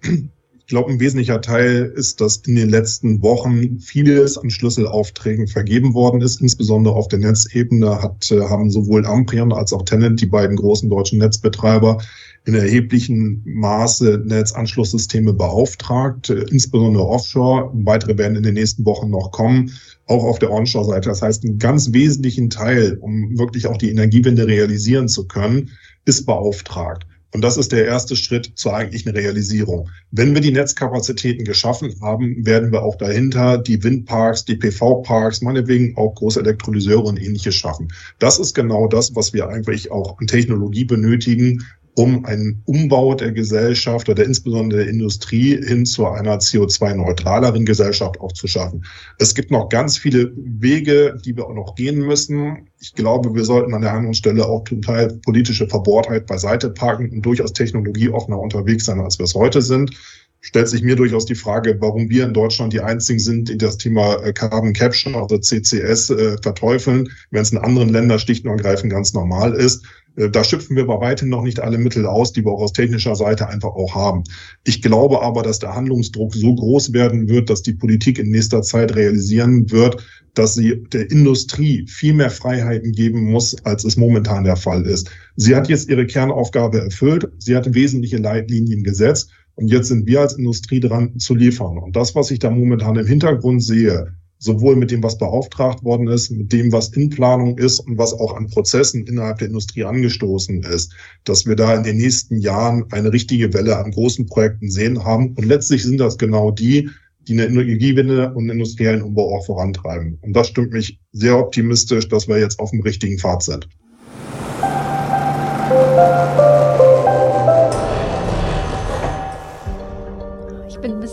Ich 0.66 0.70
glaube, 0.70 0.90
ein 0.90 0.98
wesentlicher 0.98 1.42
Teil 1.42 1.92
ist, 1.94 2.22
dass 2.22 2.38
in 2.38 2.54
den 2.54 2.70
letzten 2.70 3.20
Wochen 3.20 3.80
vieles 3.80 4.38
an 4.38 4.48
Schlüsselaufträgen 4.48 5.46
vergeben 5.46 5.92
worden 5.92 6.22
ist. 6.22 6.40
Insbesondere 6.40 6.94
auf 6.94 7.06
der 7.08 7.18
Netzebene 7.18 8.00
hat, 8.00 8.30
äh, 8.30 8.40
haben 8.40 8.70
sowohl 8.70 9.04
Amprion 9.04 9.52
als 9.52 9.74
auch 9.74 9.82
Tenant, 9.82 10.22
die 10.22 10.26
beiden 10.26 10.56
großen 10.56 10.88
deutschen 10.88 11.18
Netzbetreiber, 11.18 11.98
in 12.46 12.54
erheblichem 12.54 13.42
Maße 13.44 14.22
Netzanschlusssysteme 14.24 15.34
beauftragt, 15.34 16.30
äh, 16.30 16.46
insbesondere 16.50 17.06
offshore. 17.06 17.70
Weitere 17.74 18.16
werden 18.16 18.36
in 18.38 18.42
den 18.42 18.54
nächsten 18.54 18.86
Wochen 18.86 19.10
noch 19.10 19.32
kommen, 19.32 19.70
auch 20.06 20.24
auf 20.24 20.38
der 20.38 20.50
Onshore-Seite. 20.50 21.10
Das 21.10 21.20
heißt, 21.20 21.44
einen 21.44 21.58
ganz 21.58 21.92
wesentlichen 21.92 22.48
Teil, 22.48 22.96
um 23.02 23.38
wirklich 23.38 23.66
auch 23.66 23.76
die 23.76 23.90
Energiewende 23.90 24.46
realisieren 24.46 25.08
zu 25.08 25.28
können, 25.28 25.72
ist 26.06 26.24
beauftragt. 26.24 27.06
Und 27.34 27.40
das 27.40 27.56
ist 27.56 27.72
der 27.72 27.84
erste 27.84 28.14
Schritt 28.14 28.52
zur 28.54 28.76
eigentlichen 28.76 29.10
Realisierung. 29.10 29.90
Wenn 30.12 30.34
wir 30.34 30.40
die 30.40 30.52
Netzkapazitäten 30.52 31.44
geschaffen 31.44 31.92
haben, 32.00 32.46
werden 32.46 32.70
wir 32.70 32.84
auch 32.84 32.94
dahinter 32.94 33.58
die 33.58 33.82
Windparks, 33.82 34.44
die 34.44 34.54
PV-Parks, 34.54 35.42
meinetwegen 35.42 35.96
auch 35.96 36.14
große 36.14 36.38
Elektrolyseure 36.38 37.02
und 37.02 37.20
ähnliches 37.20 37.56
schaffen. 37.56 37.92
Das 38.20 38.38
ist 38.38 38.54
genau 38.54 38.86
das, 38.86 39.16
was 39.16 39.32
wir 39.32 39.48
eigentlich 39.48 39.90
auch 39.90 40.20
an 40.20 40.28
Technologie 40.28 40.84
benötigen, 40.84 41.64
um 41.96 42.24
einen 42.24 42.62
Umbau 42.66 43.14
der 43.14 43.32
Gesellschaft 43.32 44.08
oder 44.08 44.24
insbesondere 44.24 44.80
der 44.80 44.90
Industrie 44.90 45.64
hin 45.64 45.86
zu 45.86 46.06
einer 46.06 46.38
CO2-neutraleren 46.38 47.64
Gesellschaft 47.64 48.20
auch 48.20 48.32
zu 48.32 48.48
schaffen. 48.48 48.84
Es 49.18 49.34
gibt 49.34 49.50
noch 49.50 49.68
ganz 49.68 49.96
viele 49.96 50.32
Wege, 50.36 51.16
die 51.24 51.36
wir 51.36 51.46
auch 51.46 51.54
noch 51.54 51.74
gehen 51.76 52.00
müssen. 52.00 52.68
Ich 52.80 52.94
glaube, 52.94 53.34
wir 53.34 53.44
sollten 53.44 53.74
an 53.74 53.82
der 53.82 53.92
anderen 53.92 54.14
Stelle 54.14 54.44
auch 54.44 54.64
zum 54.64 54.82
Teil 54.82 55.20
politische 55.24 55.68
Verbohrtheit 55.68 56.26
beiseite 56.26 56.70
parken 56.70 57.10
und 57.10 57.22
durchaus 57.22 57.52
technologieoffener 57.52 58.38
unterwegs 58.38 58.86
sein, 58.86 59.00
als 59.00 59.18
wir 59.18 59.24
es 59.24 59.34
heute 59.34 59.62
sind. 59.62 59.92
stellt 60.40 60.68
sich 60.68 60.82
mir 60.82 60.94
durchaus 60.94 61.24
die 61.24 61.36
Frage, 61.36 61.76
warum 61.80 62.10
wir 62.10 62.24
in 62.24 62.34
Deutschland 62.34 62.72
die 62.74 62.80
einzigen 62.80 63.18
sind, 63.18 63.48
die 63.48 63.56
das 63.56 63.78
Thema 63.78 64.16
äh, 64.22 64.32
Carbon 64.32 64.74
Capture, 64.74 65.16
also 65.16 65.38
CCS, 65.38 66.10
äh, 66.10 66.36
verteufeln, 66.42 67.08
wenn 67.30 67.40
es 67.40 67.52
in 67.52 67.58
anderen 67.58 67.88
Ländern 67.88 68.18
schlicht 68.18 68.44
und 68.44 68.50
ergreifend 68.50 68.92
ganz 68.92 69.14
normal 69.14 69.54
ist. 69.54 69.86
Äh, 70.16 70.30
da 70.30 70.44
schöpfen 70.44 70.76
wir 70.76 70.86
bei 70.86 71.00
weitem 71.00 71.28
noch 71.28 71.42
nicht 71.42 71.60
alle 71.60 71.78
Mittel 71.78 72.06
aus, 72.06 72.32
die 72.32 72.44
wir 72.44 72.52
auch 72.52 72.62
aus 72.62 72.72
technischer 72.72 73.16
Seite 73.16 73.48
einfach 73.48 73.70
auch 73.70 73.94
haben. 73.94 74.24
Ich 74.64 74.82
glaube 74.82 75.22
aber, 75.22 75.42
dass 75.42 75.58
der 75.58 75.74
Handlungsdruck 75.74 76.34
so 76.34 76.54
groß 76.54 76.92
werden 76.92 77.28
wird, 77.28 77.50
dass 77.50 77.62
die 77.62 77.74
Politik 77.74 78.18
in 78.18 78.30
nächster 78.30 78.62
Zeit 78.62 78.94
realisieren 78.94 79.70
wird, 79.70 80.04
dass 80.34 80.54
sie 80.54 80.82
der 80.92 81.10
Industrie 81.10 81.86
viel 81.86 82.14
mehr 82.14 82.30
Freiheiten 82.30 82.92
geben 82.92 83.30
muss, 83.30 83.56
als 83.64 83.84
es 83.84 83.96
momentan 83.96 84.44
der 84.44 84.56
Fall 84.56 84.84
ist. 84.84 85.10
Sie 85.36 85.54
hat 85.54 85.68
jetzt 85.68 85.88
ihre 85.88 86.06
Kernaufgabe 86.06 86.80
erfüllt. 86.80 87.28
Sie 87.38 87.54
hat 87.54 87.72
wesentliche 87.74 88.16
Leitlinien 88.16 88.82
gesetzt. 88.82 89.30
Und 89.56 89.68
jetzt 89.68 89.88
sind 89.88 90.06
wir 90.06 90.20
als 90.20 90.34
Industrie 90.34 90.80
dran 90.80 91.18
zu 91.20 91.36
liefern. 91.36 91.78
Und 91.78 91.94
das, 91.94 92.16
was 92.16 92.32
ich 92.32 92.40
da 92.40 92.50
momentan 92.50 92.96
im 92.96 93.06
Hintergrund 93.06 93.62
sehe, 93.62 94.14
sowohl 94.44 94.76
mit 94.76 94.90
dem, 94.90 95.02
was 95.02 95.16
beauftragt 95.16 95.82
worden 95.82 96.06
ist, 96.08 96.30
mit 96.30 96.52
dem, 96.52 96.70
was 96.70 96.88
in 96.90 97.08
Planung 97.08 97.56
ist 97.56 97.80
und 97.80 97.96
was 97.96 98.12
auch 98.12 98.36
an 98.36 98.48
Prozessen 98.48 99.06
innerhalb 99.06 99.38
der 99.38 99.48
Industrie 99.48 99.84
angestoßen 99.84 100.62
ist, 100.62 100.92
dass 101.24 101.46
wir 101.46 101.56
da 101.56 101.74
in 101.74 101.82
den 101.82 101.96
nächsten 101.96 102.38
Jahren 102.38 102.84
eine 102.92 103.12
richtige 103.12 103.52
Welle 103.54 103.78
an 103.78 103.90
großen 103.90 104.26
Projekten 104.26 104.70
sehen 104.70 105.02
haben. 105.02 105.34
Und 105.36 105.46
letztlich 105.46 105.82
sind 105.82 105.98
das 105.98 106.18
genau 106.18 106.50
die, 106.50 106.90
die 107.26 107.32
eine 107.32 107.46
Energiewende 107.46 108.34
und 108.34 108.50
industriellen 108.50 109.00
Umbau 109.00 109.34
auch 109.34 109.46
vorantreiben. 109.46 110.18
Und 110.20 110.34
das 110.34 110.48
stimmt 110.48 110.72
mich 110.72 111.00
sehr 111.12 111.38
optimistisch, 111.38 112.06
dass 112.08 112.28
wir 112.28 112.38
jetzt 112.38 112.60
auf 112.60 112.70
dem 112.70 112.82
richtigen 112.82 113.18
Pfad 113.18 113.42
sind. 113.42 113.66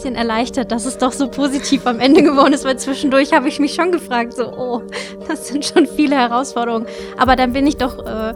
Bisschen 0.01 0.15
erleichtert, 0.15 0.71
dass 0.71 0.85
es 0.85 0.97
doch 0.97 1.11
so 1.11 1.27
positiv 1.27 1.85
am 1.85 1.99
Ende 1.99 2.23
geworden 2.23 2.53
ist, 2.53 2.65
weil 2.65 2.77
zwischendurch 2.77 3.33
habe 3.33 3.47
ich 3.47 3.59
mich 3.59 3.75
schon 3.75 3.91
gefragt, 3.91 4.33
so, 4.33 4.51
oh, 4.51 4.81
das 5.27 5.47
sind 5.47 5.63
schon 5.63 5.85
viele 5.85 6.15
Herausforderungen. 6.15 6.87
Aber 7.17 7.35
dann 7.35 7.53
bin 7.53 7.67
ich 7.67 7.77
doch 7.77 8.03
äh, 8.03 8.33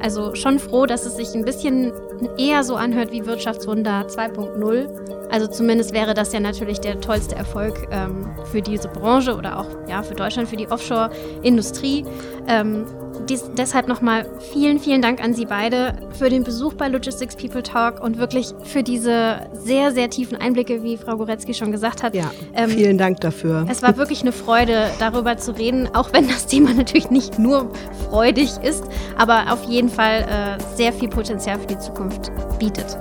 also 0.00 0.36
schon 0.36 0.60
froh, 0.60 0.86
dass 0.86 1.04
es 1.06 1.16
sich 1.16 1.34
ein 1.34 1.44
bisschen 1.44 1.92
eher 2.36 2.62
so 2.62 2.76
anhört 2.76 3.10
wie 3.10 3.26
Wirtschaftswunder 3.26 4.06
2.0. 4.06 5.28
Also 5.28 5.48
zumindest 5.48 5.92
wäre 5.92 6.14
das 6.14 6.32
ja 6.32 6.38
natürlich 6.38 6.80
der 6.80 7.00
tollste 7.00 7.34
Erfolg 7.34 7.88
ähm, 7.90 8.30
für 8.44 8.62
diese 8.62 8.86
Branche 8.88 9.36
oder 9.36 9.58
auch 9.58 9.66
ja, 9.88 10.02
für 10.04 10.14
Deutschland, 10.14 10.48
für 10.48 10.56
die 10.56 10.70
Offshore-Industrie. 10.70 12.04
Ähm, 12.46 12.86
dies, 13.28 13.50
deshalb 13.56 13.88
nochmal 13.88 14.26
vielen, 14.52 14.78
vielen 14.78 15.02
Dank 15.02 15.22
an 15.22 15.34
Sie 15.34 15.46
beide 15.46 15.94
für 16.18 16.28
den 16.28 16.44
Besuch 16.44 16.74
bei 16.74 16.88
Logistics 16.88 17.36
People 17.36 17.62
Talk 17.62 18.02
und 18.02 18.18
wirklich 18.18 18.54
für 18.64 18.82
diese 18.82 19.48
sehr, 19.52 19.92
sehr 19.92 20.10
tiefen 20.10 20.36
Einblicke, 20.36 20.82
wie 20.82 20.96
Frau 20.96 21.16
Goretzky 21.16 21.54
schon 21.54 21.72
gesagt 21.72 22.02
hat. 22.02 22.14
Ja, 22.14 22.30
ähm, 22.54 22.70
vielen 22.70 22.98
Dank 22.98 23.20
dafür. 23.20 23.66
Es 23.68 23.82
war 23.82 23.96
wirklich 23.96 24.22
eine 24.22 24.32
Freude, 24.32 24.90
darüber 24.98 25.36
zu 25.36 25.52
reden, 25.56 25.88
auch 25.94 26.12
wenn 26.12 26.28
das 26.28 26.46
Thema 26.46 26.72
natürlich 26.76 27.10
nicht 27.10 27.38
nur 27.38 27.70
freudig 28.08 28.50
ist, 28.62 28.84
aber 29.16 29.52
auf 29.52 29.64
jeden 29.64 29.88
Fall 29.88 30.22
äh, 30.22 30.76
sehr 30.76 30.92
viel 30.92 31.08
Potenzial 31.08 31.58
für 31.58 31.66
die 31.66 31.78
Zukunft 31.78 32.30
bietet. 32.58 32.98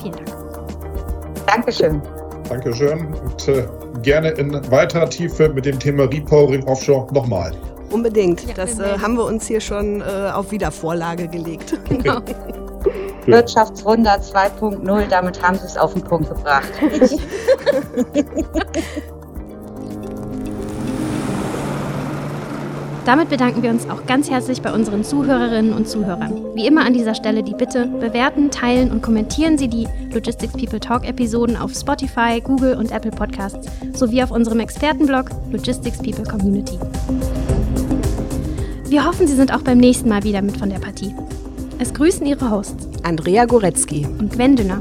Vielen 0.00 0.14
Dank. 0.14 0.28
Dankeschön. 1.46 2.02
Dankeschön 2.48 3.14
und 3.14 3.48
äh, 3.48 3.66
gerne 4.02 4.30
in 4.30 4.52
weiterer 4.70 5.08
Tiefe 5.08 5.50
mit 5.50 5.66
dem 5.66 5.78
Thema 5.78 6.04
Repowering 6.04 6.64
Offshore 6.64 7.12
nochmal. 7.12 7.52
Unbedingt. 7.90 8.46
Ja, 8.46 8.54
das 8.54 8.78
äh, 8.78 8.98
haben 8.98 9.16
wir 9.16 9.24
uns 9.24 9.46
hier 9.46 9.60
schon 9.60 10.00
äh, 10.00 10.30
auf 10.32 10.50
Wiedervorlage 10.50 11.28
gelegt. 11.28 11.78
Genau. 11.88 12.20
Wirtschaftswunder 13.26 14.20
2.0, 14.20 15.06
damit 15.08 15.42
haben 15.42 15.58
Sie 15.58 15.66
es 15.66 15.76
auf 15.76 15.92
den 15.92 16.02
Punkt 16.02 16.30
gebracht. 16.30 16.70
Damit 23.08 23.30
bedanken 23.30 23.62
wir 23.62 23.70
uns 23.70 23.88
auch 23.88 24.04
ganz 24.04 24.28
herzlich 24.28 24.60
bei 24.60 24.70
unseren 24.70 25.02
Zuhörerinnen 25.02 25.72
und 25.72 25.88
Zuhörern. 25.88 26.44
Wie 26.54 26.66
immer 26.66 26.84
an 26.84 26.92
dieser 26.92 27.14
Stelle 27.14 27.42
die 27.42 27.54
Bitte, 27.54 27.86
bewerten, 27.86 28.50
teilen 28.50 28.90
und 28.90 29.00
kommentieren 29.00 29.56
Sie 29.56 29.66
die 29.66 29.88
Logistics 30.12 30.52
People 30.52 30.78
Talk 30.78 31.08
Episoden 31.08 31.56
auf 31.56 31.72
Spotify, 31.72 32.42
Google 32.44 32.76
und 32.76 32.92
Apple 32.92 33.10
Podcasts 33.10 33.66
sowie 33.94 34.22
auf 34.22 34.30
unserem 34.30 34.60
Expertenblog 34.60 35.30
Logistics 35.50 35.96
People 35.96 36.24
Community. 36.24 36.78
Wir 38.88 39.04
hoffen, 39.04 39.26
Sie 39.26 39.34
sind 39.34 39.52
auch 39.52 39.60
beim 39.60 39.76
nächsten 39.76 40.08
Mal 40.08 40.24
wieder 40.24 40.40
mit 40.40 40.56
von 40.56 40.70
der 40.70 40.78
Partie. 40.78 41.14
Es 41.78 41.92
grüßen 41.92 42.24
Ihre 42.24 42.50
Hosts 42.50 42.88
Andrea 43.02 43.44
Goretzky 43.44 44.06
und 44.18 44.32
Gwen 44.32 44.56
Dünner. 44.56 44.80